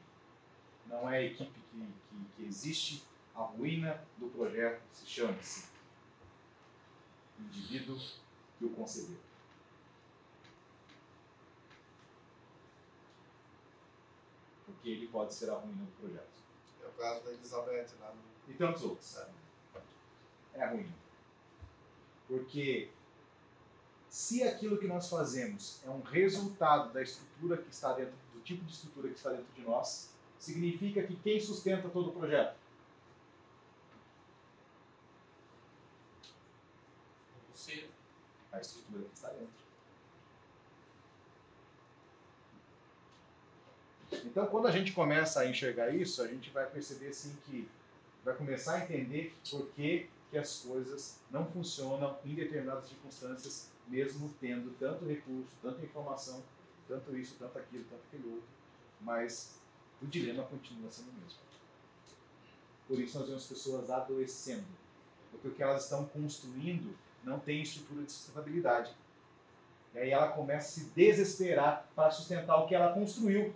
não 0.88 1.08
é 1.10 1.20
a 1.20 1.24
equipe 1.24 1.52
que, 1.72 1.78
que, 1.78 2.26
que 2.36 2.44
existe. 2.44 3.04
A 3.36 3.44
ruína 3.44 4.04
do 4.18 4.28
projeto 4.28 4.82
se 4.92 5.06
chama-se 5.06 5.72
indivíduo 7.40 7.98
que 8.58 8.66
o 8.66 8.70
concebeu. 8.72 9.18
Porque 14.66 14.90
ele 14.90 15.08
pode 15.08 15.34
ser 15.34 15.50
a 15.50 15.56
ruína 15.56 15.86
do 15.86 15.92
projeto. 16.00 16.32
É 16.84 16.88
o 16.88 16.92
caso 16.92 17.24
da 17.24 17.32
Elizabeth 17.32 17.88
lá 18.00 18.14
no. 18.14 18.52
E 18.52 18.58
tantos 18.58 18.84
outros. 18.84 19.18
É, 19.18 19.30
é 20.56 20.64
a 20.64 20.70
ruína. 20.72 20.94
Porque 22.28 22.90
se 24.12 24.44
aquilo 24.44 24.78
que 24.78 24.88
nós 24.88 25.10
fazemos 25.10 25.80
é 25.86 25.90
um 25.90 26.02
resultado 26.02 26.92
da 26.92 27.02
estrutura 27.02 27.56
que 27.56 27.70
está 27.70 27.94
dentro, 27.94 28.14
do 28.34 28.42
tipo 28.42 28.66
de 28.66 28.74
estrutura 28.74 29.08
que 29.08 29.16
está 29.16 29.30
dentro 29.30 29.54
de 29.56 29.62
nós, 29.62 30.14
significa 30.38 31.02
que 31.02 31.16
quem 31.16 31.40
sustenta 31.40 31.88
todo 31.88 32.10
o 32.10 32.12
projeto? 32.12 32.58
Você. 37.54 37.90
A 38.52 38.60
estrutura 38.60 39.06
que 39.06 39.16
está 39.16 39.30
dentro. 39.30 39.62
Então, 44.26 44.46
quando 44.48 44.68
a 44.68 44.72
gente 44.72 44.92
começa 44.92 45.40
a 45.40 45.48
enxergar 45.48 45.90
isso, 45.90 46.22
a 46.22 46.28
gente 46.28 46.50
vai 46.50 46.70
perceber 46.70 47.08
assim 47.08 47.34
que 47.46 47.66
vai 48.26 48.36
começar 48.36 48.74
a 48.74 48.84
entender 48.84 49.34
por 49.50 49.70
que, 49.70 50.10
que 50.32 50.38
as 50.38 50.62
coisas 50.62 51.20
não 51.30 51.46
funcionam 51.46 52.18
em 52.24 52.34
determinadas 52.34 52.88
circunstâncias 52.88 53.70
mesmo 53.88 54.34
tendo 54.40 54.74
tanto 54.80 55.06
recurso, 55.06 55.52
tanta 55.62 55.84
informação, 55.84 56.42
tanto 56.88 57.16
isso, 57.18 57.36
tanto 57.38 57.60
aquilo, 57.60 57.84
tanto 57.84 58.02
aquele 58.08 58.30
outro, 58.30 58.48
mas 59.02 59.60
o 60.02 60.08
dilema 60.08 60.44
continua 60.44 60.90
sendo 60.90 61.10
o 61.10 61.14
mesmo. 61.14 61.40
Por 62.88 63.00
isso 63.00 63.20
nós 63.20 63.28
vemos 63.28 63.46
pessoas 63.46 63.90
adoecendo, 63.90 64.66
porque 65.30 65.50
o 65.50 65.52
que 65.52 65.62
elas 65.62 65.84
estão 65.84 66.06
construindo 66.06 66.96
não 67.24 67.40
tem 67.40 67.62
estrutura 67.62 68.04
de 68.04 68.12
sustentabilidade. 68.12 68.96
E 69.94 70.00
aí 70.00 70.12
ela 70.12 70.32
começa 70.32 70.68
a 70.68 70.84
se 70.84 70.90
desesperar 70.92 71.90
para 71.94 72.12
sustentar 72.12 72.56
o 72.58 72.68
que 72.68 72.74
ela 72.74 72.94
construiu. 72.94 73.54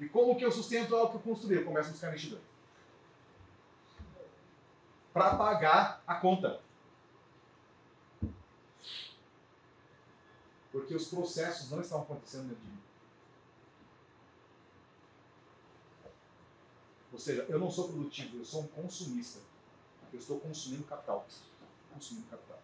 E 0.00 0.08
como 0.08 0.36
que 0.36 0.44
eu 0.44 0.50
sustento 0.50 0.96
algo 0.96 1.10
que 1.10 1.16
eu 1.16 1.34
construí? 1.34 1.56
Eu 1.56 1.64
começo 1.66 1.90
a 1.90 1.92
buscar 1.92 2.08
investidor. 2.08 2.40
Para 5.12 5.36
pagar 5.36 6.02
a 6.06 6.14
conta. 6.14 6.60
Porque 10.70 10.94
os 10.94 11.08
processos 11.08 11.70
não 11.70 11.80
estão 11.80 12.02
acontecendo 12.02 12.48
dentro 12.48 12.64
de 12.64 12.70
mim. 12.70 12.80
Ou 17.12 17.18
seja, 17.18 17.44
eu 17.48 17.58
não 17.58 17.70
sou 17.70 17.88
produtivo, 17.88 18.38
eu 18.38 18.44
sou 18.44 18.62
um 18.62 18.68
consumista. 18.68 19.40
Eu 20.12 20.18
estou 20.18 20.38
consumindo 20.40 20.84
capital. 20.84 21.26
consumindo 21.92 22.28
capital. 22.28 22.58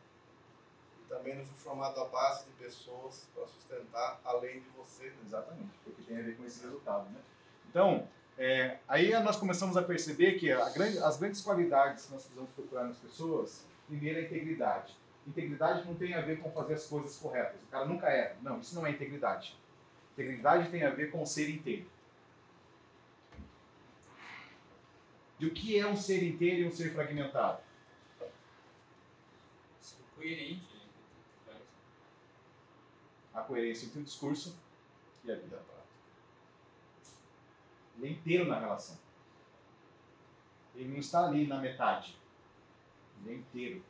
E 1.00 1.08
também 1.08 1.36
não 1.36 1.44
foi 1.44 1.56
formado 1.56 2.00
a 2.00 2.04
base 2.06 2.44
de 2.44 2.52
pessoas 2.52 3.26
para 3.34 3.46
sustentar 3.46 4.20
além 4.24 4.60
de 4.60 4.68
você. 4.70 5.12
Exatamente, 5.24 5.76
porque 5.82 6.02
tem 6.02 6.18
a 6.18 6.22
ver 6.22 6.36
com 6.36 6.44
esse 6.44 6.62
resultado. 6.62 7.10
Né? 7.10 7.20
Então, 7.68 8.08
é, 8.38 8.78
aí 8.86 9.10
nós 9.22 9.36
começamos 9.36 9.76
a 9.76 9.82
perceber 9.82 10.38
que 10.38 10.52
a 10.52 10.68
grande, 10.68 10.98
as 10.98 11.18
grandes 11.18 11.40
qualidades 11.40 12.06
que 12.06 12.12
nós 12.12 12.22
precisamos 12.22 12.50
procurar 12.50 12.84
nas 12.84 12.98
pessoas, 12.98 13.64
primeiro 13.86 14.18
é 14.18 14.22
a 14.22 14.24
integridade. 14.26 14.94
Integridade 15.26 15.86
não 15.86 15.94
tem 15.94 16.14
a 16.14 16.20
ver 16.20 16.38
com 16.40 16.50
fazer 16.52 16.74
as 16.74 16.86
coisas 16.86 17.16
corretas. 17.16 17.60
O 17.62 17.66
cara 17.66 17.86
nunca 17.86 18.08
erra. 18.08 18.36
Não, 18.42 18.60
isso 18.60 18.74
não 18.74 18.86
é 18.86 18.90
integridade. 18.90 19.56
Integridade 20.12 20.70
tem 20.70 20.84
a 20.84 20.90
ver 20.90 21.10
com 21.10 21.24
ser 21.24 21.48
inteiro. 21.48 21.86
E 25.38 25.46
o 25.46 25.52
que 25.52 25.78
é 25.78 25.86
um 25.86 25.96
ser 25.96 26.22
inteiro 26.22 26.62
e 26.62 26.66
um 26.66 26.70
ser 26.70 26.92
fragmentado? 26.92 27.60
Coerente. 30.14 30.76
A 33.34 33.40
coerência 33.42 33.86
entre 33.86 34.00
o 34.00 34.04
discurso 34.04 34.56
e 35.24 35.30
a 35.30 35.34
vida. 35.34 35.75
Ele 37.98 38.08
é 38.08 38.10
inteiro 38.10 38.46
na 38.46 38.58
relação. 38.58 38.96
Ele 40.74 40.88
não 40.88 40.98
está 40.98 41.26
ali 41.26 41.46
na 41.46 41.58
metade. 41.58 42.16
Ele 43.24 43.34
é 43.34 43.38
inteiro. 43.38 43.82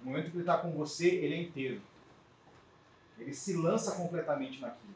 No 0.00 0.10
momento 0.10 0.30
que 0.30 0.36
ele 0.36 0.42
está 0.42 0.58
com 0.58 0.72
você, 0.72 1.08
ele 1.08 1.34
é 1.34 1.42
inteiro. 1.42 1.80
Ele 3.18 3.32
se 3.32 3.56
lança 3.56 3.96
completamente 3.96 4.60
naquilo. 4.60 4.94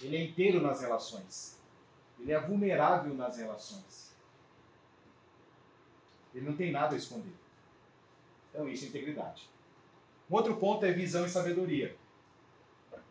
Ele 0.00 0.16
é 0.16 0.24
inteiro 0.24 0.60
nas 0.60 0.80
relações. 0.80 1.58
Ele 2.18 2.32
é 2.32 2.40
vulnerável 2.40 3.14
nas 3.14 3.36
relações. 3.36 4.12
Ele 6.34 6.46
não 6.46 6.56
tem 6.56 6.70
nada 6.70 6.94
a 6.94 6.98
esconder. 6.98 7.32
Então, 8.50 8.68
isso 8.68 8.84
é 8.84 8.88
integridade. 8.88 9.48
Um 10.30 10.34
outro 10.34 10.56
ponto 10.56 10.84
é 10.84 10.92
visão 10.92 11.24
e 11.24 11.30
sabedoria. 11.30 11.96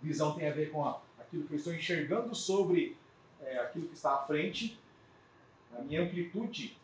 Visão 0.01 0.36
tem 0.36 0.47
a 0.47 0.53
ver 0.53 0.71
com 0.71 0.86
aquilo 1.17 1.47
que 1.47 1.53
eu 1.53 1.57
estou 1.57 1.73
enxergando 1.73 2.36
sobre 2.36 2.97
é, 3.48 3.60
aquilo 3.60 3.88
que 3.88 3.95
está 3.95 4.14
à 4.14 4.26
frente, 4.26 4.80
a 5.78 5.82
minha 5.82 6.04
amplitude 6.04 6.78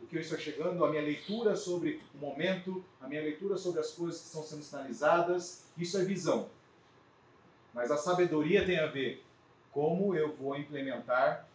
do 0.00 0.06
que 0.06 0.16
eu 0.16 0.20
estou 0.20 0.38
chegando, 0.38 0.84
a 0.84 0.90
minha 0.90 1.02
leitura 1.02 1.56
sobre 1.56 2.02
o 2.14 2.18
momento, 2.18 2.84
a 3.00 3.08
minha 3.08 3.22
leitura 3.22 3.56
sobre 3.56 3.80
as 3.80 3.92
coisas 3.92 4.20
que 4.20 4.26
estão 4.26 4.42
sendo 4.42 4.62
sinalizadas. 4.62 5.64
Isso 5.76 5.98
é 5.98 6.04
visão. 6.04 6.48
Mas 7.72 7.90
a 7.90 7.96
sabedoria 7.96 8.64
tem 8.64 8.78
a 8.78 8.86
ver 8.86 9.24
como 9.70 10.14
eu 10.14 10.34
vou 10.34 10.56
implementar 10.56 11.46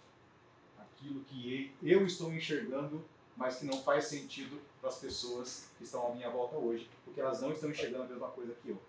aquilo 0.80 1.24
que 1.26 1.72
eu 1.82 2.06
estou 2.06 2.32
enxergando, 2.34 3.04
mas 3.36 3.58
que 3.58 3.66
não 3.66 3.82
faz 3.82 4.06
sentido 4.06 4.60
para 4.80 4.89
as 4.89 5.00
pessoas 5.00 5.68
que 5.78 5.84
estão 5.84 6.08
à 6.08 6.16
minha 6.16 6.30
volta 6.30 6.56
hoje, 6.58 6.88
porque 7.04 7.20
elas 7.20 7.42
não 7.42 7.52
estão 7.52 7.70
enxergando 7.70 8.04
a 8.04 8.08
mesma 8.08 8.28
coisa 8.30 8.54
que 8.62 8.70
eu. 8.70 8.82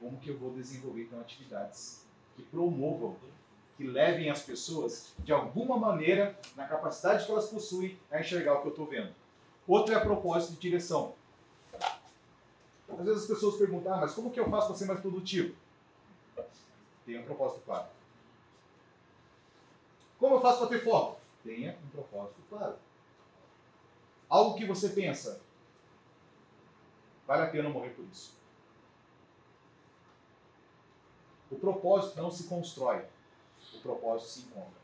Como 0.00 0.18
que 0.18 0.30
eu 0.30 0.38
vou 0.38 0.52
desenvolver 0.52 1.02
então 1.02 1.20
atividades 1.20 2.06
que 2.36 2.42
promovam, 2.42 3.16
que 3.76 3.84
levem 3.84 4.30
as 4.30 4.42
pessoas 4.42 5.12
de 5.18 5.32
alguma 5.32 5.76
maneira 5.76 6.38
na 6.56 6.66
capacidade 6.66 7.26
que 7.26 7.32
elas 7.32 7.48
possuem 7.48 7.98
a 8.10 8.20
enxergar 8.20 8.54
o 8.54 8.60
que 8.62 8.68
eu 8.68 8.72
estou 8.72 8.86
vendo. 8.86 9.14
Outro 9.66 9.92
é 9.92 9.96
a 9.96 10.00
propósito 10.00 10.54
de 10.54 10.60
direção. 10.60 11.14
Às 12.88 13.04
vezes 13.04 13.22
as 13.22 13.28
pessoas 13.28 13.56
perguntam, 13.56 13.92
ah, 13.94 13.98
mas 13.98 14.14
como 14.14 14.30
que 14.30 14.40
eu 14.40 14.48
faço 14.48 14.68
para 14.68 14.76
ser 14.76 14.86
mais 14.86 15.00
produtivo? 15.00 15.54
Tenha 17.04 17.20
um 17.20 17.24
propósito 17.24 17.62
claro. 17.64 17.88
Como 20.18 20.34
eu 20.36 20.40
faço 20.40 20.58
para 20.58 20.68
ter 20.68 20.84
foco? 20.84 21.20
Tenha 21.44 21.78
um 21.84 21.88
propósito 21.90 22.40
claro. 22.48 22.76
Algo 24.28 24.56
que 24.56 24.66
você 24.66 24.88
pensa, 24.88 25.40
vale 27.26 27.42
a 27.42 27.50
pena 27.50 27.68
morrer 27.68 27.90
por 27.90 28.04
isso. 28.06 28.36
O 31.50 31.56
propósito 31.56 32.20
não 32.20 32.30
se 32.30 32.44
constrói, 32.44 33.04
o 33.74 33.78
propósito 33.80 34.28
se 34.28 34.40
encontra. 34.40 34.78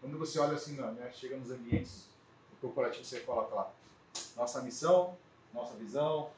Quando 0.00 0.18
você 0.18 0.38
olha 0.38 0.54
assim, 0.54 0.76
né, 0.76 1.10
chega 1.12 1.36
nos 1.36 1.50
ambientes 1.50 2.08
corporativos, 2.60 3.08
você 3.08 3.20
coloca 3.20 3.54
lá 3.54 3.72
nossa 4.36 4.62
missão, 4.62 5.16
nossa 5.52 5.74
visão, 5.74 6.30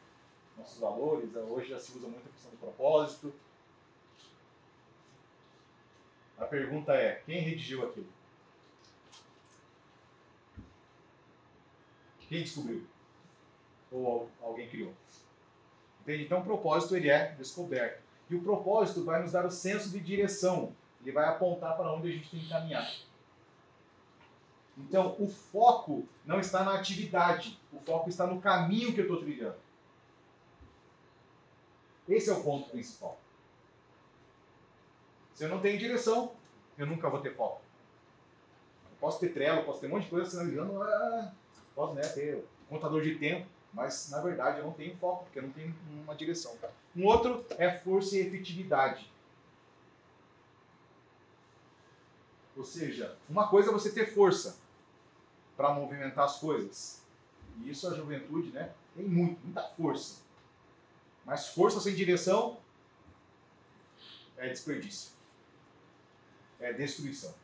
nossos 0.57 0.79
valores. 0.79 1.35
Hoje 1.35 1.69
já 1.69 1.79
se 1.79 1.97
usa 1.97 2.09
muito 2.09 2.27
a 2.29 2.33
questão 2.33 2.51
do 2.51 2.57
propósito. 2.57 3.33
A 6.39 6.45
pergunta 6.45 6.95
é: 6.95 7.17
quem 7.27 7.41
redigiu 7.41 7.87
aquilo? 7.87 8.09
Quem 12.29 12.43
descobriu? 12.43 12.87
Ou 13.91 14.29
al- 14.43 14.49
alguém 14.49 14.69
criou? 14.69 14.93
Entende? 16.03 16.25
Então, 16.25 16.41
o 16.41 16.45
propósito 16.45 16.97
ele 16.97 17.09
é 17.09 17.33
descoberto. 17.33 18.03
E 18.31 18.35
o 18.35 18.43
propósito 18.43 19.05
vai 19.05 19.23
nos 19.23 19.33
dar 19.33 19.47
o 19.47 19.51
senso 19.51 19.91
de 19.91 20.01
direção. 20.01 20.75
Ele 21.03 21.13
vai 21.13 21.25
apontar 21.27 21.77
para 21.77 21.93
onde 21.93 22.09
a 22.09 22.13
gente 22.13 22.31
tem 22.31 22.41
que 22.41 22.49
caminhar. 22.49 22.87
Então, 24.77 25.17
o 25.19 25.29
foco 25.29 26.07
não 26.25 26.39
está 26.39 26.63
na 26.63 26.75
atividade, 26.75 27.59
o 27.73 27.81
foco 27.81 28.09
está 28.09 28.27
no 28.27 28.41
caminho 28.41 28.93
que 28.93 29.01
eu 29.01 29.05
estou 29.05 29.21
trilhando. 29.21 29.57
Esse 32.09 32.31
é 32.31 32.33
o 32.33 32.43
ponto 32.43 32.71
principal. 32.71 33.19
Se 35.35 35.45
eu 35.45 35.49
não 35.49 35.61
tenho 35.61 35.79
direção, 35.79 36.33
eu 36.77 36.87
nunca 36.87 37.11
vou 37.11 37.21
ter 37.21 37.35
foco. 37.35 37.61
Eu 38.91 38.97
posso 39.01 39.21
ter 39.21 39.29
trelo, 39.33 39.65
posso 39.65 39.81
ter 39.81 39.87
um 39.89 39.91
monte 39.91 40.05
de 40.05 40.11
coisa 40.11 40.31
sinalizando, 40.31 40.83
ah, 40.83 41.33
posso 41.75 41.95
né, 41.95 42.03
ter 42.03 42.45
contador 42.69 43.03
de 43.03 43.17
tempo, 43.17 43.47
mas 43.73 44.11
na 44.11 44.21
verdade 44.21 44.59
eu 44.59 44.65
não 44.65 44.73
tenho 44.73 44.97
foco, 44.97 45.25
porque 45.25 45.39
eu 45.39 45.43
não 45.43 45.53
tenho 45.53 45.75
uma 45.91 46.15
direção. 46.15 46.57
Um 46.97 47.05
outro 47.05 47.45
é 47.59 47.79
força 47.79 48.17
e 48.17 48.21
efetividade. 48.21 49.11
Ou 52.57 52.65
seja, 52.65 53.17
uma 53.29 53.49
coisa 53.49 53.71
é 53.71 53.73
você 53.73 53.93
ter 53.93 54.13
força 54.13 54.59
para 55.57 55.73
movimentar 55.73 56.25
as 56.25 56.39
coisas. 56.39 57.03
E 57.59 57.71
isso 57.71 57.87
a 57.89 57.95
juventude 57.95 58.51
né, 58.51 58.73
tem 58.97 59.07
muito, 59.07 59.41
muita 59.45 59.63
força. 59.63 60.23
Mas 61.25 61.49
força 61.49 61.81
sem 61.81 61.95
direção 61.95 62.59
é 64.37 64.49
desperdício. 64.49 65.13
É 66.59 66.73
destruição. 66.73 67.35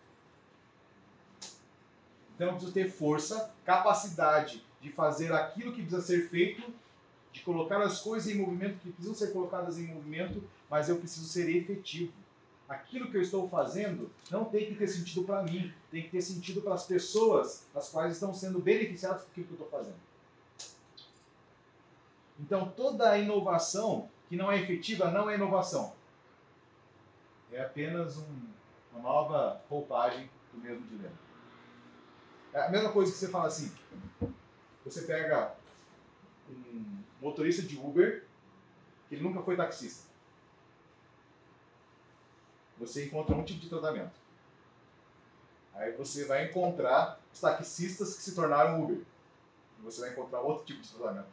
Então 2.34 2.48
eu 2.48 2.52
preciso 2.54 2.72
ter 2.72 2.90
força, 2.90 3.54
capacidade 3.64 4.64
de 4.84 4.92
fazer 4.92 5.32
aquilo 5.32 5.72
que 5.72 5.80
precisa 5.80 6.02
ser 6.02 6.28
feito, 6.28 6.62
de 7.32 7.40
colocar 7.40 7.80
as 7.80 8.02
coisas 8.02 8.30
em 8.30 8.36
movimento 8.38 8.78
que 8.80 8.92
precisam 8.92 9.14
ser 9.14 9.32
colocadas 9.32 9.78
em 9.78 9.86
movimento, 9.86 10.44
mas 10.68 10.90
eu 10.90 10.96
preciso 10.98 11.26
ser 11.26 11.48
efetivo. 11.48 12.12
Aquilo 12.68 13.10
que 13.10 13.16
eu 13.16 13.22
estou 13.22 13.48
fazendo 13.48 14.10
não 14.30 14.44
tem 14.44 14.66
que 14.66 14.74
ter 14.74 14.86
sentido 14.86 15.24
para 15.24 15.42
mim, 15.42 15.72
tem 15.90 16.02
que 16.02 16.10
ter 16.10 16.20
sentido 16.20 16.60
para 16.60 16.74
as 16.74 16.84
pessoas 16.86 17.66
as 17.74 17.88
quais 17.88 18.12
estão 18.12 18.34
sendo 18.34 18.58
beneficiadas 18.58 19.22
por 19.22 19.30
aquilo 19.30 19.46
que 19.46 19.52
eu 19.54 19.64
estou 19.64 19.70
fazendo. 19.70 19.96
Então 22.38 22.68
toda 22.76 23.16
inovação 23.18 24.10
que 24.28 24.36
não 24.36 24.52
é 24.52 24.60
efetiva 24.60 25.10
não 25.10 25.30
é 25.30 25.36
inovação. 25.36 25.94
É 27.50 27.62
apenas 27.62 28.18
um- 28.18 28.48
uma 28.92 29.00
nova 29.02 29.62
roupagem 29.70 30.28
do 30.52 30.60
mesmo 30.60 30.86
dilema. 30.86 31.14
É 32.52 32.66
a 32.66 32.70
mesma 32.70 32.92
coisa 32.92 33.10
que 33.12 33.18
você 33.18 33.28
fala 33.28 33.46
assim. 33.46 33.72
Você 34.84 35.02
pega 35.02 35.54
um 36.48 37.02
motorista 37.20 37.62
de 37.62 37.76
Uber 37.78 38.24
que 39.08 39.16
nunca 39.16 39.42
foi 39.42 39.56
taxista. 39.56 40.08
Você 42.78 43.06
encontra 43.06 43.34
um 43.34 43.44
tipo 43.44 43.60
de 43.60 43.68
tratamento. 43.68 44.12
Aí 45.72 45.92
você 45.92 46.26
vai 46.26 46.46
encontrar 46.46 47.20
os 47.32 47.40
taxistas 47.40 48.16
que 48.16 48.22
se 48.22 48.34
tornaram 48.34 48.82
Uber. 48.82 49.02
Você 49.82 50.00
vai 50.02 50.10
encontrar 50.10 50.40
outro 50.40 50.64
tipo 50.64 50.80
de 50.80 50.88
tratamento. 50.90 51.28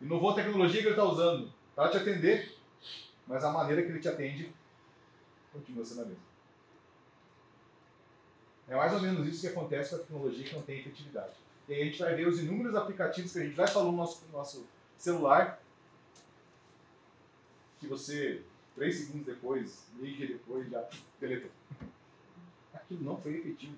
Inovou 0.00 0.30
a 0.30 0.34
tecnologia 0.34 0.80
que 0.80 0.86
ele 0.88 0.94
está 0.94 1.04
usando 1.04 1.52
para 1.74 1.90
te 1.90 1.96
atender, 1.96 2.56
mas 3.26 3.44
a 3.44 3.50
maneira 3.50 3.82
que 3.82 3.88
ele 3.88 4.00
te 4.00 4.08
atende 4.08 4.52
continua 5.52 5.84
sendo 5.84 6.02
a 6.02 6.04
mesma. 6.04 6.33
É 8.68 8.74
mais 8.74 8.92
ou 8.92 9.00
menos 9.00 9.26
isso 9.26 9.42
que 9.42 9.48
acontece 9.48 9.90
com 9.90 9.96
a 9.96 9.98
tecnologia 10.00 10.44
que 10.44 10.54
não 10.54 10.62
tem 10.62 10.80
efetividade. 10.80 11.34
E 11.68 11.74
aí 11.74 11.82
a 11.82 11.84
gente 11.86 11.98
vai 11.98 12.14
ver 12.14 12.28
os 12.28 12.38
inúmeros 12.40 12.74
aplicativos 12.74 13.32
que 13.32 13.38
a 13.38 13.44
gente 13.44 13.56
já 13.56 13.66
falou 13.66 13.92
no 13.92 13.98
nosso, 13.98 14.24
no 14.26 14.32
nosso 14.32 14.66
celular, 14.98 15.60
que 17.78 17.86
você, 17.86 18.42
três 18.74 18.96
segundos 18.96 19.26
depois, 19.26 19.84
dia 20.00 20.26
depois, 20.26 20.70
já 20.70 20.88
deletou. 21.20 21.50
Aquilo 22.72 23.04
não 23.04 23.20
foi 23.20 23.36
efetivo. 23.36 23.76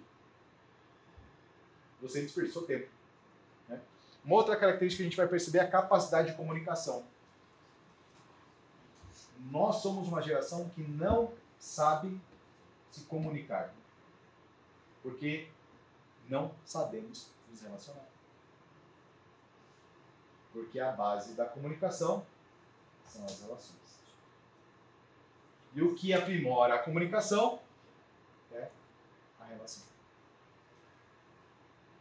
Você 2.02 2.22
desperdiçou 2.22 2.62
tempo. 2.62 2.88
né? 3.68 3.80
Uma 4.24 4.36
outra 4.36 4.56
característica 4.56 5.02
que 5.02 5.06
a 5.06 5.10
gente 5.10 5.16
vai 5.16 5.28
perceber 5.28 5.58
é 5.58 5.62
a 5.62 5.70
capacidade 5.70 6.30
de 6.30 6.36
comunicação. 6.36 7.04
Nós 9.50 9.76
somos 9.76 10.08
uma 10.08 10.22
geração 10.22 10.68
que 10.70 10.82
não 10.82 11.32
sabe 11.58 12.20
se 12.90 13.02
comunicar. 13.04 13.72
Porque 15.06 15.48
não 16.28 16.52
sabemos 16.64 17.30
nos 17.48 17.62
relacionar. 17.62 18.08
Porque 20.52 20.80
a 20.80 20.90
base 20.90 21.34
da 21.34 21.44
comunicação 21.44 22.26
são 23.04 23.24
as 23.24 23.40
relações. 23.40 24.00
E 25.76 25.80
o 25.80 25.94
que 25.94 26.12
aprimora 26.12 26.74
a 26.74 26.78
comunicação 26.80 27.60
é 28.50 28.68
a 29.38 29.44
relação. 29.44 29.84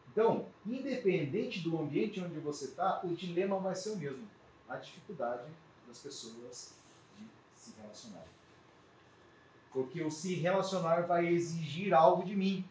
Então, 0.09 0.47
independente 0.65 1.59
do 1.59 1.79
ambiente 1.79 2.19
onde 2.19 2.39
você 2.39 2.65
está, 2.65 3.01
o 3.03 3.13
dilema 3.13 3.59
vai 3.59 3.75
ser 3.75 3.91
o 3.91 3.97
mesmo. 3.97 4.27
A 4.67 4.77
dificuldade 4.77 5.47
das 5.87 5.99
pessoas 5.99 6.73
de 7.19 7.27
se 7.53 7.79
relacionar. 7.79 8.25
Porque 9.71 10.01
o 10.01 10.09
se 10.09 10.33
relacionar 10.33 11.01
vai 11.01 11.27
exigir 11.27 11.93
algo 11.93 12.25
de 12.25 12.35
mim. 12.35 12.67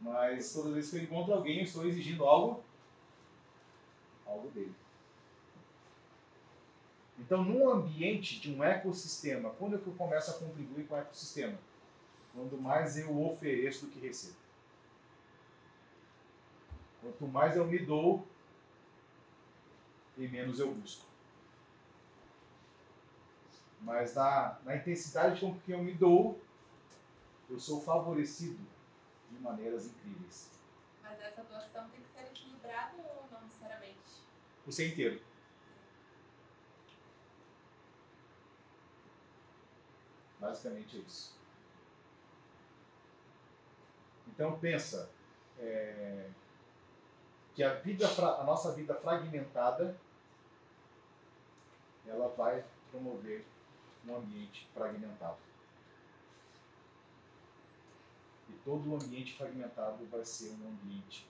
Mas 0.00 0.52
todas 0.52 0.68
as 0.68 0.74
vezes 0.74 0.90
que 0.90 0.96
eu 0.96 1.02
encontro 1.02 1.34
alguém, 1.34 1.58
eu 1.58 1.64
estou 1.64 1.86
exigindo 1.86 2.24
algo, 2.24 2.62
algo 4.26 4.48
dele. 4.50 4.74
Então, 7.18 7.44
num 7.44 7.70
ambiente 7.70 8.40
de 8.40 8.52
um 8.52 8.62
ecossistema, 8.62 9.50
quando 9.50 9.76
é 9.76 9.78
que 9.78 9.86
eu 9.86 9.94
começo 9.94 10.30
a 10.30 10.34
contribuir 10.34 10.86
com 10.86 10.94
o 10.94 10.98
ecossistema? 10.98 11.56
Quando 12.34 12.60
mais 12.60 12.98
eu 12.98 13.24
ofereço 13.24 13.86
do 13.86 13.92
que 13.92 14.00
recebo. 14.00 14.36
Quanto 17.00 17.26
mais 17.26 17.56
eu 17.56 17.66
me 17.66 17.78
dou, 17.78 18.26
e 20.16 20.26
menos 20.26 20.58
eu 20.58 20.74
busco. 20.74 21.06
Mas 23.80 24.14
na, 24.14 24.58
na 24.64 24.76
intensidade 24.76 25.40
com 25.40 25.58
que 25.60 25.72
eu 25.72 25.82
me 25.82 25.92
dou, 25.92 26.40
eu 27.50 27.60
sou 27.60 27.80
favorecido 27.80 28.58
maneiras 29.44 29.86
incríveis. 29.86 30.50
Mas 31.02 31.20
essa 31.20 31.44
doação 31.44 31.88
tem 31.90 32.00
que 32.00 32.08
ser 32.08 32.22
equilibrada 32.22 32.96
ou 32.96 33.28
não 33.30 33.42
necessariamente? 33.42 34.24
O 34.66 34.72
ser 34.72 34.88
inteiro. 34.88 35.20
Basicamente 40.40 40.96
é 40.96 41.00
isso. 41.00 41.34
Então 44.28 44.58
pensa 44.58 45.10
é, 45.58 46.28
que 47.54 47.62
a 47.62 47.74
vida, 47.74 48.08
a 48.08 48.44
nossa 48.44 48.72
vida 48.72 48.94
fragmentada, 48.94 49.96
ela 52.06 52.28
vai 52.28 52.64
promover 52.90 53.44
um 54.06 54.16
ambiente 54.16 54.68
fragmentado. 54.74 55.38
E 58.48 58.52
todo 58.64 58.90
o 58.90 58.94
ambiente 58.94 59.36
fragmentado 59.36 60.04
vai 60.06 60.24
ser 60.24 60.50
um 60.50 60.68
ambiente 60.68 61.26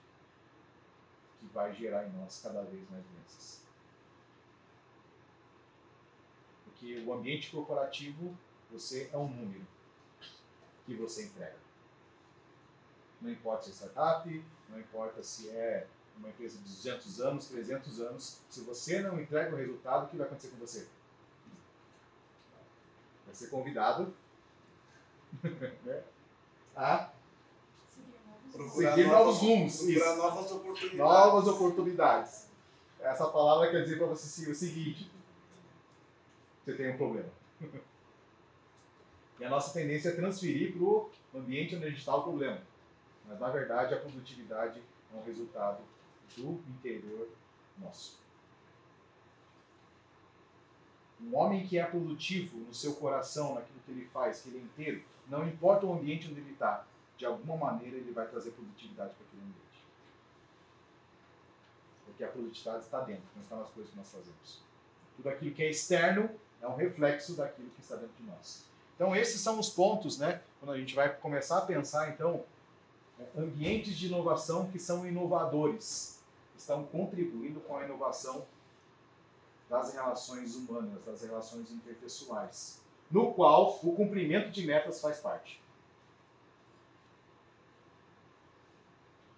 que 1.39 1.47
vai 1.47 1.75
gerar 1.75 2.07
em 2.07 2.12
nós 2.12 2.41
cada 2.43 2.62
vez 2.62 2.89
mais 2.91 3.05
doenças. 3.05 3.62
Porque 6.65 7.01
o 7.01 7.12
ambiente 7.12 7.51
corporativo, 7.51 8.37
você 8.71 9.11
é 9.12 9.17
um 9.17 9.29
número 9.29 9.67
que 10.85 10.95
você 10.95 11.25
entrega. 11.25 11.57
Não 13.21 13.31
importa 13.31 13.65
se 13.65 13.71
é 13.71 13.75
startup, 13.75 14.45
não 14.69 14.79
importa 14.79 15.23
se 15.23 15.49
é 15.51 15.87
uma 16.17 16.29
empresa 16.29 16.59
de 16.59 16.65
200 16.65 17.21
anos, 17.21 17.49
300 17.49 18.01
anos, 18.01 18.41
se 18.49 18.61
você 18.61 19.01
não 19.01 19.21
entrega 19.21 19.55
o 19.55 19.59
resultado, 19.59 20.07
o 20.07 20.09
que 20.09 20.17
vai 20.17 20.27
acontecer 20.27 20.49
com 20.51 20.59
você? 20.59 20.87
Vai 23.25 23.35
ser 23.35 23.49
convidado 23.49 24.15
né, 25.85 26.05
a 26.77 27.11
Procurar 28.53 28.95
Seguir 28.95 29.09
novos 29.09 29.39
rumos, 29.39 29.83
Procurar 29.83 30.16
novas 30.16 30.53
oportunidades. 30.53 30.97
novas 30.97 31.49
oportunidades. 31.49 32.49
Essa 33.01 33.27
palavra 33.27 33.70
quer 33.70 33.83
dizer 33.83 33.99
para 33.99 34.07
você 34.07 34.29
seguir 34.29 34.53
o 34.53 34.55
seguinte: 34.55 35.11
você 36.64 36.75
tem 36.75 36.93
um 36.93 36.97
problema. 36.97 37.29
E 39.41 39.45
a 39.45 39.51
nossa 39.51 39.72
tendência 39.72 40.11
é 40.11 40.12
transferir 40.12 40.72
para 40.72 40.83
o 40.85 41.11
ambiente 41.35 41.75
onde 41.75 41.87
a 41.87 41.89
gente 41.89 41.99
está 41.99 42.14
o 42.14 42.22
problema. 42.22 42.61
Mas 43.27 43.41
na 43.41 43.51
verdade 43.51 43.93
a 43.93 43.99
produtividade 43.99 44.81
é 45.12 45.16
um 45.16 45.25
resultado 45.25 45.83
do 46.37 46.62
interior 46.68 47.29
nosso. 47.79 48.20
Um 51.27 51.37
homem 51.37 51.66
que 51.66 51.79
é 51.79 51.85
produtivo 51.85 52.59
no 52.59 52.75
seu 52.75 52.95
coração, 52.95 53.55
naquilo 53.55 53.81
que 53.85 53.91
ele 53.93 54.07
faz, 54.12 54.43
que 54.43 54.49
ele 54.51 54.59
é 54.59 54.62
inteiro, 54.62 55.03
não 55.29 55.47
importa 55.47 55.87
o 55.87 55.93
ambiente 55.93 56.29
onde 56.31 56.41
ele 56.41 56.53
está, 56.53 56.85
de 57.16 57.25
alguma 57.25 57.57
maneira 57.57 57.97
ele 57.97 58.12
vai 58.12 58.27
trazer 58.27 58.51
produtividade 58.51 59.14
para 59.14 59.27
aquele 59.27 59.43
ambiente. 59.43 59.85
Porque 62.05 62.25
a 62.25 62.29
produtividade 62.29 62.85
está 62.85 63.01
dentro, 63.01 63.25
não 63.35 63.43
está 63.43 63.57
nas 63.57 63.70
coisas 63.70 63.91
que 63.91 63.97
nós 63.97 64.11
fazemos. 64.11 64.61
Tudo 65.16 65.29
aquilo 65.29 65.55
que 65.55 65.62
é 65.62 65.70
externo 65.70 66.29
é 66.61 66.68
um 66.68 66.75
reflexo 66.75 67.35
daquilo 67.35 67.70
que 67.70 67.81
está 67.81 67.97
dentro 67.97 68.14
de 68.18 68.25
nós. 68.25 68.64
Então 68.95 69.14
esses 69.14 69.41
são 69.41 69.59
os 69.59 69.70
pontos, 69.70 70.18
né? 70.18 70.43
Quando 70.61 70.72
a 70.72 70.79
gente 70.79 70.95
vai 70.95 71.14
começar 71.16 71.59
a 71.59 71.62
pensar, 71.62 72.11
então, 72.11 72.45
é, 73.18 73.41
ambientes 73.41 73.97
de 73.97 74.07
inovação 74.07 74.70
que 74.70 74.79
são 74.79 75.07
inovadores, 75.07 76.22
estão 76.57 76.85
contribuindo 76.85 77.61
com 77.61 77.77
a 77.77 77.85
inovação 77.85 78.47
das 79.69 79.95
relações 79.95 80.55
humanas, 80.55 81.05
das 81.05 81.23
relações 81.23 81.71
interpessoais, 81.71 82.83
no 83.11 83.33
qual 83.33 83.79
o 83.83 83.95
cumprimento 83.95 84.51
de 84.51 84.67
metas 84.67 85.01
faz 85.01 85.21
parte. 85.21 85.61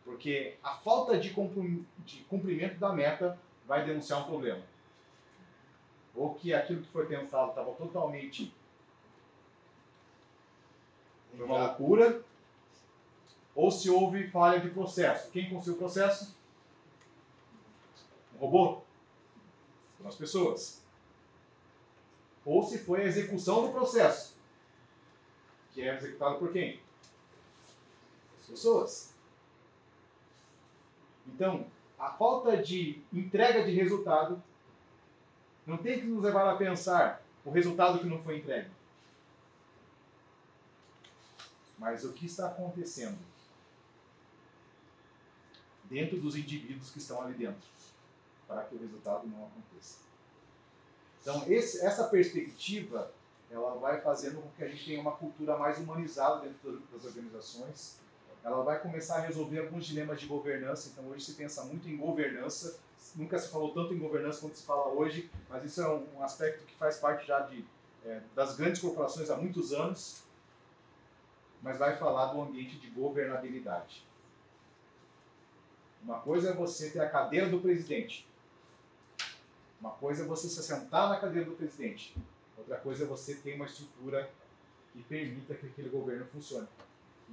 Porque 0.05 0.57
a 0.62 0.74
falta 0.77 1.18
de 1.18 1.31
cumprim- 1.31 1.87
de 1.99 2.22
cumprimento 2.24 2.79
da 2.79 2.93
meta 2.93 3.39
vai 3.66 3.85
denunciar 3.85 4.20
um 4.20 4.24
problema. 4.24 4.62
Ou 6.14 6.35
que 6.35 6.55
aquilo 6.55 6.83
que 6.83 6.89
foi 6.89 7.07
pensado 7.07 7.51
estava 7.51 7.72
totalmente 7.72 8.55
uma 11.35 11.66
loucura, 11.66 12.22
ou 13.55 13.70
se 13.70 13.91
houve 13.91 14.29
falha 14.29 14.61
de 14.61 14.70
processo. 14.70 15.31
Quem 15.31 15.51
construiu 15.51 15.77
o 15.77 15.79
processo? 15.79 16.35
Um 18.35 18.39
robô? 18.39 18.86
Foram 19.97 20.11
as 20.11 20.16
pessoas. 20.16 20.82
Ou 22.44 22.62
se 22.62 22.78
foi 22.78 23.03
a 23.03 23.07
execução 23.07 23.66
do 23.66 23.72
processo, 23.72 24.36
que 25.72 25.82
é 25.82 25.97
executado 25.97 26.38
por 26.38 26.53
quem? 26.53 26.80
As 28.40 28.47
pessoas. 28.47 29.14
Então, 31.26 31.66
a 31.99 32.11
falta 32.11 32.57
de 32.62 33.03
entrega 33.12 33.64
de 33.64 33.72
resultado 33.72 34.42
não 35.66 35.76
tem 35.76 35.99
que 35.99 36.07
nos 36.07 36.22
levar 36.22 36.49
a 36.49 36.57
pensar 36.57 37.22
o 37.44 37.51
resultado 37.51 37.99
que 37.99 38.07
não 38.07 38.22
foi 38.22 38.38
entregue. 38.38 38.70
Mas 41.78 42.05
o 42.05 42.12
que 42.12 42.26
está 42.26 42.47
acontecendo 42.47 43.18
dentro 45.84 46.20
dos 46.20 46.36
indivíduos 46.36 46.90
que 46.90 46.99
estão 46.99 47.20
ali 47.22 47.34
dentro, 47.34 47.68
para 48.47 48.62
que 48.64 48.74
o 48.74 48.78
resultado 48.78 49.26
não 49.26 49.47
aconteça. 49.47 49.99
Então, 51.20 51.44
esse- 51.49 51.84
essa 51.84 52.05
perspectiva, 52.05 53.11
ela 53.51 53.74
vai 53.76 54.01
fazendo 54.01 54.40
com 54.40 54.49
que 54.51 54.62
a 54.62 54.68
gente 54.68 54.84
tenha 54.84 55.01
uma 55.01 55.12
cultura 55.12 55.57
mais 55.57 55.78
humanizada 55.78 56.40
dentro 56.40 56.80
das 56.92 57.05
organizações. 57.05 57.99
Ela 58.44 58.62
vai 58.62 58.78
começar 58.80 59.16
a 59.16 59.20
resolver 59.20 59.59
alguns 59.59 59.86
dilemas 59.86 60.20
de 60.20 60.26
governança. 60.26 60.88
Então, 60.92 61.09
hoje 61.09 61.24
se 61.24 61.34
pensa 61.34 61.64
muito 61.64 61.88
em 61.88 61.97
governança. 61.97 62.78
Nunca 63.16 63.38
se 63.38 63.49
falou 63.49 63.72
tanto 63.72 63.92
em 63.94 63.99
governança 63.99 64.40
quanto 64.40 64.57
se 64.57 64.64
fala 64.64 64.88
hoje, 64.88 65.30
mas 65.49 65.64
isso 65.64 65.80
é 65.80 65.88
um 65.88 66.22
aspecto 66.22 66.64
que 66.64 66.74
faz 66.76 66.99
parte 66.99 67.26
já 67.26 67.40
de, 67.40 67.64
é, 68.05 68.20
das 68.34 68.57
grandes 68.57 68.80
corporações 68.80 69.30
há 69.30 69.36
muitos 69.36 69.72
anos. 69.72 70.22
Mas 71.62 71.78
vai 71.78 71.97
falar 71.97 72.26
do 72.26 72.40
ambiente 72.40 72.76
de 72.76 72.88
governabilidade. 72.90 74.05
Uma 76.03 76.20
coisa 76.20 76.51
é 76.51 76.55
você 76.55 76.90
ter 76.90 77.01
a 77.01 77.09
cadeira 77.09 77.49
do 77.49 77.61
presidente. 77.61 78.26
Uma 79.81 79.91
coisa 79.93 80.24
é 80.24 80.27
você 80.27 80.49
se 80.49 80.62
sentar 80.62 81.09
na 81.09 81.20
cadeira 81.20 81.49
do 81.49 81.57
presidente. 81.57 82.16
Outra 82.57 82.77
coisa 82.79 83.05
é 83.05 83.07
você 83.07 83.35
ter 83.35 83.55
uma 83.55 83.66
estrutura 83.66 84.31
que 84.93 85.03
permita 85.03 85.55
que 85.55 85.66
aquele 85.66 85.89
governo 85.89 86.27
funcione. 86.27 86.68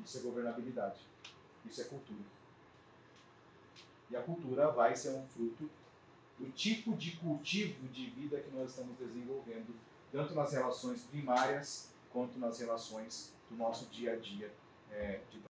Isso 0.04 0.18
é 0.18 0.22
governabilidade. 0.22 1.00
Isso 1.66 1.82
é 1.82 1.86
cultura. 1.86 2.24
E 4.10 4.16
a 4.16 4.22
cultura 4.22 4.70
vai 4.72 4.96
ser 4.96 5.10
um 5.10 5.26
fruto 5.28 5.70
do 6.38 6.52
tipo 6.52 6.96
de 6.96 7.12
cultivo 7.18 7.88
de 7.88 8.10
vida 8.10 8.40
que 8.40 8.52
nós 8.52 8.72
estamos 8.72 8.98
desenvolvendo, 8.98 9.74
tanto 10.12 10.34
nas 10.36 10.52
relações 10.52 11.04
primárias 11.04 11.90
quanto 12.12 12.38
nas 12.38 12.60
relações 12.60 13.34
do 13.50 13.56
nosso 13.56 13.86
dia 13.86 14.14
a 14.14 14.16
dia 14.18 14.52
eh, 14.92 15.22
de 15.32 15.40